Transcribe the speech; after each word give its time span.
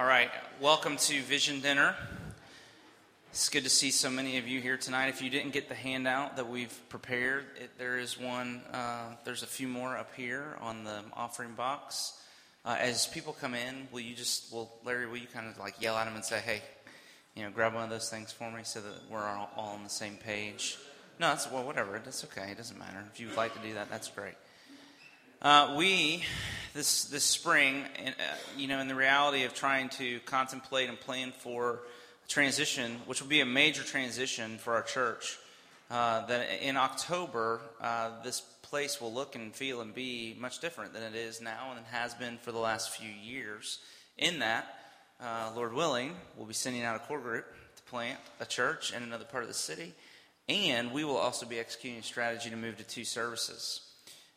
All 0.00 0.06
right, 0.06 0.30
welcome 0.62 0.96
to 0.96 1.20
Vision 1.20 1.60
Dinner. 1.60 1.94
It's 3.32 3.50
good 3.50 3.64
to 3.64 3.68
see 3.68 3.90
so 3.90 4.08
many 4.08 4.38
of 4.38 4.48
you 4.48 4.58
here 4.58 4.78
tonight. 4.78 5.08
If 5.08 5.20
you 5.20 5.28
didn't 5.28 5.52
get 5.52 5.68
the 5.68 5.74
handout 5.74 6.36
that 6.36 6.48
we've 6.48 6.74
prepared, 6.88 7.44
it, 7.60 7.72
there 7.76 7.98
is 7.98 8.18
one, 8.18 8.62
uh, 8.72 9.16
there's 9.26 9.42
a 9.42 9.46
few 9.46 9.68
more 9.68 9.98
up 9.98 10.14
here 10.16 10.56
on 10.62 10.84
the 10.84 11.02
offering 11.12 11.52
box. 11.52 12.18
Uh, 12.64 12.76
as 12.80 13.08
people 13.08 13.36
come 13.42 13.52
in, 13.52 13.88
will 13.92 14.00
you 14.00 14.14
just, 14.14 14.50
well, 14.50 14.72
Larry, 14.86 15.06
will 15.06 15.18
you 15.18 15.26
kind 15.26 15.46
of 15.46 15.58
like 15.58 15.74
yell 15.82 15.98
at 15.98 16.06
them 16.06 16.14
and 16.14 16.24
say, 16.24 16.38
hey, 16.38 16.62
you 17.34 17.42
know, 17.42 17.50
grab 17.50 17.74
one 17.74 17.84
of 17.84 17.90
those 17.90 18.08
things 18.08 18.32
for 18.32 18.50
me 18.50 18.62
so 18.62 18.80
that 18.80 19.02
we're 19.10 19.22
all, 19.22 19.50
all 19.54 19.74
on 19.74 19.84
the 19.84 19.90
same 19.90 20.16
page? 20.16 20.78
No, 21.18 21.28
that's, 21.28 21.52
well, 21.52 21.64
whatever. 21.64 22.00
That's 22.02 22.24
okay. 22.24 22.52
It 22.52 22.56
doesn't 22.56 22.78
matter. 22.78 23.04
If 23.12 23.20
you 23.20 23.26
would 23.26 23.36
like 23.36 23.52
to 23.52 23.68
do 23.68 23.74
that, 23.74 23.90
that's 23.90 24.08
great. 24.08 24.32
Uh, 25.42 25.74
we, 25.78 26.22
this, 26.74 27.06
this 27.06 27.24
spring, 27.24 27.82
uh, 28.06 28.10
you 28.58 28.68
know, 28.68 28.78
in 28.78 28.88
the 28.88 28.94
reality 28.94 29.44
of 29.44 29.54
trying 29.54 29.88
to 29.88 30.20
contemplate 30.26 30.90
and 30.90 31.00
plan 31.00 31.32
for 31.32 31.80
transition, 32.28 32.96
which 33.06 33.22
will 33.22 33.28
be 33.28 33.40
a 33.40 33.46
major 33.46 33.82
transition 33.82 34.58
for 34.58 34.74
our 34.74 34.82
church, 34.82 35.38
uh, 35.90 36.26
that 36.26 36.62
in 36.62 36.76
October, 36.76 37.62
uh, 37.80 38.10
this 38.22 38.40
place 38.60 39.00
will 39.00 39.14
look 39.14 39.34
and 39.34 39.54
feel 39.54 39.80
and 39.80 39.94
be 39.94 40.36
much 40.38 40.58
different 40.58 40.92
than 40.92 41.02
it 41.02 41.14
is 41.14 41.40
now 41.40 41.72
and 41.74 41.86
has 41.86 42.12
been 42.12 42.36
for 42.36 42.52
the 42.52 42.58
last 42.58 42.90
few 42.90 43.08
years. 43.10 43.78
In 44.18 44.40
that, 44.40 44.66
uh, 45.22 45.52
Lord 45.56 45.72
willing, 45.72 46.16
we'll 46.36 46.46
be 46.46 46.52
sending 46.52 46.82
out 46.82 46.96
a 46.96 46.98
core 46.98 47.18
group 47.18 47.46
to 47.76 47.82
plant 47.84 48.18
a 48.40 48.44
church 48.44 48.92
in 48.92 49.02
another 49.02 49.24
part 49.24 49.42
of 49.42 49.48
the 49.48 49.54
city, 49.54 49.94
and 50.50 50.92
we 50.92 51.02
will 51.02 51.16
also 51.16 51.46
be 51.46 51.58
executing 51.58 51.98
a 51.98 52.02
strategy 52.02 52.50
to 52.50 52.56
move 52.56 52.76
to 52.76 52.84
two 52.84 53.06
services. 53.06 53.80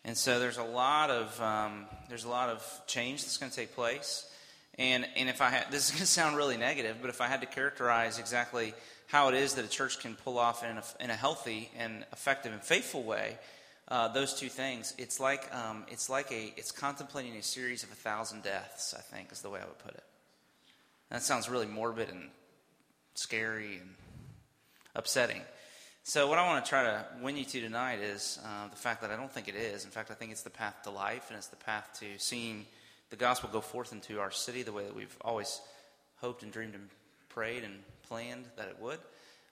And 0.06 0.18
so 0.18 0.40
there's 0.40 0.58
a 0.58 0.64
lot 0.64 1.10
of 1.10 1.42
um, 1.42 1.86
there's 2.10 2.26
a 2.26 2.30
lot 2.30 2.50
of 2.50 2.82
change 2.88 3.22
that's 3.24 3.38
going 3.38 3.50
to 3.50 3.56
take 3.56 3.76
place. 3.76 4.30
And 4.78 5.08
and 5.16 5.30
if 5.30 5.42
I 5.42 5.50
had 5.50 5.68
this 5.72 5.86
is 5.86 5.92
going 5.92 6.02
to 6.02 6.08
sound 6.08 6.36
really 6.36 6.58
negative, 6.58 6.98
but 7.02 7.10
if 7.10 7.22
I 7.22 7.28
had 7.28 7.42
to 7.42 7.48
characterize 7.48 8.20
exactly 8.20 8.74
how 9.08 9.30
it 9.30 9.36
is 9.36 9.56
that 9.56 9.66
a 9.66 9.70
church 9.70 10.00
can 10.00 10.16
pull 10.16 10.40
off 10.40 10.64
in 10.64 10.78
a, 10.78 10.84
in 11.00 11.10
a 11.10 11.16
healthy 11.16 11.70
and 11.78 12.06
effective 12.12 12.52
and 12.52 12.62
faithful 12.62 13.04
way, 13.04 13.38
uh, 13.90 14.08
those 14.08 14.34
two 14.34 14.50
things, 14.50 14.94
it's 14.98 15.20
like 15.20 15.54
um, 15.56 15.86
it's 15.88 16.10
like 16.10 16.32
a 16.32 16.54
it's 16.58 16.72
contemplating 16.72 17.36
a 17.38 17.44
series 17.44 17.84
of 17.84 17.92
a 17.92 17.96
thousand 17.96 18.44
deaths. 18.44 18.94
I 18.98 19.02
think 19.02 19.32
is 19.32 19.42
the 19.42 19.50
way 19.50 19.60
I 19.62 19.66
would 19.66 19.80
put 19.80 19.94
it. 19.94 20.04
that 21.10 21.24
sounds 21.24 21.48
really 21.48 21.68
morbid 21.68 22.10
and 22.10 22.30
scary 23.16 23.78
and 23.78 23.90
upsetting. 24.96 25.42
So, 26.06 26.28
what 26.28 26.38
I 26.38 26.46
want 26.46 26.66
to 26.66 26.70
try 26.70 26.84
to 26.84 27.06
win 27.22 27.38
you 27.38 27.46
to 27.46 27.62
tonight 27.62 28.02
is 28.02 28.38
uh, 28.44 28.68
the 28.68 28.76
fact 28.76 29.00
that 29.04 29.10
I 29.10 29.16
don't 29.16 29.32
think 29.32 29.48
it 29.48 29.56
is. 29.56 29.86
In 29.86 29.90
fact, 29.90 30.12
I 30.12 30.16
think 30.16 30.34
it's 30.34 30.42
the 30.42 30.50
path 30.50 30.82
to 30.84 30.90
life 30.90 31.30
and 31.30 31.38
it's 31.38 31.48
the 31.48 31.56
path 31.56 31.98
to 32.02 32.06
seeing 32.18 32.66
the 33.10 33.16
gospel 33.16 33.50
go 33.50 33.62
forth 33.62 33.94
into 33.94 34.20
our 34.20 34.30
city 34.30 34.64
the 34.64 34.74
way 34.74 34.84
that 34.84 34.94
we've 34.94 35.16
always 35.22 35.62
hoped 36.18 36.44
and 36.44 36.52
dreamed 36.52 36.76
and 36.76 36.90
prayed 37.30 37.64
and 37.64 37.76
planned 38.10 38.44
that 38.58 38.68
it 38.68 38.76
would. 38.82 39.00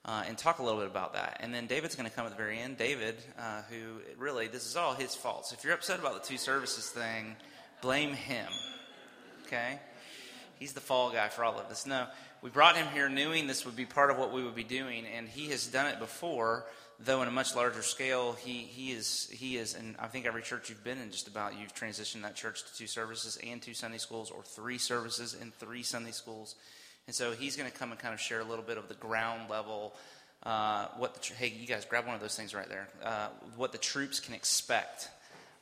Uh, 0.04 0.24
and 0.28 0.38
talk 0.38 0.60
a 0.60 0.64
little 0.64 0.82
bit 0.82 0.90
about 0.90 1.14
that. 1.14 1.38
And 1.40 1.54
then 1.54 1.68
David's 1.68 1.96
going 1.96 2.10
to 2.10 2.14
come 2.14 2.26
at 2.26 2.32
the 2.32 2.38
very 2.38 2.60
end. 2.60 2.78
David, 2.78 3.16
uh, 3.40 3.62
who 3.70 4.02
really, 4.18 4.50
this 4.50 4.66
is 4.66 4.76
all 4.76 4.94
his 4.94 5.16
fault. 5.16 5.46
So 5.46 5.56
if 5.58 5.64
you're 5.64 5.74
upset 5.74 6.00
about 6.00 6.22
the 6.22 6.28
two 6.28 6.38
services 6.38 6.90
thing, 6.90 7.38
blame 7.82 8.12
him. 8.12 8.50
Okay? 9.46 9.80
He's 10.60 10.74
the 10.74 10.82
fall 10.82 11.12
guy 11.12 11.30
for 11.30 11.46
all 11.46 11.58
of 11.58 11.70
this. 11.70 11.86
No, 11.86 12.08
we 12.42 12.50
brought 12.50 12.76
him 12.76 12.88
here 12.94 13.08
knowing 13.08 13.48
this 13.48 13.66
would 13.66 13.76
be 13.76 13.86
part 13.86 14.10
of 14.10 14.18
what 14.18 14.34
we 14.34 14.44
would 14.44 14.56
be 14.56 14.64
doing, 14.64 15.06
and 15.06 15.28
he 15.28 15.50
has 15.50 15.68
done 15.68 15.88
it 15.88 16.00
before, 16.00 16.66
though 17.00 17.22
in 17.22 17.28
a 17.28 17.32
much 17.32 17.56
larger 17.56 17.84
scale. 17.84 18.34
He, 18.34 18.60
he 18.60 18.92
is, 18.92 19.30
he 19.32 19.58
is, 19.58 19.76
and 19.76 19.96
I 20.00 20.08
think 20.08 20.26
every 20.26 20.42
church 20.42 20.70
you've 20.70 20.84
been 20.84 21.00
in, 21.00 21.12
just 21.12 21.28
about, 21.28 21.60
you've 21.60 21.76
transitioned 21.76 22.24
that 22.24 22.36
church 22.36 22.64
to 22.64 22.76
two 22.76 22.88
services 22.88 23.38
and 23.46 23.62
two 23.62 23.74
Sunday 23.74 24.00
schools, 24.00 24.32
or 24.32 24.42
three 24.44 24.78
services 24.78 25.36
and 25.40 25.54
three 25.56 25.84
Sunday 25.84 26.12
schools. 26.12 26.56
And 27.08 27.16
so 27.16 27.32
he's 27.32 27.56
going 27.56 27.70
to 27.70 27.78
come 27.78 27.92
and 27.92 28.00
kind 28.00 28.14
of 28.14 28.20
share 28.20 28.40
a 28.40 28.44
little 28.44 28.64
bit 28.64 28.78
of 28.78 28.88
the 28.88 28.94
ground 28.96 29.50
level. 29.50 29.94
Uh, 30.44 30.88
what 30.98 31.14
the, 31.16 31.34
hey, 31.34 31.54
you 31.56 31.68
guys, 31.68 31.86
grab 31.86 32.06
one 32.06 32.16
of 32.16 32.22
those 32.22 32.36
things 32.36 32.56
right 32.56 32.70
there. 32.70 32.88
Uh, 33.04 33.28
what 33.56 33.72
the 33.72 33.78
troops 33.78 34.20
can 34.20 34.34
expect 34.34 35.10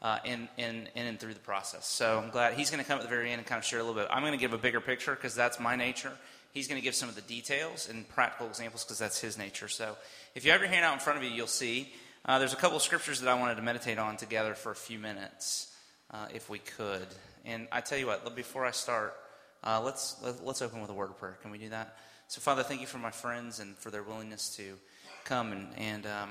uh, 0.02 0.20
in, 0.24 0.48
in, 0.58 0.88
in 0.96 1.06
and 1.08 1.20
through 1.20 1.34
the 1.34 1.40
process. 1.42 1.86
So 1.86 2.22
I'm 2.24 2.30
glad 2.30 2.54
he's 2.54 2.70
going 2.70 2.82
to 2.82 2.88
come 2.88 2.98
at 2.98 3.04
the 3.04 3.10
very 3.10 3.32
end 3.32 3.40
and 3.40 3.48
kind 3.48 3.60
of 3.60 3.66
share 3.66 3.80
a 3.80 3.84
little 3.84 4.00
bit. 4.00 4.08
I'm 4.12 4.22
going 4.22 4.32
to 4.34 4.38
give 4.38 4.54
a 4.54 4.58
bigger 4.58 4.80
picture 4.80 5.14
because 5.16 5.36
that's 5.36 5.60
my 5.60 5.76
nature. 5.76 6.14
He's 6.54 6.68
going 6.68 6.80
to 6.80 6.84
give 6.84 6.96
some 6.96 7.10
of 7.10 7.16
the 7.16 7.22
details 7.22 7.90
and 7.90 8.08
practical 8.10 8.48
examples 8.48 8.84
because 8.84 8.98
that's 8.98 9.20
his 9.20 9.38
nature. 9.38 9.68
So 9.68 9.96
if 10.36 10.46
you 10.46 10.52
have 10.52 10.62
your 10.62 10.70
hand 10.70 10.84
out 10.84 10.94
in 10.94 11.00
front 11.00 11.18
of 11.18 11.24
you, 11.24 11.30
you'll 11.30 11.48
see 11.48 11.92
uh, 12.26 12.40
there's 12.40 12.54
a 12.54 12.58
couple 12.58 12.78
of 12.78 12.84
scriptures 12.84 13.22
that 13.22 13.30
I 13.30 13.40
wanted 13.40 13.56
to 13.56 13.62
meditate 13.62 13.98
on 13.98 14.18
together 14.18 14.54
for 14.54 14.72
a 14.72 14.76
few 14.76 15.00
minutes, 15.00 15.74
uh, 16.12 16.28
if 16.34 16.50
we 16.50 16.60
could. 16.60 17.08
And 17.46 17.68
I 17.72 17.82
tell 17.82 17.98
you 17.98 18.08
what, 18.08 18.36
before 18.36 18.66
I 18.66 18.72
start, 18.72 19.16
uh, 19.64 19.82
let's 19.84 20.18
let, 20.24 20.42
us 20.42 20.62
open 20.62 20.82
with 20.82 20.90
a 20.90 20.94
word 20.94 21.10
of 21.10 21.18
prayer. 21.18 21.38
Can 21.42 21.52
we 21.52 21.58
do 21.58 21.70
that? 21.70 21.98
So, 22.28 22.42
Father, 22.42 22.64
thank 22.64 22.82
you 22.82 22.88
for 22.88 22.98
my 22.98 23.12
friends 23.12 23.60
and 23.60 23.76
for 23.78 23.90
their 23.90 24.04
willingness 24.04 24.56
to 24.58 24.76
come 25.24 25.52
and, 25.52 25.68
and 25.78 26.06
um, 26.06 26.30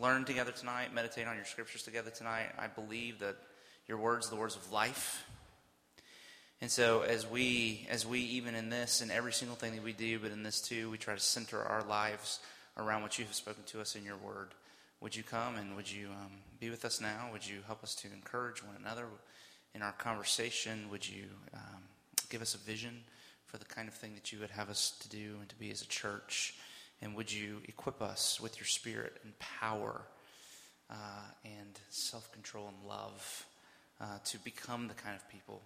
learn 0.00 0.24
together 0.24 0.52
tonight, 0.52 0.94
meditate 0.94 1.26
on 1.26 1.36
your 1.36 1.44
scriptures 1.44 1.82
together 1.82 2.10
tonight. 2.10 2.46
I 2.58 2.66
believe 2.66 3.18
that 3.18 3.36
your 3.86 3.98
words, 3.98 4.30
the 4.30 4.36
words 4.36 4.56
of 4.56 4.72
life, 4.72 5.24
and 6.60 6.70
so 6.70 7.02
as 7.02 7.28
we 7.28 7.86
as 7.90 8.06
we 8.06 8.20
even 8.20 8.54
in 8.54 8.70
this 8.70 9.00
and 9.00 9.10
every 9.10 9.32
single 9.32 9.56
thing 9.56 9.74
that 9.74 9.84
we 9.84 9.92
do, 9.92 10.18
but 10.18 10.30
in 10.30 10.42
this 10.42 10.60
too, 10.60 10.90
we 10.90 10.98
try 10.98 11.14
to 11.14 11.20
center 11.20 11.62
our 11.62 11.82
lives 11.82 12.40
around 12.76 13.02
what 13.02 13.18
you 13.18 13.24
have 13.24 13.34
spoken 13.34 13.62
to 13.64 13.80
us 13.80 13.96
in 13.96 14.04
your 14.04 14.16
word. 14.16 14.48
Would 15.00 15.14
you 15.14 15.22
come 15.22 15.56
and 15.56 15.76
would 15.76 15.90
you 15.90 16.08
um, 16.08 16.32
be 16.60 16.70
with 16.70 16.84
us 16.84 17.00
now? 17.00 17.28
Would 17.32 17.46
you 17.46 17.58
help 17.66 17.82
us 17.82 17.94
to 17.96 18.08
encourage 18.12 18.62
one 18.62 18.76
another 18.80 19.06
in 19.74 19.82
our 19.82 19.92
conversation? 19.92 20.88
Would 20.90 21.06
you 21.06 21.24
um, 21.52 21.82
give 22.30 22.40
us 22.40 22.54
a 22.54 22.58
vision 22.58 23.02
for 23.46 23.58
the 23.58 23.64
kind 23.66 23.86
of 23.86 23.94
thing 23.94 24.14
that 24.14 24.32
you 24.32 24.40
would 24.40 24.50
have 24.50 24.70
us 24.70 24.94
to 25.00 25.08
do 25.08 25.36
and 25.40 25.48
to 25.48 25.56
be 25.56 25.70
as 25.70 25.82
a 25.82 25.86
church? 25.86 26.54
And 27.02 27.14
would 27.16 27.30
you 27.30 27.58
equip 27.68 28.00
us 28.00 28.40
with 28.40 28.58
your 28.58 28.66
spirit 28.66 29.18
and 29.24 29.38
power 29.38 30.02
uh, 30.90 30.94
and 31.44 31.78
self 31.90 32.32
control 32.32 32.68
and 32.68 32.88
love 32.88 33.46
uh, 34.00 34.18
to 34.24 34.38
become 34.38 34.88
the 34.88 34.94
kind 34.94 35.14
of 35.14 35.28
people 35.28 35.60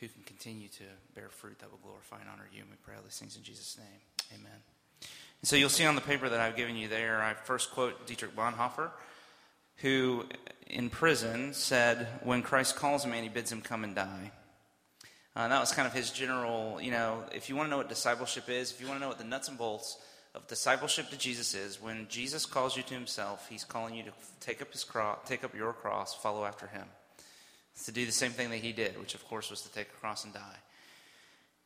who 0.00 0.08
can 0.08 0.22
continue 0.22 0.68
to 0.68 0.84
bear 1.14 1.28
fruit 1.28 1.58
that 1.58 1.70
will 1.70 1.78
glorify 1.78 2.18
and 2.20 2.28
honor 2.32 2.48
you. 2.52 2.62
And 2.62 2.70
we 2.70 2.76
pray 2.82 2.94
all 2.96 3.02
these 3.02 3.18
things 3.18 3.36
in 3.36 3.42
Jesus' 3.42 3.76
name. 3.76 4.40
Amen. 4.40 4.60
And 5.40 5.48
so 5.48 5.56
you'll 5.56 5.68
see 5.68 5.84
on 5.84 5.94
the 5.94 6.00
paper 6.00 6.28
that 6.28 6.40
I've 6.40 6.56
given 6.56 6.76
you 6.76 6.88
there, 6.88 7.20
I 7.20 7.34
first 7.34 7.70
quote 7.70 8.06
Dietrich 8.06 8.34
Bonhoeffer, 8.34 8.90
who 9.76 10.24
in 10.66 10.88
prison 10.88 11.52
said, 11.52 12.08
When 12.22 12.42
Christ 12.42 12.76
calls 12.76 13.04
a 13.04 13.08
man, 13.08 13.22
he 13.22 13.28
bids 13.28 13.52
him 13.52 13.60
come 13.60 13.84
and 13.84 13.94
die. 13.94 14.32
Uh, 15.36 15.48
that 15.48 15.60
was 15.60 15.72
kind 15.72 15.86
of 15.86 15.94
his 15.94 16.10
general, 16.10 16.80
you 16.80 16.90
know, 16.90 17.22
if 17.32 17.48
you 17.48 17.56
want 17.56 17.66
to 17.66 17.70
know 17.70 17.76
what 17.76 17.88
discipleship 17.88 18.48
is, 18.48 18.72
if 18.72 18.80
you 18.80 18.86
want 18.86 18.98
to 18.98 19.02
know 19.02 19.08
what 19.08 19.18
the 19.18 19.24
nuts 19.24 19.48
and 19.48 19.56
bolts 19.56 19.98
of 20.34 20.46
discipleship 20.48 21.08
to 21.10 21.18
Jesus 21.18 21.54
is, 21.54 21.80
when 21.80 22.06
Jesus 22.08 22.46
calls 22.46 22.76
you 22.76 22.82
to 22.82 22.94
himself, 22.94 23.48
he's 23.48 23.64
calling 23.64 23.94
you 23.94 24.02
to 24.04 24.10
take 24.40 24.60
up 24.60 24.72
his 24.72 24.82
cross, 24.82 25.18
take 25.26 25.44
up 25.44 25.54
your 25.54 25.72
cross, 25.72 26.14
follow 26.14 26.44
after 26.44 26.66
him 26.66 26.86
to 27.84 27.92
do 27.92 28.06
the 28.06 28.12
same 28.12 28.32
thing 28.32 28.50
that 28.50 28.58
he 28.58 28.72
did, 28.72 28.98
which 28.98 29.14
of 29.14 29.26
course 29.26 29.50
was 29.50 29.62
to 29.62 29.72
take 29.72 29.88
a 29.88 30.00
cross 30.00 30.24
and 30.24 30.34
die. 30.34 30.58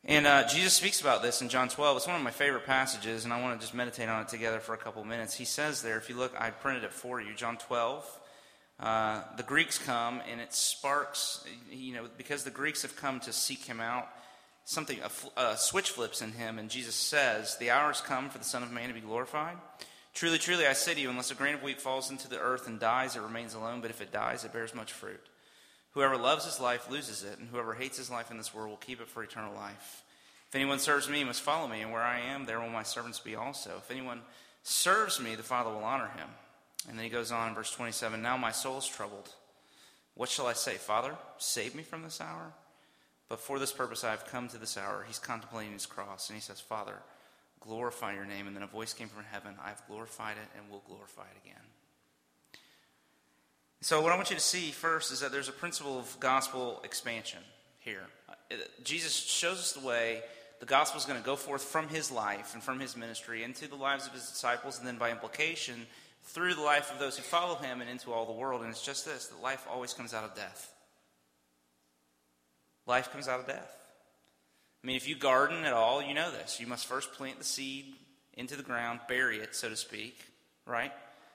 And 0.07 0.27
uh, 0.27 0.47
Jesus 0.47 0.75
speaks 0.75 1.01
about 1.01 1.23
this 1.23 1.41
in 1.41 1.49
John 1.49 1.69
12. 1.71 1.97
It's 1.97 2.07
one 2.07 2.17
of 2.17 2.23
my 2.23 2.31
favorite 2.31 2.67
passages, 2.67 3.25
and 3.25 3.33
I 3.33 3.41
want 3.41 3.59
to 3.59 3.65
just 3.65 3.75
meditate 3.75 4.09
on 4.09 4.23
it 4.23 4.29
together 4.29 4.61
for 4.61 4.75
a 4.75 4.79
couple 4.79 5.03
minutes. 5.03 5.35
He 5.35 5.47
says 5.47 5.81
there, 5.81 5.97
if 5.97 6.11
you 6.11 6.17
look, 6.17 6.39
I 6.39 6.51
printed 6.51 6.85
it 6.85 6.93
for 6.93 7.23
you, 7.23 7.35
John 7.35 7.57
12. 7.57 8.21
Uh, 8.79 9.23
the 9.37 9.43
Greeks 9.43 9.79
come, 9.79 10.21
and 10.31 10.43
it 10.43 10.53
sparks, 10.53 11.45
you 11.71 11.95
know, 11.95 12.07
because 12.19 12.45
the 12.45 12.51
Greeks 12.51 12.83
have 12.83 12.97
come 12.97 13.19
to 13.21 13.33
seek 13.33 13.65
him 13.65 13.81
out, 13.81 14.09
something, 14.65 14.99
a, 15.01 15.41
a 15.41 15.57
switch 15.57 15.91
flips 15.91 16.21
in 16.21 16.33
him, 16.33 16.59
and 16.59 16.69
Jesus 16.69 16.95
says, 16.95 17.57
The 17.57 17.71
hour 17.71 17.87
has 17.87 18.03
come 18.03 18.29
for 18.29 18.39
the 18.39 18.45
Son 18.45 18.63
of 18.63 18.71
Man 18.71 18.89
to 18.89 18.95
be 18.95 19.01
glorified. 19.01 19.57
Truly, 20.13 20.39
truly, 20.39 20.67
I 20.67 20.75
say 20.75 20.93
to 20.93 21.01
you, 21.01 21.09
unless 21.09 21.31
a 21.31 21.35
grain 21.35 21.55
of 21.55 21.63
wheat 21.63 21.81
falls 21.81 22.11
into 22.11 22.29
the 22.29 22.39
earth 22.39 22.67
and 22.67 22.79
dies, 22.79 23.17
it 23.17 23.23
remains 23.23 23.55
alone, 23.55 23.81
but 23.81 23.91
if 23.91 24.01
it 24.01 24.13
dies, 24.13 24.45
it 24.45 24.53
bears 24.53 24.75
much 24.75 24.93
fruit. 24.93 25.21
Whoever 25.94 26.16
loves 26.16 26.44
his 26.44 26.60
life 26.60 26.91
loses 26.91 27.22
it, 27.22 27.38
and 27.38 27.49
whoever 27.49 27.75
hates 27.75 27.97
his 27.97 28.10
life 28.10 28.31
in 28.31 28.37
this 28.37 28.53
world 28.53 28.71
will 28.71 28.77
keep 28.77 29.00
it 29.00 29.09
for 29.09 29.22
eternal 29.22 29.55
life. 29.55 30.03
If 30.49 30.56
anyone 30.56 30.81
serves 30.81 31.08
me, 31.08 31.19
he 31.19 31.25
must 31.25 31.41
follow 31.41 31.69
me, 31.69 31.82
and 31.82 31.93
where 31.93 32.02
I 32.02 32.20
am, 32.20 32.46
there 32.46 32.61
will 32.61 32.69
my 32.69 32.82
servants 32.82 33.20
be 33.20 33.37
also. 33.37 33.76
If 33.79 33.91
anyone 33.91 34.20
serves 34.64 35.20
me, 35.20 35.37
the 35.37 35.43
Father 35.44 35.70
will 35.70 35.85
honor 35.85 36.08
him. 36.17 36.29
And 36.88 36.99
then 36.99 37.05
he 37.05 37.11
goes 37.11 37.31
on, 37.32 37.55
verse 37.55 37.70
27 37.70 38.20
Now 38.20 38.37
my 38.37 38.50
soul 38.50 38.79
is 38.79 38.87
troubled. 38.87 39.31
What 40.14 40.29
shall 40.29 40.46
I 40.46 40.52
say? 40.52 40.75
Father, 40.75 41.17
save 41.38 41.75
me 41.75 41.82
from 41.82 42.02
this 42.02 42.20
hour? 42.20 42.52
But 43.29 43.40
for 43.40 43.58
this 43.58 43.73
purpose 43.73 44.05
I 44.05 44.11
have 44.11 44.26
come 44.26 44.49
to 44.49 44.58
this 44.58 44.76
hour. 44.76 45.05
He's 45.06 45.19
contemplating 45.19 45.73
his 45.73 45.87
cross, 45.87 46.29
and 46.29 46.37
he 46.37 46.43
says, 46.43 46.61
Father, 46.61 46.97
glorify 47.61 48.14
your 48.14 48.25
name. 48.25 48.47
And 48.47 48.55
then 48.55 48.62
a 48.62 48.69
voice 48.69 48.93
came 48.93 49.08
from 49.08 49.25
heaven 49.25 49.55
I 49.64 49.69
have 49.69 49.82
glorified 49.87 50.37
it 50.37 50.58
and 50.58 50.70
will 50.70 50.82
glorify 50.87 51.23
it 51.23 51.40
again. 51.44 51.64
So, 53.85 54.01
what 54.01 54.13
I 54.13 54.17
want 54.17 54.31
you 54.31 54.37
to 54.37 54.41
see 54.41 54.71
first 54.71 55.13
is 55.13 55.21
that 55.21 55.31
there's 55.31 55.51
a 55.51 55.53
principle 55.53 55.99
of 55.99 56.19
gospel 56.19 56.81
expansion 56.85 57.41
here. 57.81 58.01
Uh, 58.31 58.55
Jesus 58.83 59.15
shows 59.15 59.59
us 59.59 59.73
the 59.73 59.87
way 59.87 60.23
the 60.59 60.65
gospel 60.65 60.99
is 60.99 61.05
going 61.05 61.21
to 61.21 61.27
go 61.27 61.37
forth 61.37 61.63
from 61.63 61.89
his 61.89 62.11
life 62.11 62.55
and 62.55 62.63
from 62.63 62.81
his 62.81 62.97
ministry 62.97 63.43
into 63.43 63.69
the 63.69 63.75
lives 63.75 64.07
of 64.07 64.15
his 64.15 64.27
disciples, 64.27 64.79
and 64.79 64.89
then 64.89 64.97
by 64.97 65.11
implication, 65.11 65.87
through 66.23 66.55
the 66.55 66.63
life 66.63 66.91
of 66.91 66.99
those 66.99 67.19
who 67.19 67.23
follow 67.23 67.57
him 67.57 67.83
and 67.83 67.91
into 67.91 68.11
all 68.11 68.25
the 68.25 68.33
world. 68.33 68.63
And 68.63 68.71
it's 68.71 68.81
just 68.81 69.05
this 69.05 69.27
that 69.27 69.43
life 69.43 69.67
always 69.71 69.93
comes 69.93 70.15
out 70.15 70.25
of 70.25 70.35
death. 70.35 70.73
Life 72.87 73.13
comes 73.13 73.29
out 73.29 73.41
of 73.41 73.47
death. 73.47 73.77
I 74.83 74.87
mean, 74.87 74.97
if 74.97 75.07
you 75.07 75.15
garden 75.15 75.67
at 75.67 75.75
all, 75.75 76.03
you 76.03 76.15
know 76.15 76.31
this. 76.31 76.59
You 76.59 76.67
must 76.67 76.87
first 76.87 77.13
plant 77.13 77.37
the 77.37 77.45
seed 77.45 77.85
into 78.33 78.57
the 78.57 78.63
ground, 78.63 79.01
bury 79.09 79.41
it, 79.41 79.55
so 79.55 79.69
to 79.69 79.77
speak, 79.77 80.25
right? 80.65 80.93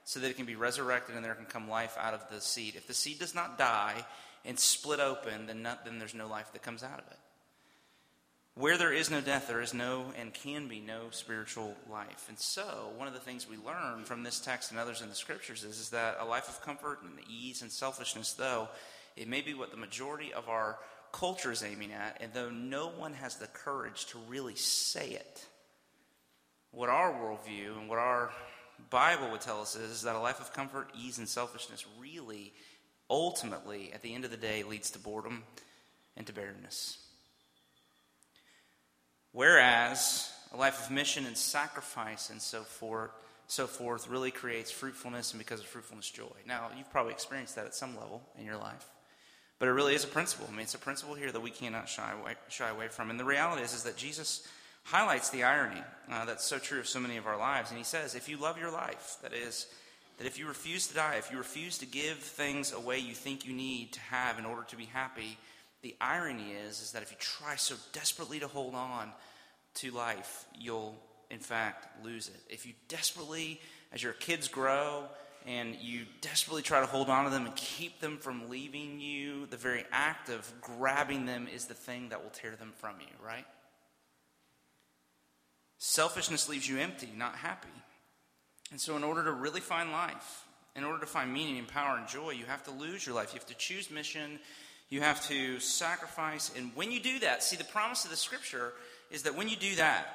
So 0.09 0.19
that 0.21 0.31
it 0.31 0.37
can 0.37 0.47
be 0.47 0.55
resurrected 0.55 1.15
and 1.15 1.23
there 1.23 1.35
can 1.35 1.45
come 1.45 1.69
life 1.69 1.95
out 1.95 2.15
of 2.15 2.27
the 2.31 2.41
seed. 2.41 2.73
If 2.75 2.87
the 2.87 2.95
seed 2.95 3.19
does 3.19 3.35
not 3.35 3.59
die 3.59 3.93
and 4.43 4.57
split 4.57 4.99
open, 4.99 5.45
then, 5.45 5.61
not, 5.61 5.85
then 5.85 5.99
there's 5.99 6.15
no 6.15 6.27
life 6.27 6.51
that 6.51 6.63
comes 6.63 6.81
out 6.81 6.97
of 6.97 7.05
it. 7.11 7.19
Where 8.55 8.75
there 8.75 8.91
is 8.91 9.11
no 9.11 9.21
death, 9.21 9.47
there 9.47 9.61
is 9.61 9.71
no 9.71 10.05
and 10.19 10.33
can 10.33 10.67
be 10.67 10.79
no 10.79 11.11
spiritual 11.11 11.75
life. 11.91 12.25
And 12.27 12.39
so, 12.39 12.89
one 12.97 13.07
of 13.07 13.13
the 13.13 13.19
things 13.19 13.47
we 13.47 13.57
learn 13.57 14.03
from 14.03 14.23
this 14.23 14.39
text 14.39 14.71
and 14.71 14.79
others 14.79 15.03
in 15.03 15.09
the 15.09 15.15
scriptures 15.15 15.63
is, 15.63 15.77
is 15.77 15.89
that 15.91 16.17
a 16.19 16.25
life 16.25 16.49
of 16.49 16.59
comfort 16.63 17.03
and 17.03 17.19
ease 17.29 17.61
and 17.61 17.71
selfishness, 17.71 18.33
though, 18.33 18.67
it 19.15 19.27
may 19.27 19.41
be 19.41 19.53
what 19.53 19.69
the 19.69 19.77
majority 19.77 20.33
of 20.33 20.49
our 20.49 20.79
culture 21.11 21.51
is 21.51 21.63
aiming 21.63 21.93
at, 21.93 22.17
and 22.19 22.33
though 22.33 22.49
no 22.49 22.87
one 22.87 23.13
has 23.13 23.35
the 23.35 23.45
courage 23.45 24.07
to 24.07 24.17
really 24.27 24.55
say 24.55 25.09
it, 25.09 25.45
what 26.71 26.89
our 26.89 27.13
worldview 27.13 27.77
and 27.79 27.87
what 27.87 27.99
our 27.99 28.31
Bible 28.89 29.29
would 29.31 29.41
tell 29.41 29.61
us 29.61 29.75
is, 29.75 29.91
is 29.91 30.01
that 30.03 30.15
a 30.15 30.19
life 30.19 30.39
of 30.39 30.53
comfort, 30.53 30.89
ease, 30.97 31.17
and 31.17 31.27
selfishness 31.27 31.85
really, 31.99 32.53
ultimately, 33.09 33.91
at 33.93 34.01
the 34.01 34.13
end 34.13 34.25
of 34.25 34.31
the 34.31 34.37
day, 34.37 34.63
leads 34.63 34.91
to 34.91 34.99
boredom 34.99 35.43
and 36.17 36.25
to 36.27 36.33
barrenness. 36.33 36.97
Whereas 39.31 40.31
a 40.53 40.57
life 40.57 40.85
of 40.85 40.91
mission 40.91 41.25
and 41.25 41.37
sacrifice 41.37 42.29
and 42.29 42.41
so 42.41 42.61
forth, 42.61 43.11
so 43.47 43.67
forth 43.67 44.07
really 44.07 44.31
creates 44.31 44.71
fruitfulness 44.71 45.31
and 45.31 45.39
because 45.39 45.59
of 45.59 45.67
fruitfulness, 45.67 46.09
joy. 46.09 46.25
Now, 46.47 46.69
you've 46.77 46.91
probably 46.91 47.13
experienced 47.13 47.55
that 47.55 47.65
at 47.65 47.75
some 47.75 47.95
level 47.95 48.21
in 48.37 48.45
your 48.45 48.57
life. 48.57 48.85
But 49.59 49.67
it 49.67 49.71
really 49.71 49.93
is 49.93 50.05
a 50.05 50.07
principle. 50.07 50.47
I 50.47 50.51
mean, 50.51 50.61
it's 50.61 50.73
a 50.73 50.79
principle 50.79 51.15
here 51.15 51.31
that 51.31 51.41
we 51.41 51.51
cannot 51.51 51.89
shy 51.89 52.13
away, 52.19 52.35
shy 52.47 52.69
away 52.69 52.87
from. 52.87 53.09
And 53.09 53.19
the 53.19 53.25
reality 53.25 53.61
is, 53.61 53.73
is 53.73 53.83
that 53.83 53.97
Jesus 53.97 54.47
highlights 54.83 55.29
the 55.29 55.43
irony 55.43 55.81
uh, 56.11 56.25
that's 56.25 56.45
so 56.45 56.57
true 56.57 56.79
of 56.79 56.87
so 56.87 56.99
many 56.99 57.17
of 57.17 57.27
our 57.27 57.37
lives. 57.37 57.69
And 57.69 57.77
he 57.77 57.83
says, 57.83 58.15
if 58.15 58.27
you 58.27 58.37
love 58.37 58.59
your 58.59 58.71
life, 58.71 59.17
that 59.21 59.33
is, 59.33 59.67
that 60.17 60.27
if 60.27 60.39
you 60.39 60.47
refuse 60.47 60.87
to 60.87 60.95
die, 60.95 61.15
if 61.17 61.31
you 61.31 61.37
refuse 61.37 61.77
to 61.79 61.85
give 61.85 62.17
things 62.17 62.73
away 62.73 62.99
you 62.99 63.13
think 63.13 63.45
you 63.45 63.53
need 63.53 63.93
to 63.93 63.99
have 64.01 64.39
in 64.39 64.45
order 64.45 64.63
to 64.69 64.75
be 64.75 64.85
happy, 64.85 65.37
the 65.81 65.95
irony 66.01 66.51
is, 66.67 66.81
is 66.81 66.91
that 66.91 67.03
if 67.03 67.11
you 67.11 67.17
try 67.19 67.55
so 67.55 67.75
desperately 67.93 68.39
to 68.39 68.47
hold 68.47 68.75
on 68.75 69.11
to 69.75 69.91
life, 69.91 70.45
you'll 70.57 70.95
in 71.29 71.39
fact 71.39 72.03
lose 72.03 72.27
it. 72.27 72.41
If 72.49 72.65
you 72.65 72.73
desperately, 72.87 73.61
as 73.93 74.03
your 74.03 74.13
kids 74.13 74.47
grow, 74.47 75.05
and 75.45 75.75
you 75.75 76.01
desperately 76.21 76.61
try 76.61 76.81
to 76.81 76.85
hold 76.85 77.09
on 77.09 77.23
to 77.23 77.29
them 77.29 77.45
and 77.45 77.55
keep 77.55 78.01
them 78.01 78.17
from 78.17 78.49
leaving 78.49 78.99
you, 78.99 79.45
the 79.45 79.57
very 79.57 79.85
act 79.91 80.29
of 80.29 80.51
grabbing 80.59 81.25
them 81.25 81.47
is 81.47 81.65
the 81.65 81.73
thing 81.73 82.09
that 82.09 82.21
will 82.21 82.29
tear 82.29 82.55
them 82.55 82.73
from 82.77 82.95
you, 82.99 83.25
right? 83.25 83.45
Selfishness 85.89 86.47
leaves 86.47 86.69
you 86.69 86.77
empty, 86.77 87.09
not 87.17 87.33
happy. 87.33 87.67
And 88.69 88.79
so, 88.79 88.95
in 88.95 89.03
order 89.03 89.23
to 89.23 89.31
really 89.31 89.59
find 89.59 89.91
life, 89.91 90.45
in 90.75 90.83
order 90.83 90.99
to 90.99 91.07
find 91.07 91.33
meaning 91.33 91.57
and 91.57 91.67
power 91.67 91.97
and 91.97 92.07
joy, 92.07 92.29
you 92.29 92.45
have 92.45 92.63
to 92.65 92.71
lose 92.71 93.07
your 93.07 93.15
life. 93.15 93.33
You 93.33 93.39
have 93.39 93.47
to 93.47 93.55
choose 93.55 93.89
mission. 93.89 94.37
You 94.91 95.01
have 95.01 95.27
to 95.29 95.59
sacrifice. 95.59 96.51
And 96.55 96.69
when 96.75 96.91
you 96.91 96.99
do 96.99 97.17
that, 97.21 97.41
see, 97.41 97.55
the 97.55 97.63
promise 97.63 98.05
of 98.05 98.11
the 98.11 98.17
scripture 98.17 98.73
is 99.09 99.23
that 99.23 99.35
when 99.35 99.49
you 99.49 99.55
do 99.55 99.77
that, 99.77 100.05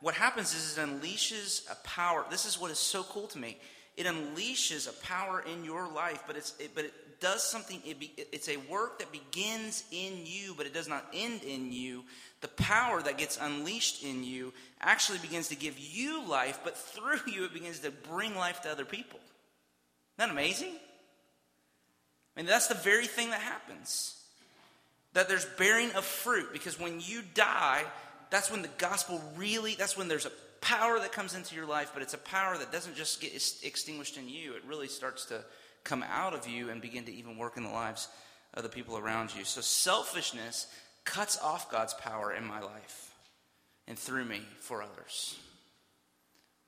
what 0.00 0.14
happens 0.14 0.54
is 0.54 0.78
it 0.78 0.80
unleashes 0.80 1.68
a 1.68 1.74
power. 1.84 2.24
This 2.30 2.46
is 2.46 2.60
what 2.60 2.70
is 2.70 2.78
so 2.78 3.02
cool 3.02 3.26
to 3.26 3.38
me. 3.38 3.58
It 3.96 4.06
unleashes 4.06 4.88
a 4.88 4.92
power 5.04 5.44
in 5.52 5.64
your 5.64 5.88
life, 5.92 6.22
but, 6.28 6.36
it's, 6.36 6.54
it, 6.60 6.76
but 6.76 6.84
it 6.84 6.94
does 7.20 7.42
something. 7.42 7.80
It 7.84 7.98
be, 7.98 8.12
it's 8.16 8.48
a 8.48 8.56
work 8.56 8.98
that 8.98 9.12
begins 9.12 9.84
in 9.90 10.20
you, 10.24 10.54
but 10.56 10.66
it 10.66 10.74
does 10.74 10.88
not 10.88 11.06
end 11.12 11.42
in 11.42 11.72
you. 11.72 12.04
The 12.40 12.48
power 12.48 13.02
that 13.02 13.18
gets 13.18 13.38
unleashed 13.40 14.04
in 14.04 14.24
you 14.24 14.52
actually 14.80 15.18
begins 15.18 15.48
to 15.48 15.56
give 15.56 15.78
you 15.78 16.26
life, 16.26 16.60
but 16.64 16.76
through 16.76 17.20
you, 17.32 17.44
it 17.44 17.52
begins 17.52 17.80
to 17.80 17.90
bring 17.90 18.36
life 18.36 18.62
to 18.62 18.70
other 18.70 18.84
people. 18.84 19.18
Isn't 20.18 20.28
that 20.28 20.30
amazing? 20.30 20.74
I 22.36 22.40
mean, 22.40 22.46
that's 22.46 22.68
the 22.68 22.74
very 22.74 23.06
thing 23.06 23.30
that 23.30 23.40
happens. 23.40 24.20
That 25.12 25.28
there's 25.28 25.46
bearing 25.58 25.92
of 25.92 26.04
fruit, 26.04 26.52
because 26.52 26.78
when 26.78 27.00
you 27.00 27.22
die, 27.34 27.84
that's 28.30 28.50
when 28.50 28.62
the 28.62 28.70
gospel 28.78 29.22
really, 29.36 29.76
that's 29.76 29.96
when 29.96 30.08
there's 30.08 30.26
a 30.26 30.32
power 30.60 30.98
that 30.98 31.12
comes 31.12 31.34
into 31.34 31.54
your 31.54 31.66
life, 31.66 31.90
but 31.92 32.02
it's 32.02 32.14
a 32.14 32.18
power 32.18 32.56
that 32.58 32.72
doesn't 32.72 32.96
just 32.96 33.20
get 33.20 33.32
extinguished 33.62 34.16
in 34.16 34.28
you. 34.28 34.54
It 34.54 34.62
really 34.66 34.88
starts 34.88 35.26
to 35.26 35.44
come 35.84 36.02
out 36.02 36.34
of 36.34 36.48
you 36.48 36.70
and 36.70 36.80
begin 36.80 37.04
to 37.04 37.14
even 37.14 37.36
work 37.36 37.56
in 37.56 37.62
the 37.62 37.70
lives 37.70 38.08
of 38.54 38.62
the 38.62 38.68
people 38.68 38.96
around 38.96 39.34
you. 39.36 39.44
So 39.44 39.60
selfishness 39.60 40.66
cuts 41.04 41.38
off 41.40 41.70
God's 41.70 41.94
power 41.94 42.32
in 42.32 42.44
my 42.44 42.60
life 42.60 43.14
and 43.86 43.98
through 43.98 44.24
me 44.24 44.40
for 44.60 44.82
others. 44.82 45.36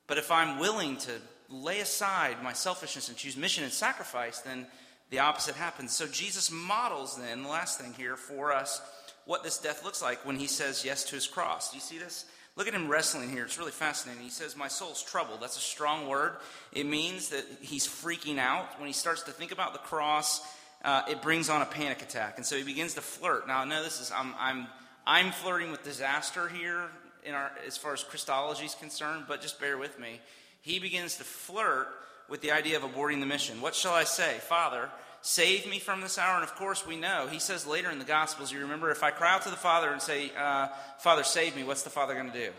But 0.07 0.19
if 0.19 0.31
I'm 0.31 0.59
willing 0.59 0.99
to 0.99 1.13
lay 1.49 1.81
aside 1.81 2.43
my 2.43 2.53
selfishness 2.53 3.09
and 3.09 3.17
choose 3.17 3.37
mission 3.37 3.65
and 3.65 3.73
sacrifice, 3.73 4.41
then 4.41 4.67
the 5.11 5.21
opposite 5.21 5.55
happens. 5.55 5.93
So 5.93 6.07
Jesus 6.07 6.51
models 6.51 7.17
then, 7.17 7.43
the 7.43 7.49
last 7.49 7.81
thing 7.81 7.95
here 7.95 8.17
for 8.17 8.53
us, 8.53 8.81
what 9.25 9.43
this 9.43 9.59
death 9.59 9.85
looks 9.85 10.03
like 10.03 10.25
when 10.25 10.37
he 10.37 10.47
says 10.47 10.85
yes 10.85 11.05
to 11.05 11.15
his 11.15 11.27
cross. 11.27 11.71
Do 11.71 11.77
you 11.77 11.81
see 11.81 11.99
this? 11.99 12.27
Look 12.57 12.67
at 12.67 12.75
him 12.75 12.89
wrestling 12.89 13.31
here. 13.31 13.45
It's 13.45 13.59
really 13.59 13.71
fascinating. 13.71 14.23
He 14.23 14.31
says, 14.31 14.57
My 14.57 14.69
soul's 14.69 15.03
troubled. 15.03 15.43
That's 15.43 15.59
a 15.59 15.61
strong 15.61 16.09
word. 16.09 16.37
It 16.73 16.87
means 16.87 17.29
that 17.29 17.45
he's 17.61 17.87
freaking 17.87 18.39
out. 18.39 18.81
When 18.81 18.87
he 18.87 18.95
starts 18.95 19.23
to 19.25 19.31
think 19.31 19.53
about 19.53 19.75
the 19.75 19.79
cross, 19.79 20.41
uh, 20.83 21.03
it 21.09 21.21
brings 21.21 21.51
on 21.51 21.61
a 21.61 21.67
panic 21.67 22.01
attack. 22.01 22.39
And 22.39 22.47
so 22.47 22.57
he 22.57 22.63
begins 22.63 22.95
to 22.95 23.03
flirt. 23.03 23.47
Now, 23.47 23.61
I 23.61 23.65
know 23.67 23.83
this 23.83 24.01
is, 24.01 24.11
I'm, 24.11 24.35
I'm, 24.39 24.67
I'm 25.07 25.33
flirting 25.33 25.71
with 25.71 25.85
disaster 25.85 26.49
here 26.49 26.89
in 27.25 27.35
our, 27.35 27.53
as 27.67 27.77
far 27.77 27.93
as 27.93 28.03
Christology 28.03 28.65
is 28.65 28.75
concerned, 28.75 29.25
but 29.29 29.43
just 29.43 29.61
bear 29.61 29.77
with 29.77 29.99
me. 29.99 30.21
He 30.63 30.79
begins 30.79 31.17
to 31.17 31.25
flirt 31.25 31.89
with 32.29 32.41
the 32.41 32.53
idea 32.53 32.77
of 32.77 32.83
aborting 32.83 33.21
the 33.21 33.27
mission. 33.27 33.61
What 33.61 33.75
shall 33.75 33.95
I 33.95 34.05
say? 34.05 34.39
Father, 34.39 34.89
Save 35.27 35.69
me 35.69 35.81
from 35.81 36.03
this 36.03 36.19
hour. 36.19 36.37
And 36.37 36.45
of 36.45 36.55
course, 36.55 36.87
we 36.87 36.95
know. 36.95 37.27
He 37.29 37.41
says 37.41 37.67
later 37.67 37.91
in 37.91 37.99
the 37.99 38.05
Gospels, 38.05 38.53
you 38.53 38.61
remember, 38.61 38.93
if 38.93 39.03
I 39.03 39.11
cry 39.11 39.35
out 39.35 39.43
to 39.43 39.51
the 39.51 39.57
Father 39.57 39.91
and 39.91 40.01
say, 40.01 40.31
uh, 40.39 40.69
Father, 41.01 41.25
save 41.25 41.57
me, 41.57 41.65
what's 41.65 41.83
the 41.83 41.91
Father 41.91 42.15
going 42.15 42.31
to 42.31 42.47
do? 42.47 42.53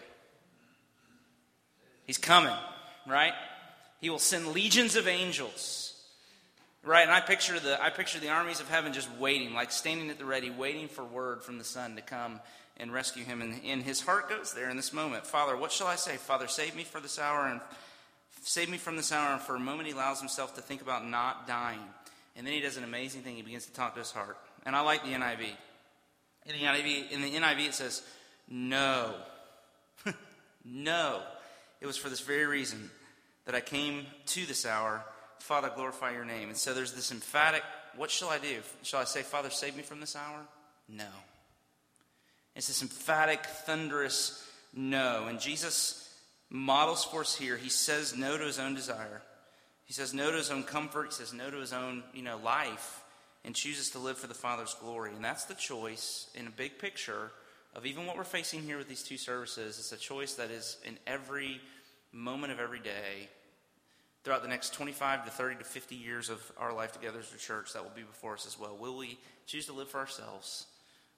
He's 2.06 2.18
coming, 2.18 2.54
right? 3.08 3.32
He 4.02 4.10
will 4.10 4.20
send 4.20 4.48
legions 4.48 4.98
of 4.98 5.08
angels. 5.08 5.94
Right, 6.84 7.04
and 7.04 7.12
I 7.12 7.22
picture 7.22 7.58
the 7.58 7.82
I 7.82 7.90
picture 7.90 8.20
the 8.20 8.30
armies 8.30 8.60
of 8.60 8.70
heaven 8.70 8.92
just 8.92 9.10
waiting, 9.18 9.54
like 9.54 9.72
standing 9.72 10.10
at 10.10 10.20
the 10.20 10.26
ready, 10.26 10.50
waiting 10.50 10.90
for 10.90 11.06
word 11.06 11.44
from 11.44 11.60
the 11.60 11.64
Son 11.64 11.96
to 11.96 12.02
come 12.02 12.42
and 12.76 12.92
rescue 12.92 13.24
him. 13.24 13.42
And, 13.42 13.62
and 13.66 13.82
his 13.82 14.02
heart 14.02 14.28
goes 14.28 14.54
there 14.54 14.70
in 14.70 14.76
this 14.76 14.92
moment. 14.92 15.26
Father, 15.26 15.56
what 15.56 15.72
shall 15.72 15.88
I 15.88 15.96
say? 15.96 16.18
Father, 16.18 16.50
save 16.50 16.76
me 16.76 16.84
for 16.84 17.00
this 17.00 17.18
hour 17.18 17.48
and 17.48 17.62
save 18.42 18.70
me 18.70 18.78
from 18.78 18.98
this 18.98 19.14
hour. 19.14 19.32
And 19.32 19.42
for 19.42 19.56
a 19.56 19.60
moment, 19.60 19.88
he 19.88 19.94
allows 19.94 20.20
himself 20.20 20.56
to 20.56 20.62
think 20.62 20.82
about 20.82 21.08
not 21.08 21.48
dying. 21.48 21.80
And 22.38 22.46
then 22.46 22.54
he 22.54 22.62
does 22.62 22.78
an 22.78 22.84
amazing 22.84 23.24
thing. 23.24 23.36
He 23.36 23.42
begins 23.42 23.66
to 23.66 23.74
talk 23.74 23.96
to 23.96 24.00
his 24.00 24.12
heart. 24.12 24.38
And 24.66 24.76
I 24.76 24.82
like 24.82 25.04
the 25.04 25.10
NIV. 25.10 25.48
In 26.46 26.54
the 26.54 26.60
NIV, 26.60 27.12
in 27.12 27.22
the 27.22 27.32
NIV 27.32 27.68
it 27.68 27.74
says, 27.74 28.04
No. 28.48 29.16
no. 30.64 31.22
It 31.82 31.88
was 31.88 31.98
for 31.98 32.10
this 32.10 32.22
very 32.22 32.46
reason 32.46 32.90
that 33.46 33.56
I 33.56 33.60
came 33.60 34.06
to 34.28 34.46
this 34.46 34.66
hour. 34.66 35.04
Father, 35.40 35.72
glorify 35.74 36.12
your 36.12 36.26
name. 36.26 36.50
And 36.50 36.58
so 36.58 36.74
there's 36.74 36.94
this 36.94 37.12
emphatic, 37.12 37.64
what 37.96 38.12
shall 38.12 38.30
I 38.30 38.38
do? 38.38 38.60
Shall 38.84 39.00
I 39.00 39.06
say, 39.06 39.24
Father, 39.24 39.50
save 39.50 39.76
me 39.76 39.84
from 39.84 40.00
this 40.00 40.16
hour? 40.16 40.46
No. 40.88 41.06
It's 42.56 42.68
this 42.68 42.82
emphatic, 42.82 43.46
thunderous 43.46 44.44
no. 44.74 45.26
And 45.28 45.40
Jesus 45.40 46.14
models 46.50 47.04
for 47.04 47.22
us 47.22 47.36
here. 47.36 47.58
He 47.58 47.70
says 47.70 48.16
no 48.16 48.38
to 48.38 48.46
his 48.46 48.60
own 48.60 48.76
desire. 48.76 49.22
He 49.88 49.94
says 49.94 50.14
no 50.14 50.30
to 50.30 50.38
his 50.38 50.52
own 50.52 50.64
comfort. 50.64 51.08
He 51.08 51.14
says 51.14 51.34
no 51.34 51.50
to 51.50 51.58
his 51.58 51.74
own, 51.74 52.04
you 52.14 52.22
know, 52.22 52.38
life 52.38 53.02
and 53.46 53.56
chooses 53.56 53.90
to 53.92 54.00
live 54.00 54.18
for 54.18 54.28
the 54.28 54.34
Father's 54.34 54.76
glory. 54.76 55.14
And 55.16 55.24
that's 55.24 55.46
the 55.46 55.56
choice 55.56 56.30
in 56.36 56.46
a 56.46 56.52
big 56.52 56.78
picture 56.78 57.32
of 57.74 57.86
even 57.86 58.06
what 58.06 58.18
we're 58.18 58.26
facing 58.26 58.62
here 58.62 58.78
with 58.78 58.90
these 58.90 59.02
two 59.02 59.18
services. 59.18 59.80
It's 59.80 59.94
a 59.94 59.98
choice 59.98 60.34
that 60.34 60.52
is 60.52 60.78
in 60.86 60.98
every 61.08 61.62
moment 62.12 62.52
of 62.52 62.60
every 62.60 62.80
day 62.80 63.30
throughout 64.24 64.42
the 64.42 64.50
next 64.50 64.74
25 64.74 65.24
to 65.24 65.32
30 65.32 65.56
to 65.60 65.64
50 65.64 65.96
years 65.96 66.30
of 66.30 66.52
our 66.58 66.74
life 66.74 66.92
together 66.92 67.20
as 67.20 67.34
a 67.34 67.38
church 67.38 67.72
that 67.72 67.84
will 67.84 67.96
be 67.96 68.02
before 68.02 68.34
us 68.34 68.46
as 68.46 68.60
well. 68.60 68.76
Will 68.78 68.98
we 68.98 69.18
choose 69.46 69.68
to 69.68 69.74
live 69.74 69.88
for 69.88 70.00
ourselves? 70.00 70.66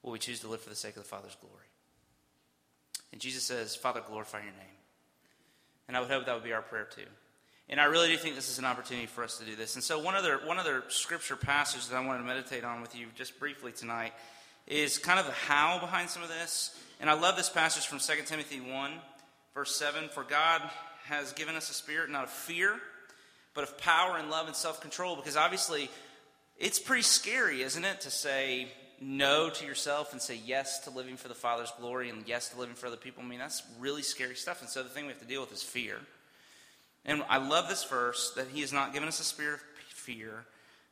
Will 0.04 0.12
we 0.12 0.20
choose 0.20 0.42
to 0.42 0.48
live 0.48 0.62
for 0.62 0.70
the 0.70 0.76
sake 0.76 0.96
of 0.96 1.02
the 1.02 1.10
Father's 1.10 1.36
glory? 1.42 1.66
And 3.12 3.20
Jesus 3.20 3.44
says, 3.44 3.76
Father, 3.76 4.04
glorify 4.08 4.38
your 4.40 4.52
name. 4.52 4.78
And 5.88 5.98
I 5.98 6.02
would 6.02 6.10
hope 6.12 6.28
that 6.28 6.36
would 6.36 6.44
be 6.44 6.54
our 6.54 6.62
prayer 6.62 6.86
too. 6.86 7.08
And 7.70 7.80
I 7.80 7.86
really 7.86 8.08
do 8.08 8.18
think 8.18 8.36
this 8.36 8.50
is 8.50 8.58
an 8.58 8.66
opportunity 8.66 9.06
for 9.06 9.24
us 9.24 9.38
to 9.38 9.46
do 9.46 9.56
this. 9.56 9.76
And 9.76 9.84
so, 9.84 10.00
one 10.00 10.16
other, 10.16 10.40
one 10.44 10.58
other 10.58 10.84
scripture 10.88 11.36
passage 11.36 11.88
that 11.88 11.96
I 11.96 12.06
wanted 12.06 12.20
to 12.20 12.26
meditate 12.26 12.64
on 12.64 12.82
with 12.82 12.96
you 12.96 13.08
just 13.16 13.40
briefly 13.40 13.72
tonight 13.72 14.14
is 14.66 14.98
kind 14.98 15.20
of 15.20 15.28
the 15.28 15.32
how 15.32 15.80
behind 15.80 16.10
some 16.10 16.24
of 16.24 16.30
this. 16.30 16.76
And 17.00 17.10
I 17.10 17.14
love 17.14 17.36
this 17.38 17.50
passage 17.50 17.86
from 17.86 18.00
2 18.00 18.24
Timothy 18.26 18.60
1, 18.60 18.92
verse 19.54 19.76
7 19.76 20.10
For 20.10 20.24
God 20.24 20.62
has 21.06 21.32
given 21.34 21.56
us 21.56 21.70
a 21.70 21.74
spirit 21.74 22.10
not 22.10 22.24
of 22.24 22.32
fear, 22.32 22.76
but 23.54 23.64
of 23.64 23.78
power 23.78 24.18
and 24.18 24.32
love 24.32 24.48
and 24.48 24.56
self 24.56 24.82
control. 24.82 25.16
Because 25.16 25.38
obviously, 25.38 25.92
it's 26.58 26.80
pretty 26.80 27.04
scary, 27.04 27.62
isn't 27.62 27.86
it, 27.86 28.02
to 28.02 28.10
say, 28.10 28.68
no 29.02 29.50
to 29.50 29.66
yourself 29.66 30.12
and 30.12 30.22
say 30.22 30.40
yes 30.44 30.80
to 30.80 30.90
living 30.90 31.18
for 31.18 31.28
the 31.28 31.36
Father's 31.36 31.72
glory 31.80 32.10
and 32.10 32.28
yes 32.28 32.50
to 32.50 32.60
living 32.60 32.76
for 32.76 32.88
other 32.88 32.98
people, 32.98 33.24
I 33.24 33.28
mean, 33.28 33.40
that's 33.40 33.64
really 33.80 34.02
scary 34.02 34.36
stuff. 34.36 34.62
And 34.62 34.70
so 34.70 34.82
the 34.82 34.90
thing 34.90 35.06
we 35.06 35.12
have 35.12 35.22
to 35.22 35.28
deal 35.28 35.42
with 35.42 35.54
is 35.54 35.64
fear. 35.64 36.00
And 37.06 37.24
I 37.30 37.38
love 37.38 37.70
this 37.70 37.84
verse 37.84 38.32
that 38.36 38.48
He 38.54 38.62
has 38.62 38.74
not 38.74 38.94
given 38.94 39.08
us 39.08 39.20
a 39.20 39.24
spirit 39.24 39.56
of 39.56 39.94
fear, 39.94 40.46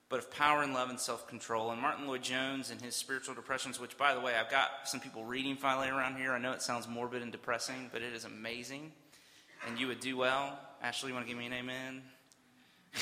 but 0.10 0.20
of 0.20 0.32
power 0.32 0.64
and 0.64 0.74
love 0.74 0.90
and 0.90 1.00
self 1.00 1.28
control. 1.28 1.72
And 1.72 1.82
Martyn 1.82 2.08
Lloyd-Jones 2.08 2.72
and 2.72 2.82
his 2.82 2.96
Spiritual 2.96 3.36
Depressions, 3.36 3.80
which, 3.80 3.98
by 3.98 4.14
the 4.14 4.20
way, 4.20 4.36
I've 4.36 4.52
got 4.52 4.70
some 4.86 5.00
people 5.00 5.24
reading 5.26 5.56
finally 5.56 5.90
around 5.90 6.18
here. 6.18 6.32
I 6.32 6.40
know 6.40 6.52
it 6.52 6.62
sounds 6.62 6.88
morbid 6.88 7.22
and 7.22 7.32
depressing, 7.32 7.90
but 7.92 8.02
it 8.02 8.14
is 8.14 8.26
amazing. 8.26 8.92
And 9.68 9.80
you 9.80 9.88
would 9.88 10.00
do 10.00 10.16
well. 10.18 10.58
Ashley, 10.82 11.10
you 11.10 11.16
want 11.16 11.26
to 11.26 11.30
give 11.30 11.38
me 11.38 11.48
an 11.48 11.54
amen? 11.54 12.02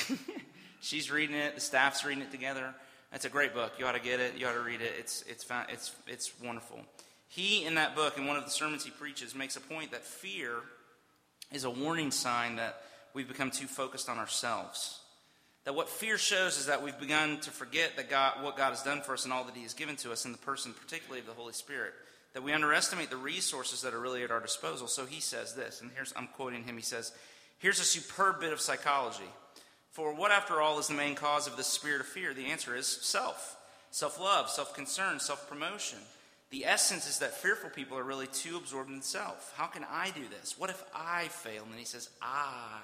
She's 0.80 1.10
reading 1.10 1.36
it, 1.36 1.54
the 1.54 1.60
staff's 1.60 2.04
reading 2.04 2.22
it 2.22 2.30
together. 2.30 2.74
It's 3.12 3.24
a 3.24 3.28
great 3.30 3.54
book. 3.54 3.72
You 3.78 3.86
ought 3.86 3.92
to 3.92 4.00
get 4.00 4.20
it. 4.20 4.36
You 4.36 4.46
ought 4.46 4.54
to 4.54 4.60
read 4.60 4.80
it. 4.80 4.92
It's, 4.98 5.22
it's, 5.28 5.46
it's, 5.68 5.94
it's 6.06 6.32
wonderful. 6.42 6.80
He, 7.28 7.64
in 7.64 7.74
that 7.76 7.94
book, 7.94 8.18
in 8.18 8.26
one 8.26 8.36
of 8.36 8.44
the 8.44 8.50
sermons 8.50 8.84
he 8.84 8.90
preaches, 8.90 9.34
makes 9.34 9.56
a 9.56 9.60
point 9.60 9.92
that 9.92 10.04
fear 10.04 10.54
is 11.52 11.64
a 11.64 11.70
warning 11.70 12.10
sign 12.10 12.56
that 12.56 12.82
we've 13.16 13.26
become 13.26 13.50
too 13.50 13.66
focused 13.66 14.10
on 14.10 14.18
ourselves. 14.18 15.00
That 15.64 15.74
what 15.74 15.88
fear 15.88 16.18
shows 16.18 16.58
is 16.58 16.66
that 16.66 16.82
we've 16.82 17.00
begun 17.00 17.40
to 17.40 17.50
forget 17.50 17.96
that 17.96 18.10
God, 18.10 18.44
what 18.44 18.58
God 18.58 18.70
has 18.70 18.82
done 18.82 19.00
for 19.00 19.14
us 19.14 19.24
and 19.24 19.32
all 19.32 19.42
that 19.44 19.56
He 19.56 19.62
has 19.62 19.74
given 19.74 19.96
to 19.96 20.12
us 20.12 20.26
in 20.26 20.32
the 20.32 20.38
person, 20.38 20.74
particularly 20.74 21.20
of 21.20 21.26
the 21.26 21.32
Holy 21.32 21.54
Spirit. 21.54 21.94
That 22.34 22.42
we 22.42 22.52
underestimate 22.52 23.08
the 23.08 23.16
resources 23.16 23.80
that 23.80 23.94
are 23.94 23.98
really 23.98 24.22
at 24.22 24.30
our 24.30 24.40
disposal. 24.40 24.86
So 24.86 25.06
he 25.06 25.20
says 25.20 25.54
this, 25.54 25.80
and 25.80 25.90
here's 25.94 26.12
I'm 26.14 26.28
quoting 26.28 26.64
him. 26.64 26.76
He 26.76 26.82
says, 26.82 27.12
"Here's 27.58 27.80
a 27.80 27.84
superb 27.84 28.40
bit 28.40 28.52
of 28.52 28.60
psychology. 28.60 29.30
For 29.92 30.14
what, 30.14 30.30
after 30.30 30.60
all, 30.60 30.78
is 30.78 30.88
the 30.88 30.94
main 30.94 31.14
cause 31.14 31.46
of 31.46 31.56
this 31.56 31.66
spirit 31.66 32.02
of 32.02 32.06
fear? 32.06 32.34
The 32.34 32.46
answer 32.46 32.76
is 32.76 32.86
self, 32.86 33.56
self-love, 33.90 34.50
self-concern, 34.50 35.20
self-promotion." 35.20 36.00
The 36.50 36.64
essence 36.64 37.08
is 37.08 37.18
that 37.18 37.36
fearful 37.36 37.70
people 37.70 37.98
are 37.98 38.04
really 38.04 38.28
too 38.28 38.56
absorbed 38.56 38.90
in 38.90 39.02
self. 39.02 39.52
How 39.56 39.66
can 39.66 39.84
I 39.90 40.10
do 40.10 40.22
this? 40.28 40.56
What 40.56 40.70
if 40.70 40.80
I 40.94 41.26
fail? 41.28 41.64
And 41.64 41.72
then 41.72 41.78
he 41.78 41.84
says, 41.84 42.08
I. 42.22 42.82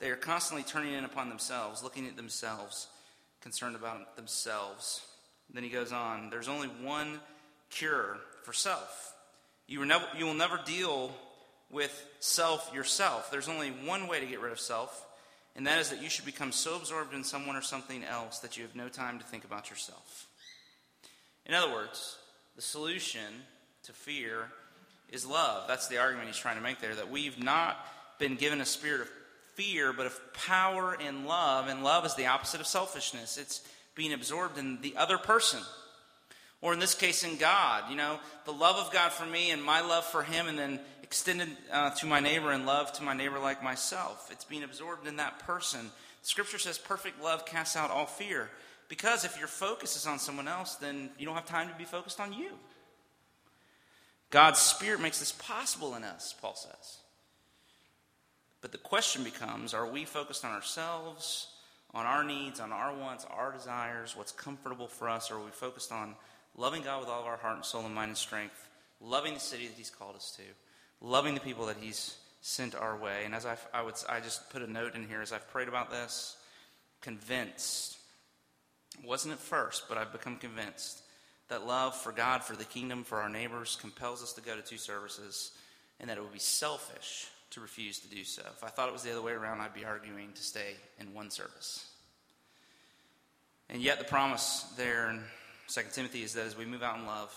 They 0.00 0.10
are 0.10 0.16
constantly 0.16 0.64
turning 0.64 0.94
in 0.94 1.04
upon 1.04 1.28
themselves, 1.28 1.82
looking 1.82 2.06
at 2.06 2.16
themselves, 2.16 2.88
concerned 3.42 3.76
about 3.76 4.16
themselves. 4.16 5.02
Then 5.52 5.62
he 5.62 5.68
goes 5.68 5.92
on 5.92 6.30
there's 6.30 6.48
only 6.48 6.68
one 6.68 7.20
cure 7.70 8.18
for 8.42 8.52
self. 8.52 9.14
You, 9.66 9.84
never, 9.84 10.06
you 10.16 10.24
will 10.24 10.34
never 10.34 10.58
deal 10.64 11.14
with 11.70 12.06
self 12.18 12.72
yourself. 12.74 13.30
There's 13.30 13.48
only 13.48 13.68
one 13.68 14.08
way 14.08 14.20
to 14.20 14.26
get 14.26 14.40
rid 14.40 14.52
of 14.52 14.58
self, 14.58 15.06
and 15.54 15.66
that 15.66 15.78
is 15.78 15.90
that 15.90 16.02
you 16.02 16.08
should 16.08 16.24
become 16.24 16.50
so 16.50 16.76
absorbed 16.76 17.14
in 17.14 17.22
someone 17.22 17.54
or 17.54 17.62
something 17.62 18.02
else 18.02 18.40
that 18.40 18.56
you 18.56 18.64
have 18.64 18.74
no 18.74 18.88
time 18.88 19.18
to 19.18 19.24
think 19.24 19.44
about 19.44 19.70
yourself. 19.70 20.26
In 21.46 21.54
other 21.54 21.72
words, 21.72 22.16
the 22.56 22.62
solution 22.62 23.44
to 23.84 23.92
fear 23.92 24.50
is 25.10 25.26
love. 25.26 25.68
That's 25.68 25.88
the 25.88 25.98
argument 25.98 26.28
he's 26.28 26.36
trying 26.38 26.56
to 26.56 26.62
make 26.62 26.80
there 26.80 26.94
that 26.94 27.10
we've 27.10 27.42
not 27.42 27.76
been 28.18 28.36
given 28.36 28.60
a 28.60 28.66
spirit 28.66 29.02
of 29.02 29.10
fear, 29.60 29.92
but 29.92 30.06
of 30.06 30.32
power 30.32 30.96
and 30.98 31.26
love. 31.26 31.68
And 31.68 31.84
love 31.84 32.06
is 32.06 32.14
the 32.14 32.26
opposite 32.26 32.60
of 32.60 32.66
selfishness, 32.66 33.36
it's 33.36 33.60
being 33.94 34.12
absorbed 34.12 34.56
in 34.56 34.80
the 34.80 34.96
other 34.96 35.18
person. 35.18 35.60
Or 36.62 36.72
in 36.72 36.78
this 36.78 36.94
case, 36.94 37.24
in 37.24 37.36
God. 37.36 37.90
You 37.90 37.96
know, 37.96 38.18
the 38.44 38.52
love 38.52 38.76
of 38.76 38.92
God 38.92 39.12
for 39.12 39.26
me 39.26 39.50
and 39.50 39.62
my 39.62 39.80
love 39.80 40.04
for 40.04 40.22
Him, 40.22 40.48
and 40.48 40.58
then 40.58 40.80
extended 41.02 41.48
uh, 41.72 41.90
to 41.90 42.06
my 42.06 42.20
neighbor 42.20 42.52
and 42.52 42.66
love 42.66 42.92
to 42.94 43.02
my 43.02 43.14
neighbor 43.14 43.38
like 43.38 43.62
myself. 43.62 44.28
It's 44.30 44.44
being 44.44 44.62
absorbed 44.62 45.06
in 45.06 45.16
that 45.16 45.40
person. 45.40 45.90
Scripture 46.22 46.58
says 46.58 46.78
perfect 46.78 47.22
love 47.22 47.46
casts 47.46 47.76
out 47.76 47.90
all 47.90 48.06
fear. 48.06 48.50
Because 48.88 49.24
if 49.24 49.38
your 49.38 49.48
focus 49.48 49.96
is 49.96 50.06
on 50.06 50.18
someone 50.18 50.48
else, 50.48 50.74
then 50.76 51.10
you 51.18 51.24
don't 51.24 51.34
have 51.34 51.46
time 51.46 51.68
to 51.68 51.74
be 51.76 51.84
focused 51.84 52.20
on 52.20 52.32
you. 52.32 52.50
God's 54.30 54.58
Spirit 54.58 55.00
makes 55.00 55.18
this 55.18 55.32
possible 55.32 55.94
in 55.94 56.04
us, 56.04 56.34
Paul 56.40 56.54
says. 56.54 56.98
But 58.60 58.72
the 58.72 58.78
question 58.78 59.24
becomes 59.24 59.74
are 59.74 59.86
we 59.86 60.04
focused 60.04 60.44
on 60.44 60.52
ourselves, 60.52 61.48
on 61.94 62.06
our 62.06 62.22
needs, 62.24 62.60
on 62.60 62.72
our 62.72 62.94
wants, 62.94 63.26
our 63.30 63.52
desires, 63.52 64.16
what's 64.16 64.32
comfortable 64.32 64.86
for 64.86 65.08
us, 65.08 65.30
or 65.30 65.36
are 65.36 65.44
we 65.44 65.50
focused 65.50 65.92
on 65.92 66.14
loving 66.56 66.82
God 66.82 67.00
with 67.00 67.08
all 67.08 67.20
of 67.20 67.26
our 67.26 67.36
heart 67.36 67.56
and 67.56 67.64
soul 67.64 67.86
and 67.86 67.94
mind 67.94 68.10
and 68.10 68.18
strength, 68.18 68.68
loving 69.00 69.34
the 69.34 69.40
city 69.40 69.66
that 69.66 69.76
He's 69.76 69.90
called 69.90 70.16
us 70.16 70.36
to, 70.36 70.42
loving 71.00 71.34
the 71.34 71.40
people 71.40 71.66
that 71.66 71.78
He's 71.80 72.16
sent 72.42 72.74
our 72.74 72.96
way? 72.96 73.22
And 73.24 73.34
as 73.34 73.46
I, 73.46 73.56
I, 73.72 73.82
would, 73.82 73.94
I 74.08 74.20
just 74.20 74.50
put 74.50 74.62
a 74.62 74.70
note 74.70 74.94
in 74.94 75.08
here 75.08 75.22
as 75.22 75.32
I've 75.32 75.48
prayed 75.50 75.68
about 75.68 75.90
this, 75.90 76.36
convinced 77.00 77.96
wasn't 79.04 79.32
at 79.32 79.40
first, 79.40 79.88
but 79.88 79.96
I've 79.96 80.12
become 80.12 80.36
convinced 80.36 81.00
that 81.48 81.66
love 81.66 81.96
for 81.96 82.12
God, 82.12 82.44
for 82.44 82.54
the 82.54 82.64
kingdom, 82.64 83.02
for 83.02 83.20
our 83.20 83.28
neighbors 83.28 83.78
compels 83.80 84.22
us 84.22 84.34
to 84.34 84.40
go 84.40 84.54
to 84.54 84.62
two 84.62 84.76
services, 84.76 85.52
and 85.98 86.10
that 86.10 86.18
it 86.18 86.20
would 86.20 86.32
be 86.32 86.38
selfish 86.38 87.28
to 87.50 87.60
refuse 87.60 87.98
to 88.00 88.08
do 88.08 88.24
so. 88.24 88.42
If 88.56 88.62
I 88.62 88.68
thought 88.68 88.88
it 88.88 88.92
was 88.92 89.02
the 89.02 89.12
other 89.12 89.22
way 89.22 89.32
around, 89.32 89.60
I'd 89.60 89.74
be 89.74 89.84
arguing 89.84 90.32
to 90.34 90.42
stay 90.42 90.76
in 90.98 91.12
one 91.12 91.30
service. 91.30 91.86
And 93.68 93.82
yet, 93.82 93.98
the 93.98 94.04
promise 94.04 94.64
there 94.76 95.10
in 95.10 95.22
2 95.68 95.80
Timothy 95.92 96.22
is 96.22 96.32
that 96.34 96.46
as 96.46 96.56
we 96.56 96.64
move 96.64 96.82
out 96.82 96.98
in 96.98 97.06
love, 97.06 97.32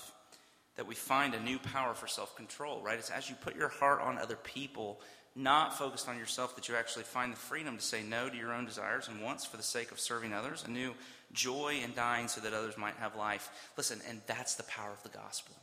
that 0.75 0.88
we 0.88 0.96
find 0.96 1.36
a 1.36 1.39
new 1.39 1.60
power 1.60 1.93
for 1.93 2.08
self 2.08 2.36
control, 2.36 2.82
right? 2.82 2.98
It's 2.98 3.12
as 3.12 3.29
you 3.29 3.36
put 3.36 3.55
your 3.55 3.70
heart 3.70 4.01
on 4.01 4.17
other 4.17 4.36
people, 4.36 5.00
not 5.36 5.77
focused 5.77 6.10
on 6.10 6.17
yourself, 6.17 6.55
that 6.55 6.67
you 6.67 6.75
actually 6.75 7.03
find 7.03 7.32
the 7.32 7.38
freedom 7.38 7.77
to 7.77 7.84
say 7.84 8.01
no 8.01 8.29
to 8.29 8.36
your 8.36 8.53
own 8.53 8.65
desires 8.65 9.08
and 9.08 9.22
wants 9.22 9.46
for 9.46 9.58
the 9.58 9.63
sake 9.63 9.91
of 9.91 10.00
serving 10.00 10.34
others, 10.34 10.63
a 10.67 10.72
new 10.72 10.93
joy 11.32 11.79
in 11.84 11.93
dying 11.93 12.27
so 12.27 12.41
that 12.41 12.53
others 12.53 12.77
might 12.77 12.96
have 12.96 13.15
life. 13.15 13.50
Listen, 13.77 14.00
and 14.10 14.22
that's 14.25 14.55
the 14.55 14.63
power 14.63 14.91
of 14.91 15.03
the 15.03 15.17
gospel. 15.17 15.55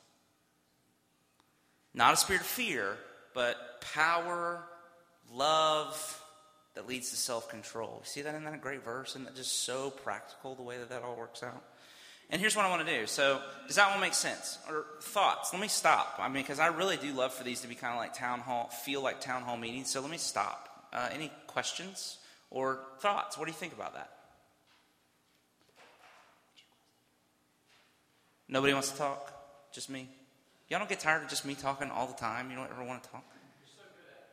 Not 1.92 2.14
a 2.14 2.16
spirit 2.16 2.42
of 2.42 2.46
fear, 2.46 2.96
but 3.34 3.80
power, 3.94 4.62
love 5.32 6.22
that 6.74 6.88
leads 6.88 7.10
to 7.10 7.16
self 7.16 7.48
control. 7.48 8.02
See 8.04 8.22
that 8.22 8.34
in 8.34 8.44
that 8.44 8.60
great 8.60 8.84
verse? 8.84 9.10
Isn't 9.10 9.24
that 9.24 9.36
just 9.36 9.64
so 9.64 9.90
practical 9.90 10.54
the 10.54 10.62
way 10.62 10.78
that 10.78 10.88
that 10.90 11.02
all 11.02 11.16
works 11.16 11.42
out? 11.42 11.62
And 12.30 12.40
here's 12.40 12.54
what 12.54 12.64
I 12.64 12.70
want 12.70 12.86
to 12.86 12.98
do. 12.98 13.06
So, 13.06 13.40
does 13.66 13.76
that 13.76 13.90
one 13.90 14.00
make 14.00 14.14
sense? 14.14 14.58
Or 14.68 14.84
thoughts? 15.02 15.52
Let 15.52 15.60
me 15.60 15.66
stop. 15.66 16.16
I 16.20 16.28
mean, 16.28 16.42
because 16.44 16.60
I 16.60 16.68
really 16.68 16.96
do 16.96 17.12
love 17.12 17.34
for 17.34 17.42
these 17.42 17.60
to 17.62 17.68
be 17.68 17.74
kind 17.74 17.92
of 17.92 17.98
like 17.98 18.14
town 18.14 18.38
hall, 18.38 18.68
feel 18.68 19.02
like 19.02 19.20
town 19.20 19.42
hall 19.42 19.56
meetings. 19.56 19.90
So, 19.90 20.00
let 20.00 20.10
me 20.10 20.16
stop. 20.16 20.68
Uh, 20.92 21.08
any 21.12 21.32
questions 21.48 22.18
or 22.50 22.80
thoughts? 23.00 23.36
What 23.36 23.46
do 23.46 23.50
you 23.50 23.56
think 23.56 23.72
about 23.72 23.94
that? 23.94 24.10
Nobody 28.48 28.72
wants 28.72 28.90
to 28.90 28.98
talk? 28.98 29.32
Just 29.72 29.90
me? 29.90 30.08
Y'all 30.70 30.78
don't 30.78 30.88
get 30.88 31.00
tired 31.00 31.24
of 31.24 31.28
just 31.28 31.44
me 31.44 31.56
talking 31.56 31.90
all 31.90 32.06
the 32.06 32.14
time? 32.14 32.48
You 32.48 32.54
don't 32.54 32.70
ever 32.70 32.84
want 32.84 33.02
to 33.02 33.10
talk? 33.10 33.24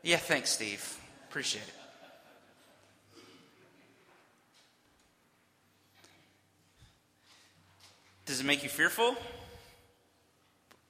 Yeah, 0.03 0.17
thanks, 0.17 0.51
Steve. 0.51 0.95
Appreciate 1.27 1.63
it. 1.63 1.73
Does 8.27 8.39
it 8.39 8.45
make 8.45 8.61
you 8.61 8.69
fearful? 8.69 9.15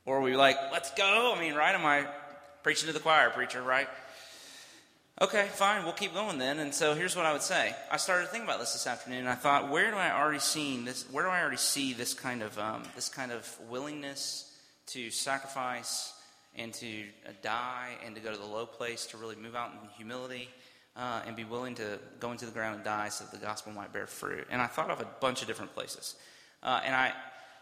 Or 0.06 0.18
are 0.18 0.22
we 0.22 0.36
like, 0.36 0.58
let's 0.74 0.92
go? 0.96 1.34
I 1.34 1.40
mean, 1.40 1.54
right? 1.54 1.74
Am 1.74 1.86
I 1.86 2.06
preaching 2.62 2.88
to 2.88 2.94
the 2.94 3.00
choir, 3.00 3.30
preacher, 3.30 3.62
right? 3.62 3.88
Okay, 5.22 5.48
fine, 5.54 5.86
we'll 5.86 5.94
keep 5.94 6.14
going 6.14 6.40
then. 6.40 6.60
And 6.60 6.74
so 6.74 6.94
here's 6.94 7.16
what 7.16 7.26
I 7.26 7.32
would 7.32 7.42
say. 7.42 7.74
I 7.90 7.96
started 7.96 8.28
thinking 8.28 8.50
about 8.50 8.60
this 8.60 8.74
this 8.74 8.86
afternoon, 8.86 9.20
and 9.20 9.30
I 9.30 9.36
thought, 9.36 9.72
where 9.72 9.92
do 9.92 9.98
I 9.98 10.12
already 10.12 10.40
see 10.40 10.84
this? 10.84 11.06
Where 11.10 11.24
do 11.24 11.30
I 11.30 11.40
already 11.40 11.58
see 11.58 11.94
this 11.94 12.14
kind 12.14 12.44
of 12.44 12.60
um, 12.60 12.84
this 12.96 13.08
kind 13.08 13.32
of 13.32 13.58
willingness 13.70 14.47
to 14.88 15.10
sacrifice 15.10 16.14
and 16.56 16.74
to 16.74 17.04
uh, 17.28 17.32
die 17.42 17.92
and 18.06 18.16
to 18.16 18.22
go 18.22 18.32
to 18.32 18.38
the 18.38 18.46
low 18.46 18.66
place 18.66 19.06
to 19.08 19.18
really 19.18 19.36
move 19.36 19.56
out 19.56 19.72
in 19.72 19.90
humility 19.90 20.50
uh, 20.96 21.22
and 21.28 21.36
be 21.36 21.44
willing 21.44 21.76
to 21.76 22.00
go 22.20 22.32
into 22.32 22.46
the 22.46 22.52
ground 22.52 22.76
and 22.76 22.84
die 22.84 23.10
so 23.10 23.24
that 23.24 23.38
the 23.38 23.46
gospel 23.46 23.72
might 23.72 23.94
bear 23.94 24.08
fruit? 24.08 24.48
And 24.50 24.62
I 24.62 24.68
thought 24.68 24.90
of 24.90 25.00
a 25.00 25.08
bunch 25.22 25.42
of 25.42 25.48
different 25.48 25.74
places, 25.74 26.16
uh, 26.64 26.82
and 26.84 26.96
I. 26.96 27.14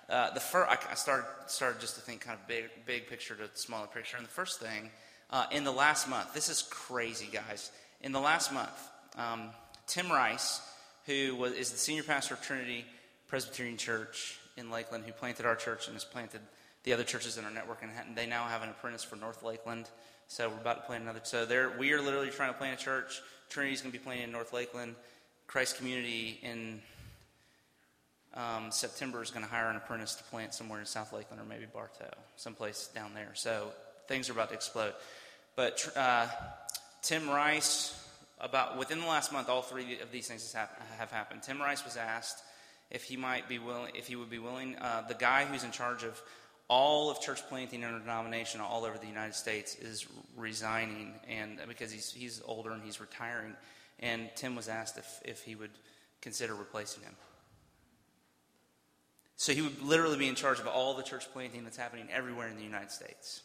Uh, 0.08 0.30
the 0.36 0.40
first, 0.40 0.70
I 0.70 0.94
started 0.94 1.26
started 1.48 1.82
just 1.82 1.96
to 1.96 2.02
think 2.02 2.22
kind 2.22 2.38
of 2.40 2.48
big, 2.48 2.66
big 2.86 3.08
picture 3.08 3.34
to 3.34 3.50
smaller 3.56 3.88
picture. 3.88 4.18
And 4.18 4.26
the 4.28 4.30
first 4.30 4.60
thing 4.60 4.92
uh, 5.30 5.46
in 5.52 5.64
the 5.64 5.72
last 5.72 6.10
month. 6.10 6.34
This 6.34 6.50
is 6.50 6.62
crazy, 6.70 7.28
guys. 7.32 7.72
In 8.02 8.12
the 8.12 8.20
last 8.20 8.54
month, 8.54 8.90
um, 9.18 9.50
Tim 9.88 10.12
Rice, 10.12 10.62
who 11.06 11.36
was, 11.36 11.54
is 11.54 11.72
the 11.72 11.78
senior 11.78 12.04
pastor 12.04 12.36
of 12.36 12.42
Trinity 12.42 12.86
Presbyterian 13.28 13.78
Church 13.78 14.40
in 14.58 14.70
Lakeland, 14.70 15.06
who 15.06 15.12
planted 15.12 15.46
our 15.46 15.56
church 15.56 15.88
and 15.88 15.96
has 15.96 16.04
planted 16.04 16.42
the 16.86 16.94
other 16.94 17.04
churches 17.04 17.38
in 17.38 17.46
our 17.46 17.52
network, 17.52 17.84
and 17.84 17.92
they 18.16 18.26
now 18.26 18.46
have 18.46 18.62
an 18.62 18.70
apprentice 18.70 19.04
for 19.04 19.16
North 19.16 19.44
Lakeland. 19.44 19.90
So 20.28 20.50
we're 20.50 20.56
about 20.56 20.78
to 20.78 20.84
plant 20.84 21.04
another. 21.04 21.20
So 21.24 21.46
there, 21.46 21.72
we 21.78 21.92
are 21.94 22.02
literally 22.02 22.30
trying 22.30 22.54
to 22.54 22.58
plant 22.58 22.80
a 22.80 22.84
church. 22.84 23.22
Trinity's 23.50 23.82
going 23.82 23.92
to 23.92 23.98
be 23.98 24.04
planting 24.04 24.26
in 24.26 24.32
North 24.32 24.54
Lakeland. 24.54 24.96
Christ 25.48 25.78
Community 25.78 26.40
in 26.42 26.82
um, 28.36 28.72
September 28.72 29.22
is 29.22 29.32
going 29.32 29.46
to 29.46 29.52
hire 29.52 29.70
an 29.70 29.76
apprentice 29.76 30.16
to 30.16 30.24
plant 30.26 30.54
somewhere 30.54 30.80
in 30.80 30.86
South 30.86 31.14
Lakeland 31.14 31.42
or 31.42 31.46
maybe 31.46 31.66
Bartow, 31.72 32.10
someplace 32.36 32.88
down 32.94 33.14
there. 33.14 33.32
So 33.34 33.70
things 34.08 34.30
are 34.30 34.34
about 34.34 34.50
to 34.50 34.56
explode. 34.56 34.94
But 35.56 35.88
uh, 35.96 36.28
Tim 37.02 37.30
Rice, 37.30 38.00
about 38.40 38.78
within 38.78 39.00
the 39.00 39.08
last 39.08 39.32
month, 39.32 39.50
all 39.50 39.62
three 39.62 40.00
of 40.02 40.12
these 40.12 40.28
things 40.28 40.54
have 40.54 41.12
happened. 41.12 41.44
Tim 41.44 41.62
Rice 41.62 41.86
was 41.86 41.98
asked 41.98 42.44
if 42.92 43.04
he 43.04 43.16
might 43.16 43.48
be 43.48 43.58
willing, 43.58 43.94
if 43.96 44.08
he 44.08 44.16
would 44.16 44.30
be 44.30 44.40
willing. 44.40 44.76
Uh, 44.76 45.04
the 45.08 45.14
guy 45.14 45.46
who's 45.46 45.64
in 45.64 45.72
charge 45.72 46.04
of 46.04 46.22
all 46.68 47.12
of 47.12 47.22
church 47.22 47.42
planting 47.48 47.84
in 47.84 47.94
our 47.94 48.00
denomination 48.00 48.62
all 48.62 48.86
over 48.86 48.98
the 48.98 49.08
United 49.08 49.36
States 49.36 49.76
is 49.76 50.08
resigning, 50.36 51.14
and 51.30 51.60
because 51.68 51.92
he's 51.92 52.12
he's 52.12 52.42
older 52.46 52.72
and 52.72 52.84
he's 52.84 53.00
retiring, 53.00 53.56
and 54.00 54.30
Tim 54.36 54.56
was 54.56 54.68
asked 54.68 54.98
if 54.98 55.22
if 55.24 55.44
he 55.44 55.56
would 55.56 55.72
consider 56.22 56.56
replacing 56.56 57.04
him. 57.04 57.16
So 59.38 59.54
he 59.54 59.62
would 59.62 59.82
literally 59.82 60.18
be 60.18 60.28
in 60.28 60.36
charge 60.36 60.60
of 60.60 60.68
all 60.68 60.94
the 60.94 61.04
church 61.04 61.32
planting 61.34 61.64
that's 61.64 61.78
happening 61.78 62.08
everywhere 62.12 62.48
in 62.48 62.56
the 62.56 62.64
United 62.64 62.92
States. 62.92 63.42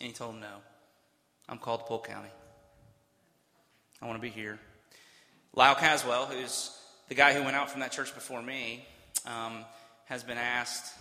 And 0.00 0.08
he 0.08 0.12
told 0.12 0.34
him, 0.34 0.40
No, 0.40 0.56
I'm 1.48 1.58
called 1.58 1.80
to 1.80 1.86
Polk 1.86 2.08
County. 2.08 2.30
I 4.02 4.06
want 4.06 4.18
to 4.18 4.22
be 4.22 4.30
here. 4.30 4.58
Lyle 5.54 5.74
Caswell, 5.74 6.26
who's 6.26 6.76
the 7.08 7.14
guy 7.14 7.32
who 7.32 7.42
went 7.42 7.56
out 7.56 7.70
from 7.70 7.80
that 7.80 7.92
church 7.92 8.14
before 8.14 8.42
me, 8.42 8.86
um, 9.24 9.64
has 10.06 10.22
been 10.22 10.38
asked 10.38 10.92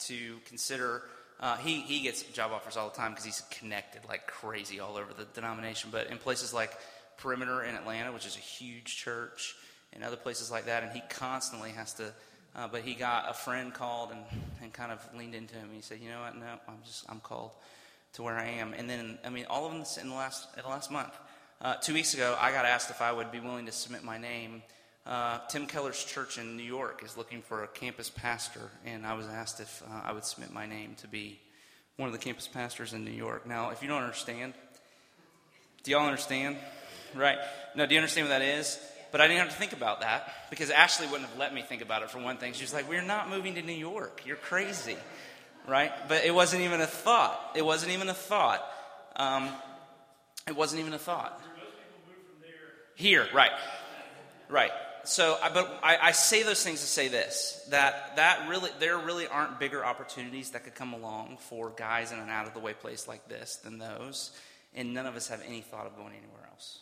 to 0.00 0.38
consider. 0.46 1.02
Uh, 1.40 1.56
he, 1.56 1.80
he 1.80 2.00
gets 2.00 2.22
job 2.22 2.52
offers 2.52 2.76
all 2.76 2.88
the 2.88 2.96
time 2.96 3.10
because 3.12 3.24
he's 3.24 3.42
connected 3.50 4.02
like 4.08 4.26
crazy 4.26 4.80
all 4.80 4.96
over 4.96 5.12
the 5.12 5.24
denomination. 5.34 5.90
But 5.92 6.08
in 6.08 6.18
places 6.18 6.54
like 6.54 6.72
Perimeter 7.18 7.62
in 7.64 7.74
Atlanta, 7.74 8.12
which 8.12 8.26
is 8.26 8.36
a 8.36 8.40
huge 8.40 8.96
church, 8.96 9.56
and 9.92 10.02
other 10.02 10.16
places 10.16 10.50
like 10.50 10.66
that, 10.66 10.82
and 10.82 10.92
he 10.92 11.02
constantly 11.08 11.70
has 11.70 11.94
to 11.94 12.12
uh, 12.54 12.68
but 12.70 12.82
he 12.82 12.94
got 12.94 13.30
a 13.30 13.34
friend 13.34 13.72
called 13.72 14.10
and, 14.10 14.20
and 14.62 14.72
kind 14.72 14.92
of 14.92 14.98
leaned 15.16 15.34
into 15.34 15.54
him. 15.54 15.70
He 15.72 15.80
said, 15.80 16.00
"You 16.00 16.10
know 16.10 16.20
what? 16.20 16.36
No, 16.36 16.46
I'm 16.68 16.78
just 16.84 17.04
I'm 17.08 17.20
called 17.20 17.50
to 18.14 18.22
where 18.22 18.36
I 18.36 18.44
am." 18.44 18.74
And 18.74 18.88
then, 18.88 19.18
I 19.24 19.30
mean, 19.30 19.46
all 19.48 19.64
of 19.64 19.72
them 19.72 19.84
in 20.02 20.10
the 20.10 20.14
last 20.14 20.48
in 20.56 20.62
the 20.62 20.68
last 20.68 20.90
month. 20.90 21.16
Uh, 21.60 21.74
two 21.76 21.94
weeks 21.94 22.12
ago, 22.12 22.36
I 22.38 22.50
got 22.50 22.66
asked 22.66 22.90
if 22.90 23.00
I 23.00 23.12
would 23.12 23.30
be 23.30 23.40
willing 23.40 23.66
to 23.66 23.72
submit 23.72 24.04
my 24.04 24.18
name. 24.18 24.62
Uh, 25.04 25.38
Tim 25.48 25.66
Keller's 25.66 26.02
church 26.04 26.38
in 26.38 26.56
New 26.56 26.62
York 26.62 27.02
is 27.04 27.16
looking 27.16 27.42
for 27.42 27.64
a 27.64 27.66
campus 27.66 28.08
pastor, 28.08 28.70
and 28.86 29.04
I 29.04 29.14
was 29.14 29.26
asked 29.26 29.60
if 29.60 29.82
uh, 29.90 30.00
I 30.04 30.12
would 30.12 30.24
submit 30.24 30.52
my 30.52 30.64
name 30.66 30.94
to 31.00 31.08
be 31.08 31.40
one 31.96 32.06
of 32.06 32.12
the 32.12 32.20
campus 32.20 32.46
pastors 32.46 32.92
in 32.92 33.04
New 33.04 33.10
York. 33.10 33.44
Now, 33.44 33.70
if 33.70 33.82
you 33.82 33.88
don't 33.88 34.02
understand, 34.02 34.54
do 35.82 35.90
y'all 35.90 36.06
understand? 36.06 36.56
Right? 37.16 37.38
No, 37.74 37.84
do 37.84 37.94
you 37.94 38.00
understand 38.00 38.28
what 38.28 38.38
that 38.38 38.42
is? 38.42 38.78
But 39.10 39.20
I 39.20 39.26
didn't 39.26 39.40
have 39.40 39.50
to 39.50 39.56
think 39.56 39.72
about 39.72 40.00
that 40.00 40.32
because 40.50 40.70
Ashley 40.70 41.06
wouldn't 41.06 41.28
have 41.28 41.38
let 41.38 41.52
me 41.52 41.62
think 41.62 41.82
about 41.82 42.02
it 42.02 42.10
for 42.10 42.18
one 42.18 42.36
thing. 42.36 42.52
She 42.54 42.62
was 42.62 42.72
like, 42.72 42.88
We're 42.88 43.02
not 43.02 43.28
moving 43.28 43.56
to 43.56 43.62
New 43.62 43.72
York. 43.72 44.22
You're 44.24 44.36
crazy. 44.36 44.96
Right? 45.68 45.92
But 46.08 46.24
it 46.24 46.34
wasn't 46.34 46.62
even 46.62 46.80
a 46.80 46.86
thought. 46.86 47.38
It 47.54 47.64
wasn't 47.64 47.92
even 47.92 48.08
a 48.08 48.14
thought. 48.14 48.64
Um, 49.16 49.48
it 50.48 50.56
wasn't 50.56 50.80
even 50.80 50.94
a 50.94 50.98
thought. 50.98 51.40
Here, 52.94 53.28
right. 53.34 53.52
Right. 54.48 54.70
So, 55.04 55.36
but 55.52 55.80
I, 55.82 55.98
I, 56.00 56.12
say 56.12 56.42
those 56.42 56.62
things 56.62 56.80
to 56.80 56.86
say 56.86 57.08
this: 57.08 57.64
that 57.70 58.16
that 58.16 58.48
really, 58.48 58.70
there 58.78 58.98
really 58.98 59.26
aren't 59.26 59.58
bigger 59.58 59.84
opportunities 59.84 60.50
that 60.50 60.64
could 60.64 60.74
come 60.74 60.92
along 60.92 61.38
for 61.40 61.70
guys 61.70 62.12
in 62.12 62.18
an 62.18 62.28
out 62.28 62.46
of 62.46 62.54
the 62.54 62.60
way 62.60 62.72
place 62.72 63.08
like 63.08 63.28
this 63.28 63.56
than 63.56 63.78
those, 63.78 64.30
and 64.74 64.94
none 64.94 65.06
of 65.06 65.16
us 65.16 65.28
have 65.28 65.42
any 65.46 65.60
thought 65.60 65.86
of 65.86 65.96
going 65.96 66.12
anywhere 66.12 66.46
else. 66.50 66.78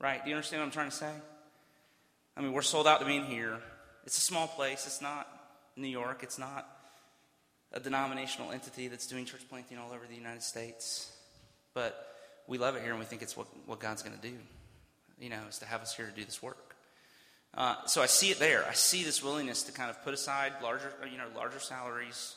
Right? 0.00 0.22
Do 0.22 0.30
you 0.30 0.36
understand 0.36 0.60
what 0.60 0.66
I'm 0.66 0.72
trying 0.72 0.90
to 0.90 0.96
say? 0.96 1.12
I 2.36 2.40
mean, 2.40 2.52
we're 2.52 2.62
sold 2.62 2.86
out 2.86 3.00
to 3.00 3.06
being 3.06 3.24
here. 3.24 3.58
It's 4.04 4.18
a 4.18 4.22
small 4.22 4.48
place. 4.48 4.86
It's 4.86 5.02
not 5.02 5.28
New 5.76 5.88
York. 5.88 6.22
It's 6.22 6.38
not 6.38 6.66
a 7.72 7.80
denominational 7.80 8.52
entity 8.52 8.88
that's 8.88 9.06
doing 9.06 9.24
church 9.24 9.42
planting 9.48 9.78
all 9.78 9.92
over 9.92 10.06
the 10.08 10.14
United 10.14 10.42
States. 10.42 11.12
But 11.74 12.16
we 12.46 12.58
love 12.58 12.76
it 12.76 12.82
here 12.82 12.90
and 12.90 12.98
we 12.98 13.06
think 13.06 13.22
it's 13.22 13.36
what, 13.36 13.46
what 13.66 13.80
God's 13.80 14.02
going 14.02 14.16
to 14.18 14.28
do, 14.28 14.34
you 15.18 15.30
know, 15.30 15.40
is 15.48 15.58
to 15.58 15.66
have 15.66 15.80
us 15.80 15.94
here 15.94 16.06
to 16.06 16.12
do 16.12 16.24
this 16.24 16.42
work. 16.42 16.71
Uh, 17.54 17.76
so 17.86 18.00
I 18.00 18.06
see 18.06 18.30
it 18.30 18.38
there. 18.38 18.64
I 18.68 18.72
see 18.72 19.04
this 19.04 19.22
willingness 19.22 19.62
to 19.64 19.72
kind 19.72 19.90
of 19.90 20.02
put 20.02 20.14
aside 20.14 20.52
larger, 20.62 20.92
you 21.10 21.18
know, 21.18 21.26
larger 21.36 21.60
salaries, 21.60 22.36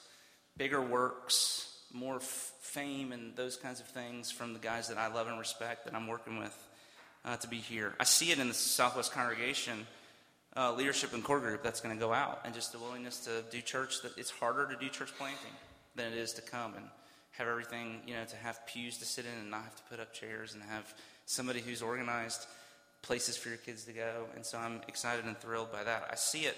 bigger 0.58 0.82
works, 0.82 1.80
more 1.94 2.18
f- 2.18 2.52
fame, 2.60 3.14
and 3.14 3.36
those 3.36 3.56
kinds 3.56 3.80
of 3.80 3.88
things 3.88 4.30
from 4.30 4.54
the 4.54 4.60
guys 4.60 4.90
that 4.90 4.98
I 4.98 5.08
love 5.08 5.28
and 5.28 5.40
respect 5.40 5.86
that 5.86 5.96
I'm 5.96 6.08
working 6.08 6.38
with 6.38 6.68
uh, 7.24 7.38
to 7.38 7.48
be 7.48 7.58
here. 7.58 7.96
I 8.00 8.04
see 8.04 8.32
it 8.32 8.40
in 8.40 8.50
the 8.50 8.54
Southwest 8.54 9.14
congregation 9.14 9.88
uh, 10.58 10.74
leadership 10.74 11.14
and 11.14 11.24
core 11.24 11.40
group 11.40 11.64
that's 11.64 11.82
going 11.82 11.96
to 11.96 12.00
go 12.00 12.14
out, 12.14 12.42
and 12.46 12.54
just 12.54 12.72
the 12.72 12.80
willingness 12.80 13.20
to 13.22 13.44
do 13.52 13.62
church. 13.62 14.02
That 14.02 14.18
it's 14.18 14.32
harder 14.32 14.68
to 14.68 14.76
do 14.78 14.90
church 14.90 15.12
planting 15.18 15.52
than 15.96 16.12
it 16.12 16.18
is 16.18 16.34
to 16.34 16.42
come 16.42 16.74
and 16.76 16.86
have 17.32 17.48
everything, 17.48 18.02
you 18.08 18.14
know, 18.14 18.24
to 18.24 18.36
have 18.38 18.66
pews 18.68 18.98
to 18.98 19.06
sit 19.06 19.26
in 19.26 19.42
and 19.42 19.52
not 19.52 19.64
have 19.64 19.76
to 19.76 19.84
put 19.84 20.00
up 20.00 20.14
chairs 20.14 20.54
and 20.54 20.64
have 20.64 20.94
somebody 21.26 21.60
who's 21.60 21.82
organized 21.82 22.46
places 23.06 23.38
for 23.38 23.50
your 23.50 23.58
kids 23.60 23.86
to 23.86 23.94
go. 23.94 24.26
And 24.36 24.46
so 24.46 24.58
I'm 24.58 24.82
excited 24.88 25.26
and 25.26 25.38
thrilled 25.38 25.72
by 25.72 25.84
that. 25.84 26.08
I 26.12 26.16
see 26.16 26.42
it. 26.42 26.58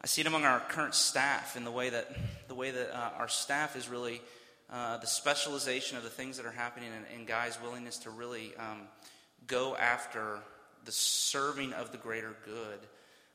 I 0.00 0.06
see 0.06 0.20
it 0.20 0.26
among 0.26 0.44
our 0.44 0.60
current 0.60 0.94
staff 0.94 1.56
in 1.56 1.64
the 1.64 1.70
way 1.70 1.90
that 1.90 2.08
the 2.48 2.54
way 2.54 2.70
that 2.70 2.96
uh, 2.96 3.10
our 3.18 3.28
staff 3.28 3.76
is 3.76 3.88
really 3.88 4.20
uh, 4.72 4.96
the 4.98 5.06
specialization 5.06 5.96
of 5.96 6.02
the 6.02 6.10
things 6.10 6.36
that 6.38 6.46
are 6.46 6.52
happening 6.52 6.90
and, 6.94 7.04
and 7.14 7.26
guys' 7.26 7.58
willingness 7.62 7.98
to 7.98 8.10
really 8.10 8.52
um, 8.58 8.82
go 9.46 9.76
after 9.76 10.38
the 10.84 10.92
serving 10.92 11.72
of 11.74 11.92
the 11.92 11.98
greater 11.98 12.34
good 12.44 12.80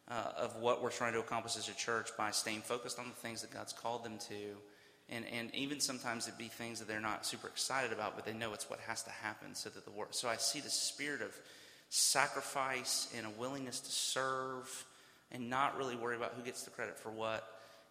uh, 0.09 0.31
of 0.37 0.55
what 0.57 0.81
we're 0.81 0.89
trying 0.89 1.13
to 1.13 1.19
accomplish 1.19 1.57
as 1.57 1.69
a 1.69 1.73
church 1.73 2.09
by 2.17 2.31
staying 2.31 2.61
focused 2.61 2.99
on 2.99 3.07
the 3.07 3.15
things 3.15 3.41
that 3.41 3.51
God's 3.51 3.73
called 3.73 4.03
them 4.03 4.17
to. 4.29 4.57
And, 5.09 5.25
and 5.31 5.53
even 5.55 5.79
sometimes 5.79 6.27
it'd 6.27 6.37
be 6.37 6.49
things 6.49 6.79
that 6.79 6.87
they're 6.87 6.99
not 6.99 7.25
super 7.25 7.47
excited 7.47 7.93
about, 7.93 8.15
but 8.15 8.25
they 8.25 8.33
know 8.33 8.53
it's 8.53 8.69
what 8.69 8.79
has 8.81 9.03
to 9.03 9.09
happen 9.09 9.55
so 9.55 9.69
that 9.69 9.85
the 9.85 9.91
work. 9.91 10.09
So 10.11 10.27
I 10.27 10.35
see 10.35 10.59
the 10.59 10.69
spirit 10.69 11.21
of 11.21 11.33
sacrifice 11.89 13.11
and 13.17 13.25
a 13.25 13.29
willingness 13.31 13.79
to 13.79 13.91
serve 13.91 14.85
and 15.31 15.49
not 15.49 15.77
really 15.77 15.95
worry 15.95 16.15
about 16.15 16.33
who 16.35 16.43
gets 16.43 16.63
the 16.63 16.69
credit 16.69 16.97
for 16.99 17.09
what. 17.09 17.47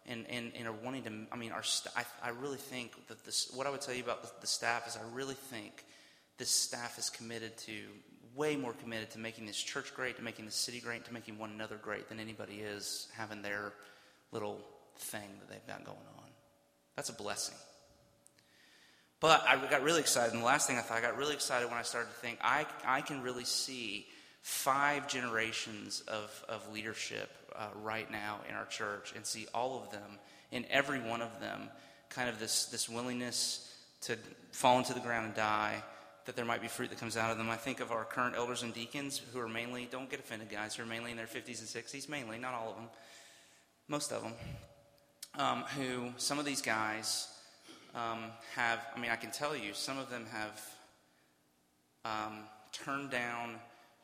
And, 0.09 0.25
and, 0.29 0.53
and 0.57 0.67
are 0.67 0.73
wanting 0.73 1.03
to, 1.03 1.11
I 1.33 1.35
mean, 1.35 1.51
our 1.51 1.63
st- 1.63 1.93
I, 1.97 2.05
I 2.23 2.29
really 2.29 2.57
think 2.57 3.07
that 3.07 3.25
this, 3.25 3.51
what 3.53 3.67
I 3.67 3.69
would 3.69 3.81
tell 3.81 3.93
you 3.93 4.03
about 4.03 4.23
the, 4.23 4.29
the 4.39 4.47
staff 4.47 4.87
is 4.87 4.95
I 4.95 5.01
really 5.13 5.33
think 5.35 5.83
this 6.37 6.49
staff 6.49 6.97
is 6.97 7.09
committed 7.09 7.57
to, 7.57 7.73
way 8.37 8.55
more 8.55 8.73
committed 8.73 9.09
to 9.11 9.19
making 9.19 9.47
this 9.47 9.57
church 9.57 9.93
great, 9.95 10.15
to 10.15 10.23
making 10.23 10.45
the 10.45 10.51
city 10.51 10.79
great, 10.79 11.03
to 11.05 11.13
making 11.13 11.37
one 11.37 11.49
another 11.49 11.75
great 11.75 12.07
than 12.07 12.19
anybody 12.19 12.61
is 12.61 13.07
having 13.13 13.41
their 13.41 13.73
little 14.31 14.61
thing 14.97 15.27
that 15.39 15.49
they've 15.49 15.67
got 15.67 15.83
going 15.83 15.97
on. 16.17 16.29
That's 16.95 17.09
a 17.09 17.13
blessing. 17.13 17.55
But 19.19 19.43
I 19.47 19.57
got 19.69 19.81
really 19.81 19.99
excited, 19.99 20.33
and 20.33 20.41
the 20.41 20.45
last 20.45 20.67
thing 20.67 20.77
I 20.77 20.81
thought, 20.81 20.97
I 20.97 21.01
got 21.01 21.17
really 21.17 21.33
excited 21.33 21.67
when 21.69 21.77
I 21.77 21.81
started 21.81 22.09
to 22.09 22.15
think, 22.15 22.37
I, 22.41 22.67
I 22.85 23.01
can 23.01 23.23
really 23.23 23.45
see 23.45 24.05
five 24.41 25.07
generations 25.07 26.03
of, 26.07 26.45
of 26.47 26.71
leadership 26.71 27.29
uh, 27.55 27.67
right 27.81 28.09
now 28.11 28.39
in 28.47 28.55
our 28.55 28.65
church 28.65 29.13
and 29.15 29.25
see 29.25 29.47
all 29.55 29.81
of 29.83 29.91
them, 29.91 30.19
in 30.51 30.65
every 30.69 30.99
one 30.99 31.21
of 31.21 31.39
them, 31.39 31.69
kind 32.09 32.29
of 32.29 32.39
this, 32.39 32.65
this 32.65 32.87
willingness 32.87 33.75
to 34.01 34.15
fall 34.51 34.77
into 34.77 34.93
the 34.93 34.99
ground 34.99 35.25
and 35.25 35.35
die, 35.35 35.83
that 36.25 36.35
there 36.35 36.45
might 36.45 36.61
be 36.61 36.67
fruit 36.67 36.91
that 36.91 36.99
comes 36.99 37.17
out 37.17 37.31
of 37.31 37.39
them. 37.39 37.49
I 37.49 37.55
think 37.55 37.79
of 37.79 37.91
our 37.91 38.05
current 38.05 38.35
elders 38.35 38.61
and 38.61 38.73
deacons 38.73 39.19
who 39.33 39.39
are 39.39 39.49
mainly, 39.49 39.87
don't 39.89 40.09
get 40.09 40.19
offended, 40.19 40.49
guys, 40.49 40.75
who 40.75 40.83
are 40.83 40.87
mainly 40.87 41.09
in 41.09 41.17
their 41.17 41.25
50s 41.25 41.59
and 41.59 41.85
60s, 41.85 42.07
mainly, 42.07 42.37
not 42.37 42.53
all 42.53 42.69
of 42.69 42.75
them, 42.75 42.89
most 43.87 44.11
of 44.11 44.21
them, 44.21 44.33
um, 45.39 45.63
who 45.75 46.11
some 46.17 46.37
of 46.37 46.45
these 46.45 46.61
guys 46.61 47.29
um, 47.97 48.19
have, 48.55 48.79
I 48.95 48.99
mean, 48.99 49.09
I 49.09 49.15
can 49.15 49.31
tell 49.31 49.55
you, 49.55 49.73
some 49.73 49.97
of 49.97 50.09
them 50.09 50.27
have 50.31 50.61
um, 52.05 52.43
turned 52.71 53.09
down 53.09 53.55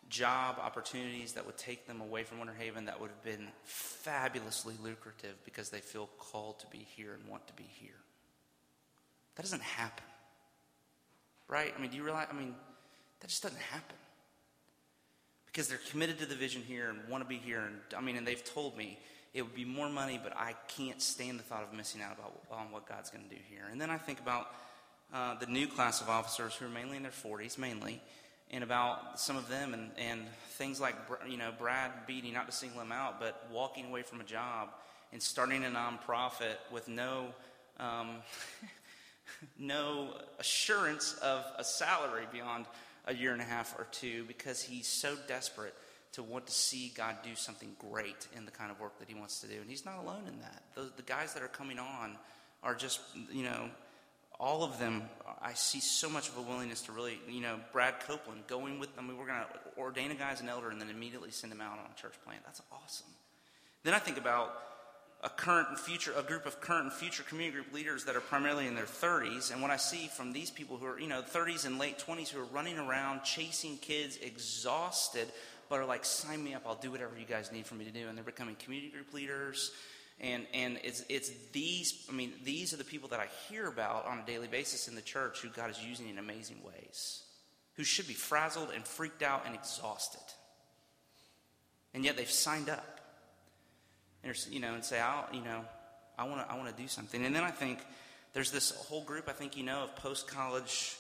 job 0.10 0.58
opportunities 0.60 1.34
that 1.34 1.46
would 1.46 1.58
take 1.58 1.88
them 1.88 2.02
away 2.02 2.24
from 2.24 2.40
Winter 2.40 2.56
Haven 2.58 2.86
that 2.86 3.00
would 3.00 3.10
have 3.10 3.24
been 3.24 3.48
fabulously 3.64 4.74
lucrative 4.84 5.36
because 5.46 5.70
they 5.70 5.80
feel 5.80 6.10
called 6.18 6.60
to 6.60 6.68
be 6.68 6.80
here 6.96 7.14
and 7.14 7.30
want 7.30 7.46
to 7.48 7.54
be 7.54 7.70
here. 7.80 8.00
That 9.36 9.44
doesn't 9.44 9.62
happen. 9.62 10.06
Right? 11.48 11.74
I 11.78 11.82
mean, 11.82 11.92
do 11.92 11.98
you 11.98 12.04
realize? 12.04 12.28
I 12.32 12.36
mean, 12.36 12.56
that 13.20 13.28
just 13.28 13.44
doesn't 13.44 13.62
happen. 13.62 13.96
Because 15.46 15.68
they're 15.68 15.80
committed 15.92 16.18
to 16.20 16.26
the 16.26 16.36
vision 16.36 16.64
here 16.64 16.90
and 16.90 17.00
want 17.10 17.24
to 17.24 17.30
be 17.30 17.38
here. 17.38 17.60
And 17.60 17.78
I 17.96 18.02
mean, 18.02 18.16
and 18.16 18.26
they've 18.26 18.44
told 18.44 18.76
me 18.76 18.98
it 19.34 19.42
would 19.42 19.56
be 19.56 19.66
more 19.66 19.90
money, 19.90 20.20
but 20.22 20.36
I 20.38 20.54
can't 20.68 21.02
stand 21.02 21.40
the 21.40 21.44
thought 21.44 21.64
of 21.64 21.74
missing 21.74 22.02
out 22.02 22.18
about 22.18 22.34
on 22.52 22.72
what 22.72 22.88
God's 22.88 23.10
going 23.10 23.24
to 23.24 23.30
do 23.30 23.42
here. 23.50 23.64
And 23.72 23.82
then 23.82 23.90
I 23.90 23.98
think 23.98 24.20
about 24.20 24.54
uh, 25.14 25.36
the 25.36 25.48
new 25.48 25.68
class 25.68 26.02
of 26.02 26.10
officers 26.10 26.54
who 26.54 26.66
are 26.66 26.70
mainly 26.70 26.98
in 26.98 27.04
their 27.04 27.12
40s, 27.12 27.58
mainly, 27.58 28.02
and 28.52 28.64
about 28.64 29.20
some 29.20 29.36
of 29.36 29.50
them 29.50 29.74
and, 29.74 29.92
and 29.98 30.22
things 30.52 30.80
like, 30.80 30.96
you 31.28 31.38
know, 31.38 31.52
Brad 31.58 31.92
Beatty, 32.06 32.32
not 32.32 32.46
to 32.46 32.52
single 32.52 32.82
him 32.82 32.92
out, 32.92 33.20
but 33.20 33.48
walking 33.52 33.88
away 33.88 34.04
from 34.04 34.22
a 34.22 34.24
job 34.24 34.70
and 35.12 35.22
starting 35.22 35.64
a 35.64 35.68
nonprofit 35.68 36.58
with 36.72 36.88
no 36.88 37.28
um, 37.80 38.18
no 39.58 40.10
assurance 40.40 41.16
of 41.24 41.44
a 41.58 41.64
salary 41.64 42.26
beyond 42.32 42.66
a 43.06 43.14
year 43.14 43.34
and 43.34 43.42
a 43.42 43.46
half 43.46 43.78
or 43.78 43.88
two 43.92 44.24
because 44.26 44.62
he's 44.62 44.88
so 44.88 45.16
desperate 45.28 45.74
to 46.14 46.24
want 46.24 46.46
to 46.48 46.54
see 46.54 46.94
God 46.96 47.18
do 47.24 47.36
something 47.36 47.76
great 47.80 48.28
in 48.36 48.46
the 48.46 48.52
kind 48.52 48.72
of 48.72 48.80
work 48.80 49.00
that 49.00 49.10
he 49.10 49.16
wants 49.16 49.42
to 49.42 49.48
do. 49.48 49.56
And 49.60 49.70
he's 49.70 49.86
not 49.86 49.98
alone 49.98 50.24
in 50.28 50.40
that. 50.40 50.64
The, 50.76 50.92
the 50.96 51.04
guys 51.04 51.34
that 51.34 51.44
are 51.44 51.48
coming 51.48 51.80
on 51.80 52.16
are 52.62 52.76
just, 52.76 53.02
you 53.32 53.44
know, 53.44 53.70
all 54.40 54.64
of 54.64 54.80
them, 54.80 55.04
I 55.42 55.54
see 55.54 55.80
so 55.80 56.10
much 56.10 56.30
of 56.30 56.38
a 56.38 56.42
willingness 56.42 56.82
to 56.84 56.92
really, 56.92 57.20
you 57.28 57.42
know, 57.42 57.60
Brad 57.72 58.00
Copeland 58.02 58.46
going 58.48 58.80
with, 58.80 58.90
I 58.98 59.02
mean, 59.02 59.18
we're 59.18 59.28
going 59.28 59.40
to 59.40 59.80
ordain 59.80 60.12
a 60.12 60.16
guy 60.16 60.32
as 60.32 60.42
an 60.42 60.50
elder 60.50 60.70
and 60.70 60.80
then 60.80 60.90
immediately 60.90 61.32
send 61.32 61.52
him 61.52 61.62
out 61.62 61.74
on 61.74 61.86
a 61.92 62.02
church 62.02 62.16
plant. 62.26 62.42
That's 62.46 62.62
awesome. 62.72 63.08
Then 63.84 63.94
I 63.94 64.00
think 64.00 64.18
about 64.18 64.54
a 65.24 65.30
current 65.30 65.70
and 65.70 65.80
future, 65.80 66.12
a 66.18 66.24
group 66.24 66.46
of 66.46 66.60
current 66.60 66.84
and 66.84 66.94
future 66.94 67.24
community 67.24 67.56
group 67.56 67.74
leaders 67.74 68.04
that 68.06 68.16
are 68.16 68.22
primarily 68.22 68.68
in 68.68 68.76
their 68.76 68.84
30s. 68.84 69.52
And 69.52 69.62
what 69.62 69.72
I 69.72 69.78
see 69.78 70.08
from 70.08 70.34
these 70.34 70.52
people 70.52 70.78
who 70.78 70.86
are, 70.86 71.00
you 71.00 71.08
know, 71.08 71.22
30s 71.22 71.66
and 71.66 71.80
late 71.80 71.98
20s 71.98 72.30
who 72.30 72.42
are 72.42 72.46
running 72.46 72.78
around 72.78 73.24
chasing 73.24 73.78
kids, 73.78 74.18
exhausted, 74.18 75.28
but 75.74 75.80
are 75.80 75.86
like, 75.88 76.06
sign 76.06 76.44
me 76.44 76.54
up, 76.54 76.62
I'll 76.68 76.76
do 76.76 76.92
whatever 76.92 77.18
you 77.18 77.26
guys 77.26 77.52
need 77.52 77.66
for 77.66 77.74
me 77.74 77.84
to 77.84 77.90
do. 77.90 78.08
And 78.08 78.16
they're 78.16 78.24
becoming 78.24 78.56
community 78.58 78.92
group 78.92 79.12
leaders. 79.12 79.72
And, 80.22 80.46
and 80.54 80.80
it's, 80.84 81.04
it's 81.10 81.32
these, 81.52 82.06
I 82.08 82.12
mean, 82.12 82.32
these 82.44 82.76
are 82.76 82.78
the 82.78 82.84
people 82.84 83.10
that 83.10 83.20
I 83.20 83.26
hear 83.50 83.66
about 83.66 84.06
on 84.06 84.20
a 84.20 84.26
daily 84.28 84.48
basis 84.48 84.88
in 84.88 84.94
the 84.94 85.02
church 85.02 85.42
who 85.42 85.50
God 85.50 85.72
is 85.72 85.84
using 85.84 86.10
in 86.10 86.20
amazing 86.20 86.58
ways, 86.64 87.24
who 87.74 87.84
should 87.84 88.08
be 88.08 88.14
frazzled 88.14 88.70
and 88.70 88.86
freaked 88.86 89.24
out 89.24 89.48
and 89.48 89.56
exhausted. 89.56 90.22
And 91.96 92.06
yet 92.06 92.18
they've 92.18 92.30
signed 92.30 92.70
up 92.70 93.00
And, 94.24 94.36
you 94.52 94.60
know, 94.60 94.76
and 94.76 94.86
say, 94.86 95.00
I'll, 95.00 95.26
you 95.34 95.42
know, 95.42 95.66
I 96.20 96.26
want 96.26 96.48
to, 96.48 96.54
I 96.54 96.56
want 96.56 96.70
to 96.70 96.80
do 96.80 96.88
something. 96.88 97.26
And 97.26 97.36
then 97.36 97.44
I 97.44 97.50
think 97.50 97.80
there's 98.34 98.52
this 98.52 98.70
whole 98.70 99.04
group, 99.04 99.28
I 99.28 99.34
think 99.34 99.58
you 99.58 99.64
know, 99.64 99.86
of 99.86 99.96
post 99.96 100.28
college 100.28 100.98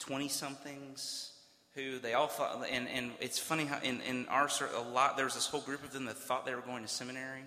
20 0.00 0.28
somethings 0.28 1.32
who 1.74 1.98
they 1.98 2.14
all 2.14 2.26
thought, 2.26 2.66
and, 2.70 2.88
and 2.88 3.12
it's 3.20 3.38
funny 3.38 3.64
how 3.64 3.78
in, 3.82 4.00
in 4.02 4.26
our, 4.28 4.48
a 4.76 4.80
lot, 4.80 5.16
there 5.16 5.24
was 5.24 5.34
this 5.34 5.46
whole 5.46 5.60
group 5.60 5.84
of 5.84 5.92
them 5.92 6.06
that 6.06 6.18
thought 6.18 6.44
they 6.44 6.54
were 6.54 6.60
going 6.60 6.82
to 6.82 6.88
seminary 6.88 7.42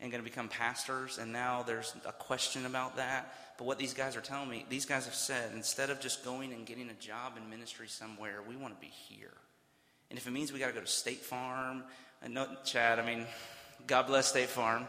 and 0.00 0.10
going 0.10 0.22
to 0.22 0.28
become 0.28 0.48
pastors, 0.48 1.18
and 1.18 1.32
now 1.32 1.62
there's 1.62 1.94
a 2.06 2.12
question 2.12 2.66
about 2.66 2.96
that. 2.96 3.34
But 3.58 3.66
what 3.66 3.78
these 3.78 3.94
guys 3.94 4.16
are 4.16 4.20
telling 4.20 4.48
me, 4.48 4.64
these 4.68 4.86
guys 4.86 5.04
have 5.04 5.14
said, 5.14 5.50
instead 5.54 5.90
of 5.90 6.00
just 6.00 6.24
going 6.24 6.52
and 6.52 6.66
getting 6.66 6.88
a 6.90 6.94
job 6.94 7.34
in 7.36 7.48
ministry 7.50 7.86
somewhere, 7.88 8.40
we 8.48 8.56
want 8.56 8.74
to 8.74 8.80
be 8.80 8.90
here. 9.08 9.34
And 10.10 10.18
if 10.18 10.26
it 10.26 10.30
means 10.30 10.52
we 10.52 10.58
got 10.58 10.68
to 10.68 10.72
go 10.72 10.80
to 10.80 10.86
State 10.86 11.20
Farm, 11.20 11.84
and 12.22 12.34
no, 12.34 12.46
Chad, 12.64 12.98
I 12.98 13.06
mean, 13.06 13.26
God 13.86 14.06
bless 14.06 14.28
State 14.28 14.48
Farm. 14.48 14.86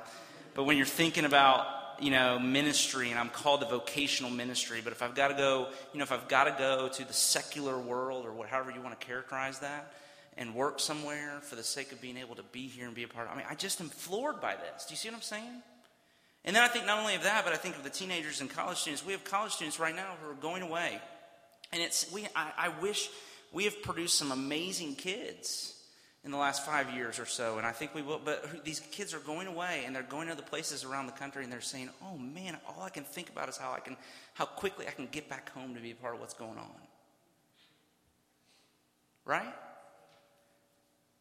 But 0.56 0.63
when 0.63 0.78
you're 0.78 0.86
thinking 0.86 1.26
about, 1.26 1.67
you 1.99 2.12
know, 2.12 2.39
ministry, 2.39 3.12
and 3.12 3.19
I'm 3.19 3.29
called 3.29 3.62
to 3.62 3.67
vocational 3.67 4.32
ministry, 4.32 4.82
but 4.84 4.93
if 4.93 5.01
I've 5.01 5.15
got 5.15 5.29
to 5.29 5.34
go, 5.34 5.67
you 5.93 5.99
know, 5.99 6.03
if 6.03 6.12
I've 6.12 6.27
got 6.27 6.45
to 6.45 6.56
go 6.58 6.89
to 6.89 7.08
the 7.08 7.13
secular 7.13 7.77
world 7.77 8.25
or 8.25 8.32
whatever 8.32 8.71
you 8.71 8.82
want 8.82 8.99
to 8.99 9.06
characterize 9.06 9.60
that, 9.60 9.93
and 10.38 10.56
work 10.56 10.79
somewhere 10.79 11.39
for 11.41 11.56
the 11.56 11.63
sake 11.63 11.91
of 11.91 12.01
being 12.01 12.17
able 12.17 12.36
to 12.36 12.43
be 12.51 12.67
here 12.67 12.86
and 12.86 12.95
be 12.95 13.03
a 13.03 13.08
part 13.08 13.27
of 13.27 13.34
I 13.34 13.38
mean, 13.38 13.45
I 13.49 13.56
just 13.56 13.79
am 13.82 13.89
floored 13.89 14.41
by 14.41 14.56
this. 14.56 14.86
Do 14.86 14.93
you 14.93 14.97
see 14.97 15.10
what 15.10 15.15
I'm 15.15 15.21
saying? 15.21 15.62
And 16.45 16.56
then 16.56 16.63
I 16.63 16.67
think 16.67 16.86
not 16.86 16.99
only 16.99 17.15
of 17.15 17.23
that, 17.23 17.45
but 17.45 17.53
I 17.53 17.58
think 17.58 17.77
of 17.77 17.84
the 17.84 17.89
teenagers 17.89 18.41
and 18.41 18.49
college 18.49 18.77
students. 18.77 19.06
We 19.06 19.13
have 19.13 19.23
college 19.23 19.53
students 19.53 19.79
right 19.79 19.95
now 19.95 20.15
who 20.21 20.29
are 20.29 20.36
going 20.36 20.62
away. 20.62 20.99
And 21.71 21.82
it's 21.82 22.12
we 22.12 22.25
I, 22.36 22.51
I 22.58 22.69
wish 22.82 23.10
we 23.51 23.65
have 23.65 23.82
produced 23.82 24.17
some 24.17 24.32
amazing 24.32 24.95
kids 24.95 25.72
in 26.25 26.31
the 26.31 26.38
last 26.38 26.65
five 26.65 26.89
years 26.91 27.19
or 27.19 27.25
so, 27.25 27.57
and 27.57 27.67
I 27.67 27.71
think 27.71 27.93
we 27.93 28.01
will. 28.01 28.19
But 28.23 28.63
these 28.63 28.79
kids 28.79 29.13
are 29.13 29.19
going 29.19 29.47
away, 29.47 29.83
and 29.86 29.95
they're 29.95 30.03
going 30.03 30.27
to 30.27 30.33
other 30.33 30.41
places 30.41 30.83
around 30.83 31.07
the 31.07 31.12
country, 31.13 31.43
and 31.43 31.51
they're 31.51 31.62
saying, 31.62 31.89
"Oh 32.01 32.17
man, 32.17 32.57
all 32.67 32.83
I 32.83 32.89
can 32.89 33.03
think 33.03 33.29
about 33.29 33.49
is 33.49 33.57
how 33.57 33.73
I 33.73 33.79
can, 33.79 33.97
how 34.33 34.45
quickly 34.45 34.88
I 34.88 34.91
can 34.91 35.07
get 35.07 35.29
back 35.29 35.51
home 35.51 35.75
to 35.75 35.81
be 35.81 35.91
a 35.91 35.95
part 35.95 36.15
of 36.15 36.21
what's 36.21 36.33
going 36.33 36.57
on." 36.57 36.71
Right? 39.25 39.53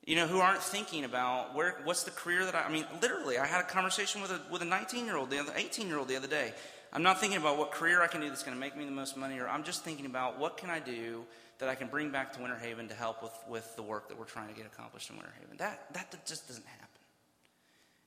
You 0.04 0.16
know, 0.16 0.26
who 0.26 0.40
aren't 0.40 0.62
thinking 0.62 1.04
about 1.04 1.54
where, 1.54 1.80
what's 1.84 2.02
the 2.02 2.10
career 2.10 2.44
that 2.44 2.56
I, 2.56 2.62
I 2.62 2.72
mean, 2.72 2.84
literally, 3.00 3.38
I 3.38 3.46
had 3.46 3.60
a 3.60 3.68
conversation 3.68 4.20
with 4.20 4.30
a 4.30 4.40
with 4.50 4.62
a 4.62 4.66
19 4.66 5.04
year 5.04 5.16
old, 5.16 5.30
the 5.30 5.38
other 5.40 5.52
18 5.56 5.88
year 5.88 5.98
old 5.98 6.08
the 6.08 6.16
other 6.16 6.28
day. 6.28 6.52
I'm 6.92 7.02
not 7.02 7.20
thinking 7.20 7.38
about 7.38 7.56
what 7.56 7.72
career 7.72 8.02
I 8.02 8.06
can 8.06 8.20
do 8.20 8.28
that's 8.28 8.42
going 8.42 8.56
to 8.56 8.60
make 8.60 8.76
me 8.76 8.84
the 8.84 8.90
most 8.90 9.16
money, 9.16 9.38
or 9.38 9.48
I'm 9.48 9.64
just 9.64 9.82
thinking 9.82 10.04
about 10.04 10.38
what 10.38 10.58
can 10.58 10.68
I 10.68 10.78
do 10.78 11.24
that 11.58 11.68
I 11.68 11.74
can 11.74 11.88
bring 11.88 12.10
back 12.10 12.32
to 12.34 12.40
Winter 12.40 12.58
Haven 12.58 12.88
to 12.88 12.94
help 12.94 13.22
with, 13.22 13.32
with 13.48 13.76
the 13.76 13.82
work 13.82 14.08
that 14.08 14.18
we're 14.18 14.24
trying 14.24 14.48
to 14.48 14.54
get 14.54 14.66
accomplished 14.66 15.08
in 15.08 15.16
Winter 15.16 15.32
Haven. 15.40 15.56
That, 15.58 15.92
that 15.94 16.26
just 16.26 16.48
doesn't 16.48 16.66
happen. 16.66 16.88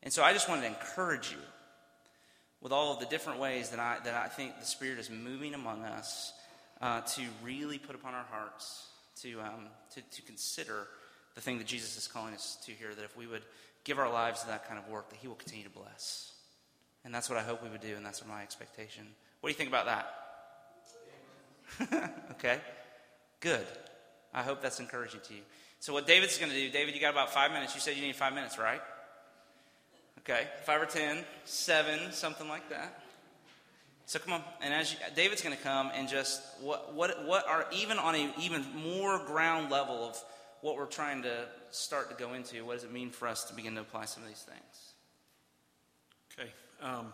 And 0.04 0.14
so 0.14 0.24
I 0.24 0.34
just 0.34 0.48
wanted 0.48 0.62
to 0.62 0.68
encourage 0.68 1.32
you 1.32 1.38
with 2.62 2.72
all 2.72 2.94
of 2.94 3.00
the 3.00 3.08
different 3.08 3.40
ways 3.40 3.72
that 3.72 3.80
I, 3.80 3.98
that 4.04 4.14
I 4.14 4.28
think 4.28 4.60
the 4.60 4.66
Spirit 4.66 5.00
is 5.00 5.10
moving 5.10 5.56
among 5.56 5.84
us 5.84 6.34
uh, 6.82 7.02
to 7.02 7.22
really 7.44 7.80
put 7.80 7.96
upon 7.96 8.14
our 8.14 8.26
hearts 8.30 8.88
to, 9.22 9.40
um, 9.42 9.68
to, 9.96 10.02
to 10.02 10.22
consider 10.22 10.88
the 11.34 11.42
thing 11.42 11.58
that 11.58 11.68
Jesus 11.68 11.98
is 11.98 12.08
calling 12.08 12.34
us 12.34 12.58
to 12.66 12.72
here, 12.72 12.94
that 12.94 13.04
if 13.04 13.18
we 13.18 13.26
would 13.26 13.44
give 13.84 13.98
our 14.00 14.12
lives 14.12 14.42
to 14.42 14.48
that 14.48 14.68
kind 14.68 14.80
of 14.80 14.88
work, 14.90 15.10
that 15.10 15.18
He 15.18 15.28
will 15.28 15.36
continue 15.36 15.64
to 15.64 15.72
bless. 15.72 16.34
And 17.06 17.14
that's 17.14 17.30
what 17.30 17.38
I 17.38 17.44
hope 17.44 17.64
we 17.64 17.70
would 17.70 17.82
do, 17.82 17.96
and 17.96 18.06
that's 18.06 18.26
my 18.26 18.42
expectation. 18.42 19.06
What 19.40 19.50
do 19.50 19.52
you 19.52 19.58
think 19.58 19.70
about 19.70 19.86
that? 21.80 22.12
okay. 22.32 22.60
Good. 23.40 23.66
I 24.34 24.42
hope 24.42 24.62
that's 24.62 24.80
encouraging 24.80 25.22
to 25.28 25.34
you. 25.36 25.42
So, 25.80 25.94
what 25.94 26.08
David's 26.08 26.38
going 26.38 26.52
to 26.52 26.58
do, 26.58 26.70
David, 26.70 26.96
you 26.96 27.02
got 27.02 27.12
about 27.12 27.32
five 27.32 27.52
minutes. 27.52 27.76
You 27.76 27.80
said 27.80 27.96
you 27.96 28.02
need 28.02 28.16
five 28.16 28.34
minutes, 28.34 28.58
right? 28.58 28.82
Okay, 30.20 30.48
five 30.66 30.82
or 30.82 30.88
ten, 30.88 31.24
seven, 31.44 32.12
something 32.12 32.50
like 32.50 32.70
that. 32.70 33.04
So 34.08 34.20
come 34.20 34.34
on, 34.34 34.44
and 34.62 34.74
as 34.74 34.92
you, 34.92 35.00
David's 35.16 35.42
going 35.42 35.56
to 35.56 35.62
come 35.62 35.92
and 35.94 36.08
just 36.08 36.42
what 36.62 36.94
what 36.94 37.26
what 37.26 37.48
are 37.48 37.68
even 37.72 37.98
on 37.98 38.16
a 38.16 38.34
even 38.40 38.64
more 38.76 39.20
ground 39.26 39.72
level 39.72 40.08
of 40.08 40.18
what 40.62 40.78
we're 40.78 40.86
trying 40.86 41.24
to 41.24 41.46
start 41.72 42.10
to 42.10 42.16
go 42.16 42.34
into. 42.34 42.66
What 42.66 42.74
does 42.74 42.84
it 42.84 42.92
mean 42.92 43.12
for 43.12 43.28
us 43.28 43.44
to 43.46 43.54
begin 43.54 43.76
to 43.76 43.82
apply 43.82 44.06
some 44.06 44.24
of 44.24 44.30
these 44.30 44.42
things? 44.44 44.95
Um, 46.82 47.14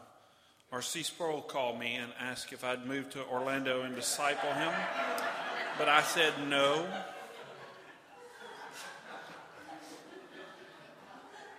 R.C. 0.71 1.03
Sproul 1.03 1.41
called 1.41 1.79
me 1.79 1.95
and 1.95 2.11
asked 2.19 2.53
if 2.53 2.63
I'd 2.63 2.85
move 2.85 3.09
to 3.11 3.25
Orlando 3.25 3.81
and 3.81 3.95
disciple 3.95 4.51
him. 4.53 4.71
But 5.77 5.89
I 5.89 6.01
said 6.01 6.33
no. 6.47 6.85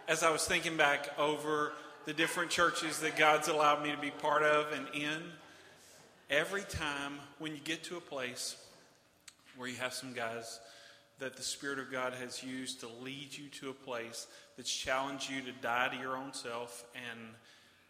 As 0.09 0.23
I 0.23 0.31
was 0.31 0.47
thinking 0.47 0.77
back 0.77 1.11
over 1.19 1.73
the 2.07 2.13
different 2.13 2.51
churches 2.51 3.01
that 3.01 3.17
God's 3.17 3.49
allowed 3.49 3.83
me 3.83 3.91
to 3.91 3.99
be 3.99 4.11
part 4.11 4.43
of 4.43 4.73
and 4.73 4.87
in, 4.95 5.23
every 6.31 6.63
time 6.63 7.19
when 7.39 7.53
you 7.53 7.61
get 7.63 7.85
to 7.85 7.97
a 7.97 8.01
place 8.01 8.57
where 9.57 9.69
you 9.69 9.77
have 9.77 9.93
some 9.93 10.13
guys 10.13 10.59
that 11.19 11.37
the 11.37 11.43
Spirit 11.43 11.79
of 11.79 11.93
God 11.93 12.15
has 12.15 12.43
used 12.43 12.81
to 12.81 12.89
lead 13.03 13.29
you 13.37 13.49
to 13.61 13.71
a 13.71 13.75
place 13.75 14.27
that's 14.57 14.75
challenged 14.75 15.31
you 15.31 15.41
to 15.43 15.53
die 15.61 15.89
to 15.89 15.97
your 15.97 16.17
own 16.17 16.33
self 16.33 16.85
and 16.95 17.21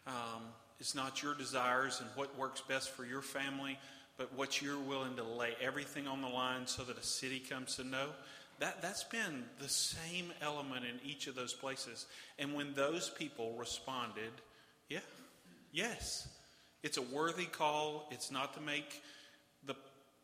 um, 0.07 0.43
it's 0.79 0.95
not 0.95 1.23
your 1.23 1.33
desires 1.33 1.99
and 2.01 2.09
what 2.15 2.37
works 2.37 2.61
best 2.61 2.91
for 2.91 3.05
your 3.05 3.21
family, 3.21 3.77
but 4.17 4.33
what 4.35 4.61
you're 4.61 4.79
willing 4.79 5.15
to 5.15 5.23
lay 5.23 5.53
everything 5.61 6.07
on 6.07 6.21
the 6.21 6.27
line 6.27 6.67
so 6.67 6.83
that 6.83 6.97
a 6.97 7.03
city 7.03 7.39
comes 7.39 7.75
to 7.77 7.83
know, 7.83 8.09
that, 8.59 8.81
that's 8.81 9.03
been 9.03 9.43
the 9.59 9.69
same 9.69 10.31
element 10.41 10.85
in 10.85 11.09
each 11.09 11.27
of 11.27 11.35
those 11.35 11.53
places. 11.53 12.05
And 12.37 12.53
when 12.53 12.73
those 12.73 13.09
people 13.09 13.55
responded, 13.57 14.31
yeah, 14.89 14.99
yes, 15.71 16.27
it's 16.83 16.97
a 16.97 17.01
worthy 17.01 17.45
call. 17.45 18.07
It's 18.11 18.29
not 18.29 18.53
to 18.55 18.61
make 18.61 19.01
the 19.65 19.75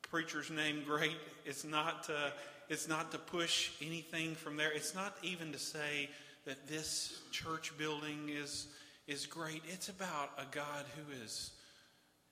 preacher's 0.03 0.51
name 0.51 0.83
great. 0.85 1.17
It's 1.45 1.63
not 1.63 2.03
to, 2.05 2.33
it's 2.69 2.87
not 2.87 3.11
to 3.13 3.17
push 3.17 3.71
anything 3.81 4.35
from 4.35 4.57
there. 4.57 4.71
It's 4.71 4.93
not 4.93 5.17
even 5.23 5.51
to 5.53 5.59
say 5.59 6.09
that 6.45 6.67
this 6.67 7.19
church 7.31 7.75
building 7.77 8.29
is, 8.29 8.67
is 9.09 9.25
great. 9.25 9.63
It's 9.67 9.89
about 9.89 10.29
a 10.37 10.45
God 10.55 10.85
who 10.95 11.23
is, 11.23 11.51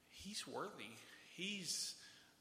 he's 0.10 0.48
worthy. 0.48 0.94
He's, 1.36 1.96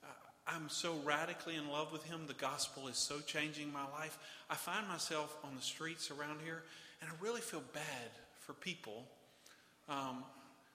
uh, 0.04 0.08
I'm 0.46 0.68
so 0.68 0.94
radically 1.04 1.56
in 1.56 1.70
love 1.70 1.90
with 1.90 2.04
him. 2.04 2.26
The 2.26 2.34
gospel 2.34 2.86
is 2.88 2.98
so 2.98 3.20
changing 3.20 3.72
my 3.72 3.84
life. 3.98 4.18
I 4.50 4.54
find 4.54 4.86
myself 4.88 5.34
on 5.42 5.56
the 5.56 5.62
streets 5.62 6.10
around 6.10 6.40
here, 6.44 6.62
and 7.00 7.10
I 7.10 7.14
really 7.24 7.40
feel 7.40 7.62
bad 7.72 8.10
for 8.40 8.52
people. 8.52 9.06
Um, 9.88 10.22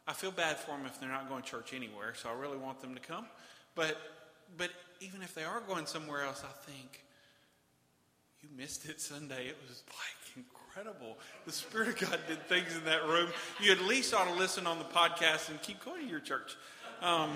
I 0.07 0.13
feel 0.13 0.31
bad 0.31 0.57
for 0.57 0.71
them 0.71 0.87
if 0.87 0.99
they're 0.99 1.07
not 1.07 1.29
going 1.29 1.43
to 1.43 1.47
church 1.47 1.73
anywhere, 1.75 2.15
so 2.15 2.29
I 2.29 2.33
really 2.33 2.57
want 2.57 2.81
them 2.81 2.95
to 2.95 3.01
come. 3.01 3.25
But, 3.75 3.95
but 4.57 4.71
even 5.01 5.21
if 5.21 5.35
they 5.35 5.43
are 5.43 5.61
going 5.61 5.85
somewhere 5.85 6.23
else, 6.23 6.43
I 6.43 6.71
think, 6.71 7.03
you 8.41 8.49
missed 8.57 8.89
it 8.89 8.99
Sunday. 8.99 9.47
It 9.47 9.57
was 9.69 9.83
like 9.87 10.20
incredible. 10.71 11.17
The 11.45 11.51
Spirit 11.51 11.89
of 11.89 12.09
God 12.09 12.19
did 12.29 12.47
things 12.47 12.77
in 12.77 12.85
that 12.85 13.05
room. 13.05 13.29
You 13.59 13.73
at 13.73 13.81
least 13.81 14.13
ought 14.13 14.27
to 14.27 14.33
listen 14.33 14.65
on 14.65 14.79
the 14.79 14.85
podcast 14.85 15.49
and 15.49 15.61
keep 15.61 15.83
going 15.83 16.03
to 16.03 16.09
your 16.09 16.21
church. 16.21 16.55
Um, 17.01 17.31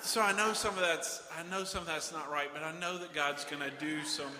so 0.00 0.22
I 0.22 0.32
know 0.32 0.54
some 0.54 0.72
of 0.72 0.80
that's 0.80 1.22
I 1.38 1.42
know 1.50 1.64
some 1.64 1.82
of 1.82 1.86
that's 1.86 2.12
not 2.12 2.30
right, 2.30 2.48
but 2.54 2.62
I 2.62 2.72
know 2.78 2.96
that 2.96 3.12
God's 3.12 3.44
going 3.44 3.62
to 3.62 3.70
do 3.78 4.02
some. 4.04 4.30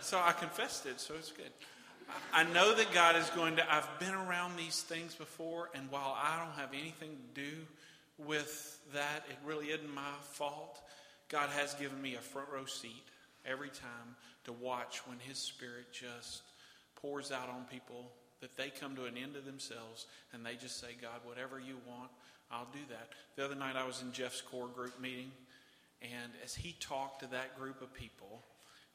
So 0.00 0.20
I 0.22 0.32
confessed 0.32 0.84
it, 0.84 1.00
so 1.00 1.14
it's 1.14 1.32
good. 1.32 1.50
I 2.32 2.44
know 2.44 2.74
that 2.74 2.92
God 2.92 3.16
is 3.16 3.28
going 3.30 3.56
to. 3.56 3.74
I've 3.74 3.88
been 3.98 4.14
around 4.14 4.58
these 4.58 4.82
things 4.82 5.14
before, 5.14 5.70
and 5.74 5.90
while 5.90 6.14
I 6.20 6.38
don't 6.38 6.60
have 6.60 6.74
anything 6.78 7.16
to 7.34 7.40
do 7.40 7.56
with 8.18 8.78
that, 8.92 9.24
it 9.30 9.36
really 9.46 9.68
isn't 9.68 9.94
my 9.94 10.02
fault. 10.32 10.82
God 11.30 11.48
has 11.50 11.72
given 11.74 12.00
me 12.02 12.16
a 12.16 12.20
front 12.20 12.48
row 12.52 12.66
seat 12.66 13.04
every 13.46 13.70
time 13.70 14.16
to 14.44 14.52
watch 14.52 14.98
when 15.06 15.18
His 15.20 15.38
Spirit 15.38 15.86
just 15.92 16.42
pours 17.00 17.32
out 17.32 17.48
on 17.48 17.64
people 17.70 18.10
that 18.40 18.56
they 18.56 18.70
come 18.70 18.94
to 18.96 19.04
an 19.04 19.16
end 19.16 19.36
of 19.36 19.44
themselves 19.44 20.06
and 20.32 20.44
they 20.44 20.54
just 20.54 20.80
say, 20.80 20.88
God, 21.00 21.20
whatever 21.24 21.58
you 21.58 21.76
want, 21.88 22.10
I'll 22.50 22.68
do 22.72 22.80
that. 22.90 23.08
The 23.36 23.44
other 23.44 23.54
night 23.54 23.76
I 23.76 23.86
was 23.86 24.02
in 24.02 24.12
Jeff's 24.12 24.40
core 24.40 24.68
group 24.68 25.00
meeting, 25.00 25.32
and 26.00 26.32
as 26.44 26.54
he 26.54 26.76
talked 26.78 27.20
to 27.20 27.26
that 27.28 27.58
group 27.58 27.82
of 27.82 27.92
people, 27.92 28.42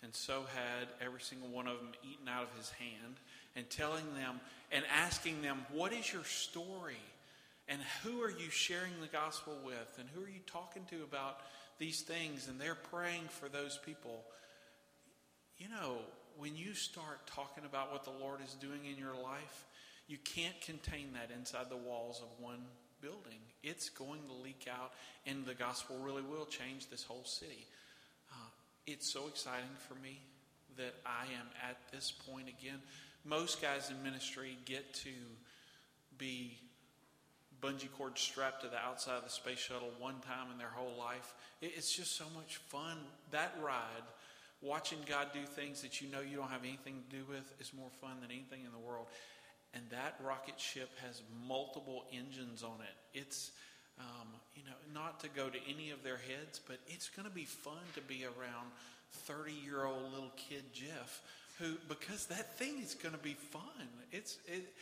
and 0.04 0.16
so 0.16 0.46
had 0.56 0.88
every 1.06 1.22
single 1.22 1.50
one 1.50 1.68
of 1.68 1.78
them 1.78 1.90
eaten 2.04 2.28
out 2.30 2.44
of 2.44 2.58
his 2.58 2.70
hand, 2.70 3.16
and 3.56 3.70
telling 3.70 4.06
them 4.16 4.40
and 4.72 4.86
asking 4.96 5.42
them, 5.42 5.66
What 5.72 5.94
is 5.94 6.12
your 6.12 6.24
story? 6.24 7.02
And 7.68 7.82
who 8.04 8.22
are 8.22 8.30
you 8.30 8.50
sharing 8.50 9.00
the 9.02 9.08
gospel 9.08 9.58
with? 9.64 9.98
And 10.00 10.10
who 10.14 10.24
are 10.24 10.30
you 10.30 10.42
talking 10.46 10.84
to 10.90 11.04
about 11.04 11.40
these 11.78 12.02
things? 12.02 12.48
And 12.48 12.60
they're 12.60 12.76
praying 12.76 13.24
for 13.30 13.48
those 13.48 13.80
people. 13.86 14.24
You 15.58 15.70
know, 15.70 15.98
when 16.38 16.56
you 16.56 16.74
start 16.74 17.26
talking 17.28 17.66
about 17.66 17.92
what 17.92 18.04
the 18.04 18.12
Lord 18.12 18.40
is 18.46 18.54
doing 18.56 18.86
in 18.90 18.98
your 18.98 19.16
life, 19.16 19.66
you 20.08 20.18
can't 20.24 20.60
contain 20.62 21.14
that 21.14 21.30
inside 21.36 21.70
the 21.70 21.78
walls 21.78 22.22
of 22.22 22.44
one 22.44 22.64
building. 23.02 23.40
It's 23.64 23.90
going 23.90 24.22
to 24.28 24.34
leak 24.34 24.68
out, 24.70 24.92
and 25.26 25.46
the 25.46 25.54
gospel 25.54 25.98
really 26.00 26.22
will 26.22 26.46
change 26.46 26.90
this 26.90 27.04
whole 27.04 27.24
city. 27.26 27.66
Uh, 28.32 28.50
it's 28.88 29.12
so 29.12 29.28
exciting 29.28 29.76
for 29.88 29.96
me 29.96 30.20
that 30.78 30.96
I 31.06 31.24
am 31.24 31.48
at 31.70 31.78
this 31.92 32.12
point 32.12 32.48
again. 32.48 32.80
Most 33.26 33.62
guys 33.62 33.92
in 33.92 34.02
ministry 34.04 34.58
get 34.66 34.94
to 34.96 35.10
be 36.18 36.58
bungee 37.62 37.92
cord 37.96 38.18
strapped 38.18 38.64
to 38.64 38.68
the 38.68 38.78
outside 38.78 39.18
of 39.18 39.24
the 39.24 39.30
space 39.30 39.60
shuttle 39.60 39.92
one 40.00 40.20
time 40.22 40.52
in 40.52 40.58
their 40.58 40.72
whole 40.74 40.98
life. 40.98 41.34
It's 41.62 41.96
just 41.96 42.18
so 42.18 42.26
much 42.36 42.58
fun. 42.58 42.98
That 43.30 43.54
ride, 43.62 44.04
watching 44.62 45.00
God 45.08 45.28
do 45.34 45.44
things 45.46 45.82
that 45.82 46.02
you 46.02 46.10
know 46.10 46.22
you 46.22 46.38
don't 46.38 46.50
have 46.50 46.64
anything 46.64 47.02
to 47.10 47.18
do 47.18 47.24
with, 47.30 47.52
is 47.60 47.72
more 47.74 47.90
fun 48.00 48.22
than 48.22 48.32
anything 48.32 48.64
in 48.66 48.72
the 48.72 48.80
world. 48.80 49.08
And 49.74 49.84
that 49.90 50.16
rocket 50.24 50.60
ship 50.60 50.90
has 51.06 51.22
multiple 51.48 52.06
engines 52.12 52.64
on 52.64 52.80
it. 52.82 53.18
It's, 53.20 53.52
um, 54.00 54.28
you 54.56 54.64
know, 54.64 54.78
not 54.94 55.20
to 55.22 55.30
go 55.30 55.50
to 55.50 55.58
any 55.70 55.92
of 55.92 56.04
their 56.04 56.18
heads, 56.18 56.60
but 56.68 56.78
it's 56.88 57.10
going 57.10 57.28
to 57.28 57.34
be 57.34 57.46
fun 57.46 57.82
to 57.96 58.02
be 58.02 58.26
around 58.26 58.68
30 59.26 59.52
year 59.52 59.86
old 59.86 60.12
little 60.12 60.34
kid 60.36 60.64
Jeff 60.74 61.22
who, 61.62 61.76
because 61.88 62.26
that 62.28 62.58
thing 62.58 62.80
is 62.82 62.96
going 62.96 63.14
to 63.14 63.22
be 63.22 63.34
fun. 63.34 63.62
It's, 64.12 64.38
it, 64.48 64.74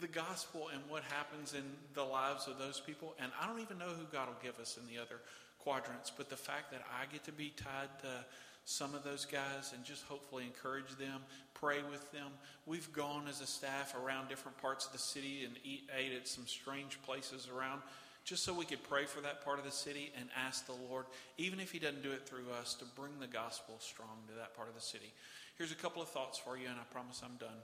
the 0.00 0.08
gospel 0.08 0.68
and 0.72 0.82
what 0.88 1.02
happens 1.04 1.54
in 1.54 1.62
the 1.94 2.02
lives 2.02 2.48
of 2.48 2.58
those 2.58 2.80
people. 2.80 3.14
And 3.20 3.30
I 3.40 3.46
don't 3.46 3.60
even 3.60 3.78
know 3.78 3.88
who 3.88 4.04
God 4.12 4.28
will 4.28 4.42
give 4.42 4.58
us 4.58 4.76
in 4.76 4.92
the 4.92 5.00
other 5.00 5.20
quadrants, 5.60 6.10
but 6.14 6.28
the 6.28 6.36
fact 6.36 6.72
that 6.72 6.82
I 6.90 7.10
get 7.12 7.24
to 7.24 7.32
be 7.32 7.52
tied 7.56 7.88
to 8.02 8.24
some 8.64 8.94
of 8.94 9.04
those 9.04 9.24
guys 9.24 9.72
and 9.74 9.84
just 9.84 10.04
hopefully 10.04 10.44
encourage 10.44 10.96
them, 10.98 11.20
pray 11.52 11.78
with 11.90 12.10
them. 12.12 12.28
We've 12.66 12.90
gone 12.92 13.24
as 13.28 13.40
a 13.40 13.46
staff 13.46 13.94
around 13.94 14.28
different 14.28 14.56
parts 14.58 14.86
of 14.86 14.92
the 14.92 14.98
city 14.98 15.44
and 15.44 15.54
eat, 15.64 15.90
ate 15.96 16.16
at 16.16 16.26
some 16.26 16.46
strange 16.46 17.00
places 17.02 17.48
around 17.54 17.82
just 18.24 18.42
so 18.42 18.54
we 18.54 18.64
could 18.64 18.82
pray 18.84 19.04
for 19.04 19.20
that 19.20 19.44
part 19.44 19.58
of 19.58 19.66
the 19.66 19.70
city 19.70 20.10
and 20.18 20.28
ask 20.46 20.66
the 20.66 20.72
Lord, 20.88 21.04
even 21.36 21.60
if 21.60 21.70
He 21.70 21.78
doesn't 21.78 22.02
do 22.02 22.10
it 22.10 22.26
through 22.26 22.50
us, 22.58 22.74
to 22.74 22.86
bring 22.96 23.12
the 23.20 23.26
gospel 23.26 23.76
strong 23.80 24.16
to 24.28 24.34
that 24.34 24.56
part 24.56 24.68
of 24.68 24.74
the 24.74 24.80
city. 24.80 25.12
Here's 25.58 25.72
a 25.72 25.76
couple 25.76 26.00
of 26.00 26.08
thoughts 26.08 26.38
for 26.38 26.56
you, 26.56 26.66
and 26.66 26.76
I 26.80 26.84
promise 26.90 27.22
I'm 27.22 27.36
done 27.36 27.60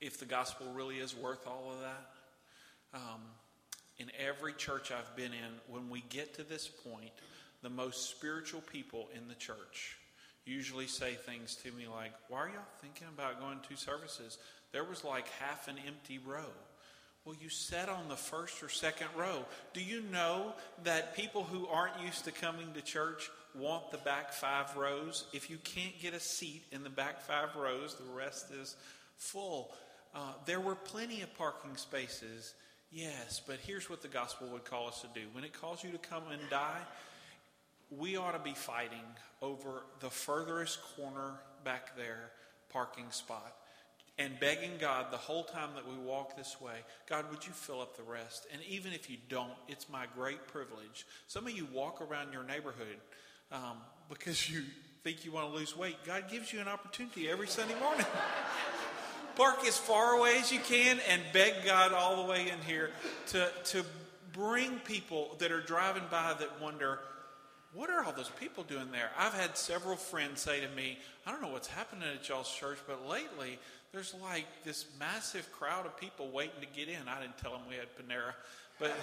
if 0.00 0.18
the 0.18 0.26
gospel 0.26 0.66
really 0.74 0.96
is 0.96 1.16
worth 1.16 1.46
all 1.46 1.72
of 1.72 1.80
that. 1.80 2.98
Um, 2.98 3.20
in 3.98 4.10
every 4.18 4.52
church 4.52 4.90
I've 4.90 5.16
been 5.16 5.32
in, 5.32 5.52
when 5.68 5.88
we 5.88 6.02
get 6.10 6.34
to 6.34 6.42
this 6.42 6.68
point, 6.68 7.12
the 7.66 7.70
most 7.70 8.10
spiritual 8.10 8.60
people 8.60 9.08
in 9.12 9.26
the 9.26 9.34
church 9.34 9.96
usually 10.44 10.86
say 10.86 11.14
things 11.14 11.56
to 11.56 11.72
me 11.72 11.88
like, 11.92 12.12
Why 12.28 12.38
are 12.38 12.48
y'all 12.48 12.62
thinking 12.80 13.08
about 13.12 13.40
going 13.40 13.58
to 13.68 13.76
services? 13.76 14.38
There 14.70 14.84
was 14.84 15.02
like 15.02 15.26
half 15.40 15.66
an 15.66 15.74
empty 15.84 16.20
row. 16.24 16.52
Well, 17.24 17.34
you 17.40 17.48
sat 17.48 17.88
on 17.88 18.08
the 18.08 18.14
first 18.14 18.62
or 18.62 18.68
second 18.68 19.08
row. 19.16 19.44
Do 19.74 19.82
you 19.82 20.00
know 20.12 20.52
that 20.84 21.16
people 21.16 21.42
who 21.42 21.66
aren't 21.66 22.00
used 22.00 22.24
to 22.26 22.30
coming 22.30 22.72
to 22.74 22.82
church 22.82 23.28
want 23.52 23.90
the 23.90 23.98
back 23.98 24.32
five 24.32 24.76
rows? 24.76 25.24
If 25.32 25.50
you 25.50 25.56
can't 25.64 26.00
get 26.00 26.14
a 26.14 26.20
seat 26.20 26.62
in 26.70 26.84
the 26.84 26.90
back 26.90 27.20
five 27.22 27.56
rows, 27.56 27.96
the 27.96 28.16
rest 28.16 28.52
is 28.52 28.76
full. 29.16 29.74
Uh, 30.14 30.20
there 30.44 30.60
were 30.60 30.76
plenty 30.76 31.22
of 31.22 31.36
parking 31.36 31.74
spaces, 31.74 32.54
yes, 32.92 33.40
but 33.44 33.56
here's 33.66 33.90
what 33.90 34.02
the 34.02 34.08
gospel 34.08 34.46
would 34.52 34.64
call 34.64 34.86
us 34.86 35.00
to 35.00 35.08
do. 35.12 35.26
When 35.32 35.42
it 35.42 35.52
calls 35.52 35.82
you 35.82 35.90
to 35.90 35.98
come 35.98 36.22
and 36.30 36.40
die, 36.48 36.80
we 37.90 38.16
ought 38.16 38.32
to 38.32 38.38
be 38.38 38.54
fighting 38.54 39.04
over 39.42 39.84
the 40.00 40.10
furthest 40.10 40.80
corner 40.96 41.34
back 41.64 41.96
there 41.96 42.30
parking 42.70 43.06
spot 43.10 43.54
and 44.18 44.38
begging 44.40 44.72
God 44.80 45.06
the 45.10 45.16
whole 45.18 45.44
time 45.44 45.70
that 45.74 45.86
we 45.86 45.96
walk 45.96 46.36
this 46.36 46.60
way, 46.60 46.74
God, 47.08 47.30
would 47.30 47.46
you 47.46 47.52
fill 47.52 47.82
up 47.82 47.96
the 47.96 48.02
rest? 48.02 48.46
And 48.52 48.62
even 48.68 48.92
if 48.92 49.10
you 49.10 49.18
don't, 49.28 49.52
it's 49.68 49.88
my 49.90 50.06
great 50.14 50.46
privilege. 50.46 51.06
Some 51.26 51.46
of 51.46 51.52
you 51.52 51.66
walk 51.72 52.00
around 52.00 52.32
your 52.32 52.42
neighborhood 52.42 52.96
um, 53.52 53.76
because 54.08 54.48
you 54.50 54.62
think 55.04 55.24
you 55.24 55.32
want 55.32 55.50
to 55.50 55.56
lose 55.56 55.76
weight. 55.76 55.96
God 56.06 56.24
gives 56.30 56.52
you 56.52 56.60
an 56.60 56.68
opportunity 56.68 57.28
every 57.28 57.46
Sunday 57.46 57.78
morning. 57.78 58.06
park 59.36 59.66
as 59.66 59.76
far 59.76 60.14
away 60.14 60.38
as 60.38 60.50
you 60.50 60.58
can 60.60 60.98
and 61.10 61.22
beg 61.32 61.52
God 61.64 61.92
all 61.92 62.24
the 62.24 62.30
way 62.30 62.48
in 62.48 62.58
here 62.66 62.90
to, 63.28 63.48
to 63.64 63.84
bring 64.32 64.78
people 64.80 65.36
that 65.38 65.52
are 65.52 65.60
driving 65.60 66.02
by 66.10 66.34
that 66.38 66.60
wonder, 66.60 67.00
what 67.76 67.90
are 67.90 68.02
all 68.02 68.12
those 68.12 68.30
people 68.40 68.64
doing 68.64 68.90
there? 68.90 69.10
I've 69.18 69.34
had 69.34 69.56
several 69.56 69.96
friends 69.96 70.40
say 70.40 70.60
to 70.60 70.68
me, 70.74 70.98
I 71.26 71.30
don't 71.30 71.42
know 71.42 71.48
what's 71.48 71.68
happening 71.68 72.08
at 72.12 72.26
y'all's 72.28 72.50
church, 72.50 72.78
but 72.86 73.06
lately 73.06 73.58
there's 73.92 74.14
like 74.22 74.46
this 74.64 74.86
massive 74.98 75.52
crowd 75.52 75.84
of 75.84 75.96
people 75.98 76.30
waiting 76.30 76.60
to 76.60 76.66
get 76.66 76.88
in. 76.88 77.06
I 77.06 77.20
didn't 77.20 77.36
tell 77.38 77.52
them 77.52 77.60
we 77.68 77.76
had 77.76 77.88
Panera, 77.96 78.32
but 78.80 78.92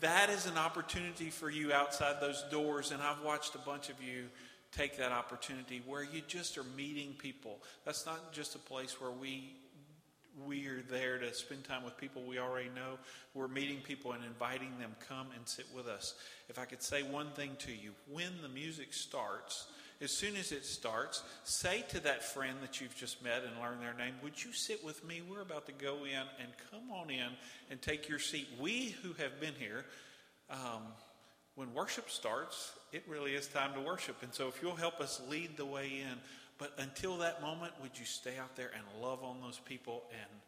that 0.00 0.28
is 0.28 0.46
an 0.46 0.58
opportunity 0.58 1.30
for 1.30 1.48
you 1.48 1.72
outside 1.72 2.16
those 2.20 2.44
doors. 2.50 2.92
And 2.92 3.02
I've 3.02 3.22
watched 3.22 3.54
a 3.54 3.58
bunch 3.58 3.88
of 3.88 4.02
you 4.02 4.24
take 4.72 4.98
that 4.98 5.12
opportunity 5.12 5.80
where 5.86 6.02
you 6.02 6.20
just 6.28 6.58
are 6.58 6.64
meeting 6.76 7.14
people. 7.16 7.58
That's 7.86 8.04
not 8.04 8.32
just 8.32 8.54
a 8.54 8.58
place 8.58 9.00
where 9.00 9.10
we 9.10 9.54
we 10.46 10.66
are 10.66 10.82
there 10.90 11.18
to 11.18 11.32
spend 11.34 11.64
time 11.64 11.84
with 11.84 11.96
people 11.96 12.22
we 12.22 12.38
already 12.38 12.70
know. 12.74 12.98
We're 13.34 13.48
meeting 13.48 13.78
people 13.82 14.12
and 14.12 14.24
inviting 14.24 14.78
them 14.78 14.92
come 15.08 15.28
and 15.36 15.46
sit 15.46 15.66
with 15.74 15.86
us. 15.86 16.14
If 16.48 16.58
I 16.58 16.64
could 16.64 16.82
say 16.82 17.02
one 17.02 17.30
thing 17.30 17.52
to 17.60 17.72
you, 17.72 17.92
when 18.10 18.32
the 18.42 18.48
music 18.48 18.94
starts, 18.94 19.66
as 20.00 20.12
soon 20.12 20.36
as 20.36 20.52
it 20.52 20.64
starts, 20.64 21.22
say 21.44 21.84
to 21.88 22.00
that 22.00 22.22
friend 22.22 22.58
that 22.62 22.80
you've 22.80 22.96
just 22.96 23.22
met 23.22 23.42
and 23.44 23.60
learned 23.60 23.82
their 23.82 23.94
name, 23.94 24.14
Would 24.22 24.42
you 24.42 24.52
sit 24.52 24.84
with 24.84 25.04
me? 25.04 25.22
We're 25.28 25.42
about 25.42 25.66
to 25.66 25.72
go 25.72 26.04
in 26.04 26.12
and 26.14 26.48
come 26.70 26.90
on 26.92 27.10
in 27.10 27.30
and 27.70 27.82
take 27.82 28.08
your 28.08 28.20
seat. 28.20 28.48
We 28.60 28.94
who 29.02 29.12
have 29.14 29.40
been 29.40 29.54
here, 29.58 29.84
um, 30.50 30.82
when 31.56 31.74
worship 31.74 32.08
starts, 32.08 32.72
it 32.92 33.02
really 33.08 33.34
is 33.34 33.48
time 33.48 33.74
to 33.74 33.80
worship. 33.80 34.22
And 34.22 34.32
so 34.32 34.46
if 34.46 34.62
you'll 34.62 34.76
help 34.76 35.00
us 35.00 35.20
lead 35.28 35.56
the 35.56 35.66
way 35.66 36.02
in, 36.08 36.18
but 36.58 36.72
until 36.78 37.18
that 37.18 37.40
moment, 37.40 37.72
would 37.80 37.98
you 37.98 38.04
stay 38.04 38.36
out 38.38 38.56
there 38.56 38.70
and 38.74 39.02
love 39.02 39.22
on 39.22 39.40
those 39.40 39.60
people 39.64 40.04
and 40.10 40.40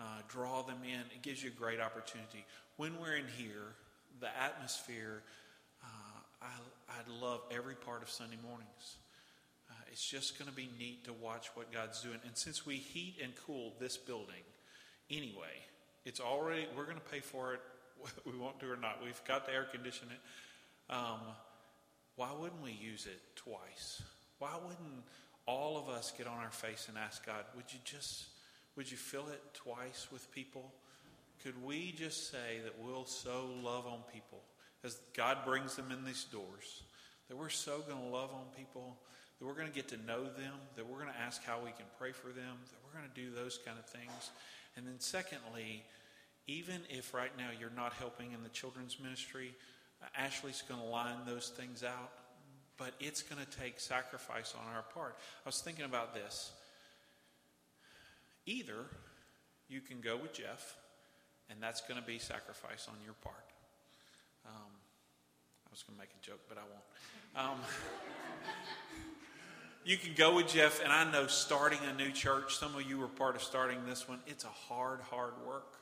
uh, 0.00 0.22
draw 0.28 0.62
them 0.62 0.78
in? 0.82 1.00
It 1.14 1.22
gives 1.22 1.42
you 1.42 1.50
a 1.50 1.58
great 1.58 1.80
opportunity. 1.80 2.44
When 2.76 2.98
we're 3.00 3.16
in 3.16 3.26
here, 3.36 3.74
the 4.20 4.28
atmosphere, 4.42 5.22
uh, 5.84 6.20
I, 6.42 6.46
I 6.88 7.22
love 7.22 7.42
every 7.50 7.74
part 7.74 8.02
of 8.02 8.08
Sunday 8.08 8.38
mornings. 8.42 8.96
Uh, 9.70 9.74
it's 9.92 10.06
just 10.06 10.38
going 10.38 10.48
to 10.48 10.56
be 10.56 10.70
neat 10.78 11.04
to 11.04 11.12
watch 11.12 11.50
what 11.54 11.70
God's 11.70 12.00
doing. 12.00 12.18
And 12.24 12.36
since 12.36 12.64
we 12.64 12.76
heat 12.76 13.16
and 13.22 13.32
cool 13.46 13.74
this 13.78 13.98
building 13.98 14.44
anyway, 15.10 15.62
it's 16.06 16.20
already, 16.20 16.66
we're 16.74 16.84
going 16.84 16.96
to 16.96 17.10
pay 17.10 17.20
for 17.20 17.54
it, 17.54 17.60
we 18.24 18.38
want 18.38 18.58
to 18.60 18.70
or 18.70 18.76
not. 18.76 19.00
We've 19.04 19.22
got 19.24 19.46
to 19.46 19.52
air 19.52 19.64
condition 19.64 20.08
it. 20.10 20.92
Um, 20.94 21.20
why 22.16 22.30
wouldn't 22.32 22.62
we 22.62 22.72
use 22.72 23.06
it 23.06 23.20
twice? 23.36 24.02
Why 24.38 24.54
wouldn't 24.54 25.04
all 25.48 25.78
of 25.78 25.88
us 25.88 26.12
get 26.16 26.26
on 26.26 26.36
our 26.36 26.50
face 26.50 26.86
and 26.88 26.98
ask 26.98 27.24
God, 27.24 27.42
would 27.56 27.72
you 27.72 27.78
just, 27.82 28.26
would 28.76 28.90
you 28.90 28.98
fill 28.98 29.28
it 29.28 29.42
twice 29.54 30.06
with 30.12 30.30
people? 30.30 30.70
Could 31.42 31.64
we 31.64 31.94
just 31.96 32.30
say 32.30 32.60
that 32.64 32.74
we'll 32.84 33.06
so 33.06 33.46
love 33.62 33.86
on 33.86 34.00
people 34.12 34.42
as 34.84 34.98
God 35.16 35.38
brings 35.46 35.74
them 35.74 35.90
in 35.90 36.04
these 36.04 36.24
doors, 36.24 36.82
that 37.28 37.36
we're 37.36 37.48
so 37.48 37.80
going 37.88 38.00
to 38.00 38.08
love 38.08 38.30
on 38.34 38.44
people, 38.56 38.96
that 39.38 39.46
we're 39.46 39.54
going 39.54 39.68
to 39.68 39.74
get 39.74 39.88
to 39.88 39.96
know 40.06 40.24
them, 40.24 40.52
that 40.76 40.86
we're 40.86 41.00
going 41.00 41.12
to 41.12 41.20
ask 41.20 41.42
how 41.42 41.58
we 41.64 41.70
can 41.70 41.86
pray 41.98 42.12
for 42.12 42.28
them, 42.28 42.58
that 42.70 42.78
we're 42.84 43.00
going 43.00 43.10
to 43.10 43.20
do 43.20 43.34
those 43.34 43.58
kind 43.64 43.78
of 43.78 43.86
things. 43.86 44.30
And 44.76 44.86
then, 44.86 45.00
secondly, 45.00 45.82
even 46.46 46.80
if 46.90 47.14
right 47.14 47.32
now 47.38 47.48
you're 47.58 47.70
not 47.74 47.94
helping 47.94 48.32
in 48.32 48.42
the 48.42 48.48
children's 48.50 48.98
ministry, 49.00 49.54
uh, 50.02 50.06
Ashley's 50.16 50.62
going 50.68 50.80
to 50.80 50.86
line 50.86 51.18
those 51.26 51.48
things 51.48 51.82
out, 51.82 52.12
but 52.78 52.92
it's 53.00 53.22
going 53.22 53.44
to 53.44 53.58
take 53.58 53.80
sacrifice 53.80 54.54
on 54.58 54.74
our 54.74 54.82
part. 54.94 55.16
I 55.44 55.48
was 55.48 55.60
thinking 55.60 55.84
about 55.84 56.14
this. 56.14 56.52
Either 58.46 58.86
you 59.68 59.80
can 59.80 60.00
go 60.00 60.16
with 60.16 60.32
Jeff, 60.32 60.76
and 61.50 61.60
that's 61.60 61.80
going 61.82 62.00
to 62.00 62.06
be 62.06 62.18
sacrifice 62.18 62.86
on 62.88 62.94
your 63.04 63.14
part. 63.22 63.34
Um, 64.46 64.72
I 65.66 65.70
was 65.70 65.82
going 65.82 65.96
to 65.96 66.00
make 66.00 66.10
a 66.10 66.24
joke, 66.24 66.40
but 66.48 66.56
I 66.56 66.62
won't. 66.62 67.50
Um, 67.50 67.58
you 69.84 69.98
can 69.98 70.14
go 70.14 70.36
with 70.36 70.48
Jeff, 70.48 70.82
and 70.82 70.92
I 70.92 71.10
know 71.10 71.26
starting 71.26 71.80
a 71.90 71.96
new 71.96 72.10
church, 72.10 72.54
some 72.56 72.74
of 72.74 72.82
you 72.82 72.98
were 72.98 73.08
part 73.08 73.36
of 73.36 73.42
starting 73.42 73.78
this 73.86 74.08
one, 74.08 74.20
it's 74.26 74.44
a 74.44 74.48
hard, 74.48 75.00
hard 75.00 75.34
work. 75.46 75.77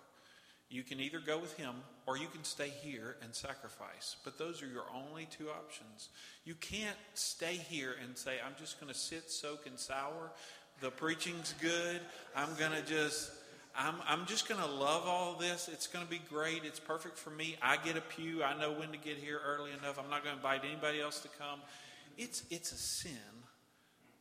You 0.69 0.83
can 0.83 0.99
either 1.01 1.21
go 1.21 1.39
with 1.39 1.57
him 1.57 1.75
or 2.07 2.17
you 2.17 2.27
can 2.27 2.43
stay 2.43 2.73
here 2.83 3.17
and 3.23 3.35
sacrifice. 3.35 4.17
But 4.25 4.37
those 4.37 4.63
are 4.63 4.67
your 4.67 4.85
only 4.95 5.27
two 5.27 5.49
options. 5.49 6.09
You 6.45 6.55
can't 6.55 6.97
stay 7.15 7.55
here 7.55 7.95
and 8.03 8.17
say, 8.17 8.37
I'm 8.45 8.55
just 8.59 8.81
going 8.81 8.93
to 8.93 8.99
sit, 8.99 9.31
soak, 9.31 9.67
and 9.67 9.79
sour. 9.79 10.33
The 10.81 10.91
preaching's 10.91 11.55
good. 11.61 12.01
I'm 12.35 12.55
going 12.59 12.73
to 12.73 12.83
just. 12.83 13.31
I'm, 13.79 13.97
I'm 14.09 14.25
just 14.25 14.49
going 14.49 14.61
to 14.61 14.67
love 14.67 15.03
all 15.07 15.35
this. 15.35 15.69
It's 15.71 15.87
going 15.87 16.03
to 16.03 16.11
be 16.11 16.23
great. 16.31 16.65
It's 16.65 16.81
perfect 16.81 17.19
for 17.19 17.29
me. 17.29 17.57
I 17.61 17.77
get 17.77 17.99
a 17.99 18.01
pew. 18.01 18.43
I 18.43 18.59
know 18.59 18.73
when 18.73 18.91
to 18.93 18.97
get 18.97 19.19
here 19.19 19.39
early 19.47 19.71
enough. 19.71 19.99
I'm 19.99 20.09
not 20.09 20.25
going 20.25 20.35
to 20.35 20.39
invite 20.39 20.63
anybody 20.65 20.99
else 20.99 21.21
to 21.21 21.29
come. 21.39 21.61
It's, 22.17 22.43
it's 22.49 22.73
a 22.73 22.77
sin 22.77 23.13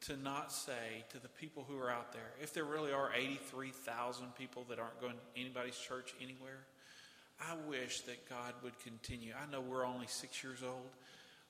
to 0.07 0.17
not 0.17 0.51
say 0.51 1.03
to 1.09 1.19
the 1.19 1.27
people 1.27 1.65
who 1.67 1.77
are 1.79 1.89
out 1.89 2.13
there, 2.13 2.33
if 2.41 2.53
there 2.53 2.63
really 2.63 2.91
are 2.91 3.09
83,000 3.15 4.35
people 4.35 4.63
that 4.69 4.79
aren't 4.79 5.01
going 5.01 5.13
to 5.13 5.41
anybody's 5.41 5.77
church 5.77 6.13
anywhere, 6.21 6.65
I 7.41 7.55
wish 7.67 8.01
that 8.01 8.29
God 8.29 8.53
would 8.63 8.77
continue. 8.79 9.33
I 9.33 9.51
know 9.51 9.61
we're 9.61 9.85
only 9.85 10.07
six 10.07 10.43
years 10.43 10.61
old, 10.63 10.89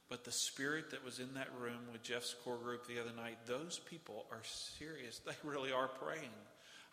but 0.09 0.23
the 0.23 0.31
spirit 0.31 0.91
that 0.91 1.03
was 1.03 1.19
in 1.19 1.33
that 1.33 1.49
room 1.59 1.79
with 1.91 2.01
Jeff's 2.01 2.35
core 2.43 2.57
group 2.57 2.87
the 2.87 2.99
other 2.99 3.11
night, 3.15 3.37
those 3.45 3.79
people 3.89 4.25
are 4.31 4.41
serious. 4.43 5.19
They 5.25 5.33
really 5.43 5.71
are 5.71 5.87
praying. 5.87 6.33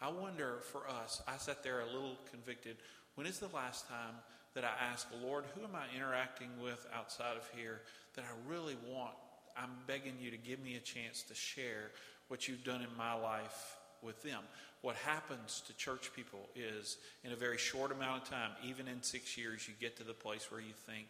I 0.01 0.11
wonder 0.11 0.59
for 0.73 0.89
us, 0.89 1.23
I 1.29 1.37
sat 1.37 1.63
there 1.63 1.81
a 1.81 1.87
little 1.87 2.17
convicted. 2.31 2.77
When 3.15 3.27
is 3.27 3.39
the 3.39 3.55
last 3.55 3.89
time 3.89 4.17
that 4.55 4.65
I 4.65 4.73
asked, 4.93 5.07
Lord, 5.23 5.45
who 5.55 5.63
am 5.63 5.77
I 5.77 5.97
interacting 5.97 6.49
with 6.61 6.85
outside 6.93 7.37
of 7.37 7.49
here 7.57 7.83
that 8.17 8.25
I 8.25 8.51
really 8.51 8.77
want? 8.89 9.15
I'm 9.57 9.71
begging 9.87 10.15
you 10.21 10.31
to 10.31 10.37
give 10.37 10.61
me 10.61 10.77
a 10.77 10.81
chance 10.81 11.23
to 11.25 11.35
share 11.35 11.91
what 12.29 12.49
you've 12.49 12.65
done 12.65 12.81
in 12.81 12.97
my 12.97 13.15
life 13.15 13.77
with 14.03 14.23
them. 14.23 14.41
What 14.81 14.97
happens 14.97 15.63
to 15.67 15.77
church 15.77 16.11
people 16.15 16.41
is, 16.57 16.97
in 17.25 17.33
a 17.33 17.37
very 17.37 17.59
short 17.59 17.93
amount 17.93 18.23
of 18.23 18.29
time, 18.29 18.51
even 18.65 18.89
in 18.89 19.03
six 19.03 19.39
years, 19.39 19.69
you 19.69 19.75
get 19.81 19.97
to 19.99 20.05
the 20.05 20.13
place 20.15 20.51
where 20.51 20.61
you 20.61 20.73
think, 20.87 21.07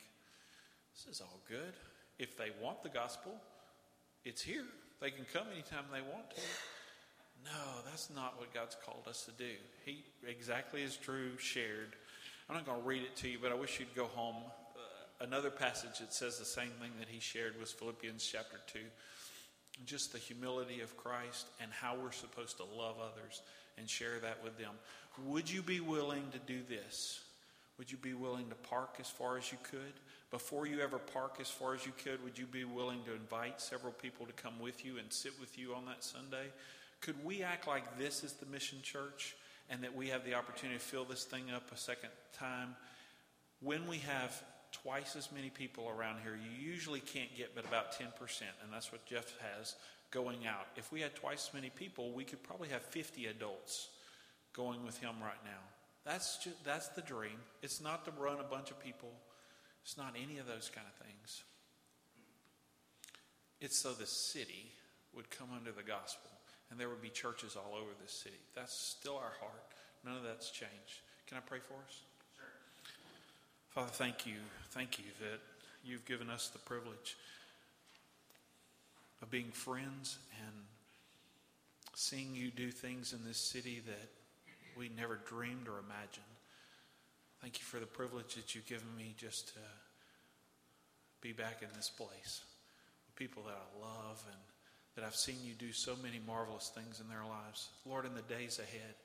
this 0.94 1.14
is 1.14 1.20
all 1.20 1.40
good. 1.48 1.72
If 2.18 2.37
they 2.37 2.50
want 2.62 2.83
the 2.83 2.90
gospel, 2.90 3.33
it's 4.24 4.42
here. 4.42 4.66
They 5.00 5.11
can 5.11 5.24
come 5.33 5.46
anytime 5.52 5.85
they 5.90 6.02
want 6.02 6.31
to. 6.31 6.40
No, 7.44 7.83
that's 7.90 8.11
not 8.14 8.38
what 8.38 8.52
God's 8.55 8.76
called 8.85 9.09
us 9.09 9.24
to 9.24 9.33
do. 9.33 9.55
He 9.85 10.05
exactly 10.28 10.83
as 10.85 10.96
Drew 10.96 11.37
shared. 11.38 11.96
I'm 12.48 12.55
not 12.55 12.66
going 12.66 12.81
to 12.81 12.87
read 12.87 13.02
it 13.02 13.16
to 13.16 13.28
you, 13.28 13.38
but 13.40 13.50
I 13.50 13.55
wish 13.55 13.81
you'd 13.81 13.94
go 13.96 14.05
home. 14.05 14.37
Another 15.20 15.51
passage 15.51 15.98
that 16.01 16.12
says 16.12 16.38
the 16.38 16.44
same 16.44 16.70
thing 16.81 16.90
that 16.98 17.09
he 17.09 17.20
shared 17.20 17.59
was 17.61 17.70
Philippians 17.70 18.25
chapter 18.25 18.59
2. 18.72 18.81
Just 19.87 20.12
the 20.12 20.18
humility 20.18 20.81
of 20.81 20.96
Christ 20.96 21.46
and 21.61 21.70
how 21.72 21.96
we're 21.96 22.12
supposed 22.12 22.57
to 22.59 22.64
love 22.64 22.96
others 23.01 23.42
and 23.79 23.88
share 23.88 24.18
that 24.20 24.42
with 24.42 24.59
them. 24.59 24.72
Would 25.27 25.51
you 25.51 25.62
be 25.62 25.81
willing 25.81 26.25
to 26.33 26.38
do 26.38 26.61
this? 26.68 27.20
Would 27.79 27.90
you 27.90 27.98
be 27.98 28.14
willing 28.14 28.48
to 28.48 28.55
park 28.55 28.96
as 29.01 29.09
far 29.09 29.38
as 29.38 29.51
you 29.51 29.59
could? 29.62 29.92
Before 30.31 30.66
you 30.66 30.81
ever 30.81 30.98
park 30.98 31.37
as 31.40 31.48
far 31.48 31.75
as 31.75 31.85
you 31.85 31.92
could, 32.05 32.22
would 32.25 32.38
you 32.38 32.46
be 32.46 32.64
willing 32.64 33.01
to 33.05 33.14
invite 33.14 33.61
several 33.61 33.92
people 33.92 34.27
to 34.27 34.33
come 34.33 34.59
with 34.61 34.85
you 34.85 34.98
and 34.98 35.12
sit 35.12 35.33
with 35.40 35.59
you 35.59 35.75
on 35.75 35.87
that 35.87 36.05
Sunday? 36.05 36.46
Could 37.01 37.22
we 37.25 37.42
act 37.42 37.66
like 37.66 37.98
this 37.98 38.25
is 38.25 38.35
the 38.35 38.46
mission 38.46 38.79
church 38.83 39.35
and 39.68 39.83
that 39.83 39.94
we 39.94 40.09
have 40.09 40.25
the 40.25 40.35
opportunity 40.35 40.79
to 40.79 40.85
fill 40.85 41.05
this 41.05 41.25
thing 41.25 41.51
up 41.55 41.70
a 41.72 41.77
second 41.77 42.11
time? 42.33 42.77
When 43.61 43.87
we 43.87 43.98
have 43.98 44.42
twice 44.72 45.16
as 45.16 45.30
many 45.32 45.50
people 45.50 45.88
around 45.88 46.20
here, 46.22 46.37
you 46.37 46.70
usually 46.70 47.00
can't 47.00 47.35
get 47.37 47.54
but 47.54 47.64
about 47.64 47.92
10%, 47.92 48.06
and 48.62 48.72
that's 48.72 48.90
what 48.90 49.04
Jeff 49.06 49.35
has 49.56 49.74
going 50.11 50.46
out. 50.46 50.66
If 50.76 50.92
we 50.92 51.00
had 51.00 51.14
twice 51.14 51.48
as 51.48 51.54
many 51.54 51.70
people, 51.70 52.12
we 52.12 52.24
could 52.24 52.42
probably 52.42 52.68
have 52.68 52.82
50 52.82 53.26
adults 53.26 53.88
going 54.52 54.85
with 54.85 54.98
him 54.98 55.14
right 55.20 55.42
now. 55.44 55.62
That's 56.04 56.38
just, 56.38 56.64
that's 56.64 56.88
the 56.88 57.02
dream. 57.02 57.38
It's 57.62 57.80
not 57.80 58.04
to 58.04 58.11
run 58.12 58.40
a 58.40 58.44
bunch 58.44 58.70
of 58.70 58.82
people. 58.82 59.11
It's 59.82 59.96
not 59.96 60.14
any 60.16 60.38
of 60.38 60.46
those 60.46 60.70
kind 60.74 60.87
of 60.87 61.06
things. 61.06 61.42
It's 63.61 63.80
so 63.80 63.92
the 63.92 64.06
city 64.06 64.72
would 65.14 65.30
come 65.30 65.48
under 65.56 65.70
the 65.70 65.82
gospel 65.82 66.30
and 66.70 66.80
there 66.80 66.88
would 66.88 67.02
be 67.02 67.11
churches 67.11 67.56
all 67.56 67.76
over 67.76 67.90
this 68.00 68.12
city. 68.12 68.40
That's 68.54 68.74
still 68.74 69.16
our 69.16 69.32
heart. 69.40 69.62
None 70.04 70.16
of 70.16 70.24
that's 70.24 70.50
changed. 70.50 71.04
Can 71.28 71.37
I 71.37 71.40
pray 71.40 71.58
for 71.61 71.74
us? 71.87 72.00
Father, 73.74 73.88
thank 73.88 74.26
you. 74.26 74.35
Thank 74.72 74.98
you 74.98 75.06
that 75.20 75.40
you've 75.82 76.04
given 76.04 76.28
us 76.28 76.48
the 76.48 76.58
privilege 76.58 77.16
of 79.22 79.30
being 79.30 79.50
friends 79.50 80.18
and 80.44 80.54
seeing 81.94 82.35
you 82.35 82.50
do 82.50 82.70
things 82.70 83.14
in 83.14 83.24
this 83.26 83.38
city 83.38 83.80
that 83.87 84.11
we 84.76 84.90
never 84.94 85.18
dreamed 85.26 85.68
or 85.68 85.78
imagined. 85.78 86.26
Thank 87.40 87.61
you 87.61 87.64
for 87.64 87.80
the 87.80 87.87
privilege 87.87 88.35
that 88.35 88.54
you've 88.54 88.66
given 88.66 88.94
me 88.94 89.14
just 89.16 89.48
to 89.54 89.61
be 91.22 91.32
back 91.32 91.62
in 91.62 91.68
this 91.74 91.88
place 91.88 92.42
with 93.06 93.16
people 93.16 93.42
that 93.44 93.56
I 93.56 93.80
love 93.80 94.22
and 94.26 94.40
that 94.96 95.04
I've 95.06 95.16
seen 95.16 95.37
you 95.42 95.54
do 95.54 95.72
so 95.72 95.96
many 96.02 96.20
marvelous 96.26 96.70
things 96.74 97.00
in 97.00 97.08
their 97.08 97.24
lives. 97.26 97.70
Lord, 97.87 98.04
in 98.04 98.14
the 98.14 98.35
days 98.35 98.58
ahead, 98.58 98.96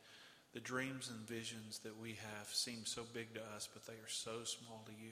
the 0.53 0.59
dreams 0.59 1.09
and 1.09 1.27
visions 1.27 1.79
that 1.79 1.99
we 1.99 2.11
have 2.11 2.47
seem 2.47 2.85
so 2.85 3.03
big 3.13 3.33
to 3.33 3.41
us, 3.55 3.67
but 3.71 3.85
they 3.85 3.93
are 3.93 4.09
so 4.09 4.43
small 4.43 4.83
to 4.85 4.91
you. 4.91 5.11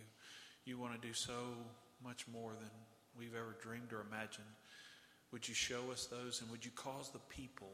You 0.65 0.79
want 0.79 0.99
to 0.99 1.07
do 1.07 1.13
so 1.13 1.33
much 2.03 2.25
more 2.27 2.53
than 2.53 2.71
we've 3.17 3.35
ever 3.35 3.55
dreamed 3.61 3.93
or 3.93 4.01
imagined. 4.01 4.47
Would 5.31 5.47
you 5.47 5.53
show 5.53 5.91
us 5.91 6.05
those 6.05 6.41
and 6.41 6.49
would 6.51 6.65
you 6.65 6.71
cause 6.75 7.09
the 7.09 7.19
people 7.29 7.71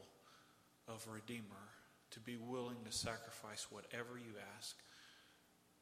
of 0.87 1.05
Redeemer 1.11 1.69
to 2.11 2.19
be 2.19 2.35
willing 2.35 2.77
to 2.85 2.91
sacrifice 2.91 3.67
whatever 3.71 4.17
you 4.17 4.35
ask, 4.57 4.75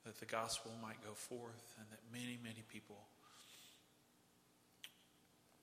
that 0.05 0.19
the 0.19 0.25
gospel 0.25 0.71
might 0.81 1.03
go 1.03 1.13
forth 1.13 1.75
and 1.79 1.87
that 1.91 1.99
many, 2.13 2.37
many 2.43 2.63
people 2.71 2.97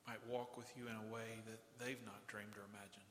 might 0.07 0.24
walk 0.29 0.57
with 0.57 0.70
you 0.76 0.85
in 0.87 0.94
a 0.94 1.12
way 1.12 1.42
that 1.46 1.61
they've 1.79 2.05
not 2.05 2.26
dreamed 2.26 2.55
or 2.57 2.66
imagined. 2.70 3.06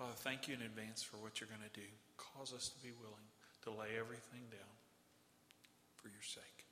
Father, 0.00 0.16
thank 0.16 0.48
you 0.48 0.54
in 0.54 0.62
advance 0.62 1.02
for 1.02 1.18
what 1.18 1.38
you're 1.38 1.48
going 1.52 1.60
to 1.60 1.78
do. 1.78 1.86
Cause 2.16 2.54
us 2.54 2.70
to 2.70 2.78
be 2.82 2.88
willing 3.02 3.28
to 3.64 3.70
lay 3.70 4.00
everything 4.00 4.40
down 4.50 4.72
for 5.96 6.08
your 6.08 6.22
sake. 6.22 6.64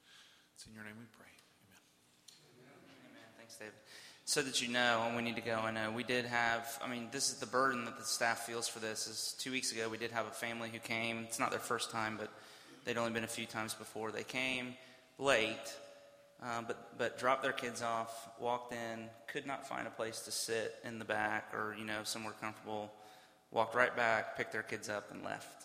It's 0.55 0.65
in 0.65 0.73
your 0.73 0.83
name 0.83 0.95
we 0.99 1.05
pray. 1.13 1.29
Amen. 1.69 2.73
Amen. 3.05 3.29
Thanks, 3.37 3.57
David. 3.57 3.75
So 4.25 4.41
that 4.41 4.63
you 4.63 4.69
know, 4.73 5.05
and 5.07 5.15
we 5.15 5.21
need 5.21 5.37
to 5.37 5.43
go, 5.43 5.61
know 5.71 5.91
we 5.91 6.05
did 6.05 6.25
have, 6.25 6.81
I 6.83 6.89
mean, 6.89 7.09
this 7.13 7.29
is 7.29 7.35
the 7.35 7.45
burden 7.45 7.85
that 7.85 7.99
the 7.99 8.05
staff 8.05 8.47
feels 8.47 8.67
for 8.67 8.79
this. 8.79 9.07
Is 9.07 9.37
two 9.39 9.53
weeks 9.53 9.73
ago, 9.73 9.91
we 9.91 9.99
did 9.99 10.11
have 10.13 10.27
a 10.27 10.31
family 10.31 10.71
who 10.73 10.79
came. 10.79 11.19
It's 11.29 11.39
not 11.39 11.51
their 11.51 11.61
first 11.61 11.91
time, 11.91 12.17
but 12.19 12.31
they'd 12.87 12.97
only 12.97 13.13
been 13.13 13.25
a 13.25 13.29
few 13.29 13.45
times 13.45 13.75
before. 13.75 14.11
They 14.11 14.25
came 14.25 14.75
late, 15.19 15.77
uh, 16.43 16.63
but 16.67 16.97
but 16.97 17.19
dropped 17.19 17.43
their 17.43 17.53
kids 17.53 17.83
off, 17.83 18.31
walked 18.41 18.73
in, 18.73 19.11
could 19.27 19.45
not 19.45 19.69
find 19.69 19.87
a 19.87 19.91
place 19.91 20.21
to 20.21 20.31
sit 20.31 20.77
in 20.83 20.99
the 20.99 21.05
back 21.05 21.53
or 21.53 21.77
you 21.79 21.85
know 21.85 22.05
somewhere 22.05 22.35
comfortable. 22.41 22.91
Walked 23.51 23.75
right 23.75 23.95
back, 23.97 24.37
picked 24.37 24.53
their 24.53 24.63
kids 24.63 24.89
up, 24.89 25.11
and 25.11 25.25
left. 25.25 25.65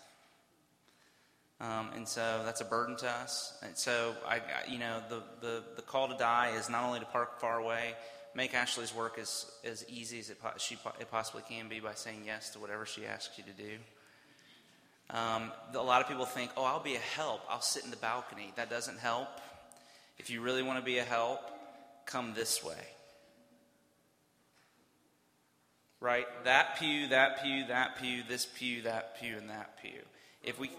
Um, 1.60 1.89
and 1.96 2.08
so 2.08 2.41
that's 2.46 2.62
a 2.62 2.65
burden 2.65 2.96
to 2.98 3.10
us. 3.10 3.58
And 3.63 3.78
so 3.78 4.15
I, 4.28 4.36
I, 4.36 4.41
you 4.69 4.80
know, 4.80 5.02
the, 5.10 5.24
the 5.41 5.63
the 5.76 5.82
call 5.82 6.08
to 6.10 6.17
die 6.17 6.54
is 6.58 6.69
not 6.69 6.84
only 6.84 7.00
to 7.00 7.06
park 7.06 7.39
far 7.39 7.60
away, 7.60 7.93
make 8.36 8.54
Ashley's 8.54 8.93
work 8.93 9.17
as 9.19 9.46
as 9.63 9.86
easy 9.89 10.19
as 10.19 10.30
it, 10.30 10.38
she, 10.58 10.76
it 11.00 11.10
possibly 11.12 11.43
can 11.48 11.69
be 11.69 11.80
by 11.80 11.93
saying 11.93 12.24
yes 12.26 12.50
to 12.52 12.60
whatever 12.60 12.86
she 12.86 13.06
asks 13.06 13.38
you 13.38 13.43
to 13.46 13.52
do. 13.52 13.78
Um, 15.10 15.52
a 15.74 15.84
lot 15.84 16.02
of 16.02 16.08
people 16.08 16.26
think, 16.26 16.52
oh, 16.58 16.63
I'll 16.63 16.84
be 16.84 16.96
a 16.96 17.00
help. 17.15 17.41
I'll 17.50 17.62
sit 17.62 17.84
in 17.84 17.91
the 17.91 17.98
balcony. 17.98 18.52
That 18.56 18.69
doesn't 18.69 19.00
help. 19.00 19.28
If 20.17 20.30
you 20.30 20.41
really 20.41 20.63
want 20.63 20.80
to 20.80 20.86
be 20.86 20.98
a 20.98 21.04
help, 21.04 21.39
come 22.06 22.34
this 22.34 22.63
way. 22.63 22.88
Right? 26.04 26.28
That 26.44 26.78
pew, 26.78 27.08
that 27.08 27.42
pew, 27.42 27.66
that 27.68 27.96
pew, 27.98 28.24
this 28.28 28.46
pew, 28.46 28.82
that 28.82 29.18
pew, 29.22 29.38
and 29.38 29.50
that 29.50 29.82
pew. 29.82 30.02
If 30.44 30.60
we 30.60 30.70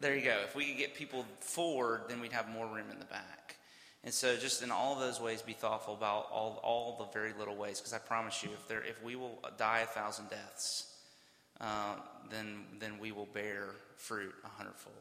there 0.00 0.16
you 0.16 0.24
go. 0.24 0.38
If 0.42 0.56
we 0.56 0.64
could 0.66 0.78
get 0.78 0.94
people 0.94 1.26
forward, 1.40 2.02
then 2.08 2.20
we'd 2.20 2.32
have 2.32 2.48
more 2.48 2.66
room 2.66 2.86
in 2.90 2.98
the 2.98 3.04
back. 3.04 3.56
And 4.04 4.14
so, 4.14 4.36
just 4.36 4.62
in 4.62 4.70
all 4.70 4.94
those 4.98 5.20
ways, 5.20 5.42
be 5.42 5.52
thoughtful 5.52 5.92
about 5.92 6.28
all, 6.32 6.60
all 6.62 6.96
the 6.98 7.12
very 7.12 7.32
little 7.38 7.56
ways, 7.56 7.78
because 7.78 7.92
I 7.92 7.98
promise 7.98 8.42
you, 8.42 8.48
if 8.54 8.66
there, 8.68 8.82
if 8.82 9.02
we 9.02 9.16
will 9.16 9.38
die 9.58 9.80
a 9.80 9.86
thousand 9.86 10.30
deaths, 10.30 10.94
uh, 11.60 11.96
then 12.30 12.64
then 12.78 12.98
we 12.98 13.12
will 13.12 13.28
bear 13.34 13.66
fruit 13.96 14.34
a 14.44 14.48
hundredfold. 14.48 14.94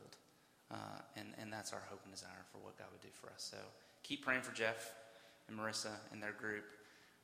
Uh, 0.70 0.76
and, 1.16 1.28
and 1.39 1.53
that's 1.53 1.72
our 1.72 1.84
hope 1.89 2.01
and 2.03 2.13
desire 2.13 2.43
for 2.51 2.57
what 2.57 2.78
God 2.78 2.88
would 2.91 3.01
do 3.01 3.13
for 3.13 3.28
us. 3.28 3.47
So 3.51 3.57
keep 4.03 4.26
praying 4.26 4.41
for 4.41 4.53
Jeff 4.53 4.91
and 5.47 5.57
Marissa 5.57 5.91
and 6.11 6.22
their 6.22 6.34
group. 6.34 6.66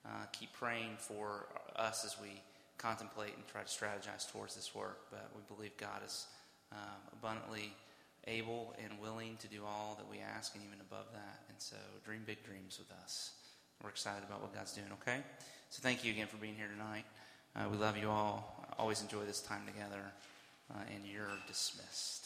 Uh, 0.06 0.26
keep 0.32 0.52
praying 0.54 0.96
for 0.98 1.48
us 1.76 2.04
as 2.06 2.16
we 2.20 2.42
contemplate 2.78 3.34
and 3.36 3.48
try 3.48 3.62
to 3.62 3.68
strategize 3.68 4.32
towards 4.32 4.56
this 4.56 4.74
work. 4.74 5.00
But 5.12 5.30
we 5.36 5.42
believe 5.56 5.76
God 5.78 6.02
is 6.06 6.26
uh, 6.72 6.76
abundantly 7.14 7.74
able 8.28 8.74
and 8.84 9.00
willing 9.00 9.38
to 9.38 9.48
do 9.48 9.62
all 9.66 9.96
that 9.98 10.10
we 10.10 10.20
ask 10.20 10.56
and 10.56 10.64
even 10.64 10.80
above 10.82 11.06
that. 11.14 11.40
And 11.50 11.58
so 11.60 11.76
dream 12.06 12.22
big 12.26 12.44
dreams 12.44 12.80
with 12.80 12.92
us. 13.04 13.32
We're 13.84 13.90
excited 13.90 14.24
about 14.28 14.42
what 14.42 14.54
God's 14.54 14.74
doing, 14.74 14.88
okay? 15.02 15.22
So 15.70 15.82
thank 15.82 16.04
you 16.04 16.12
again 16.12 16.28
for 16.28 16.38
being 16.38 16.56
here 16.56 16.68
tonight. 16.72 17.06
Uh, 17.56 17.68
we 17.70 17.78
love 17.78 17.98
you 17.98 18.10
all. 18.10 18.66
Always 18.78 19.02
enjoy 19.02 19.26
this 19.26 19.42
time 19.42 19.62
together, 19.66 20.02
uh, 20.72 20.80
and 20.94 21.06
you're 21.06 21.28
dismissed. 21.48 22.21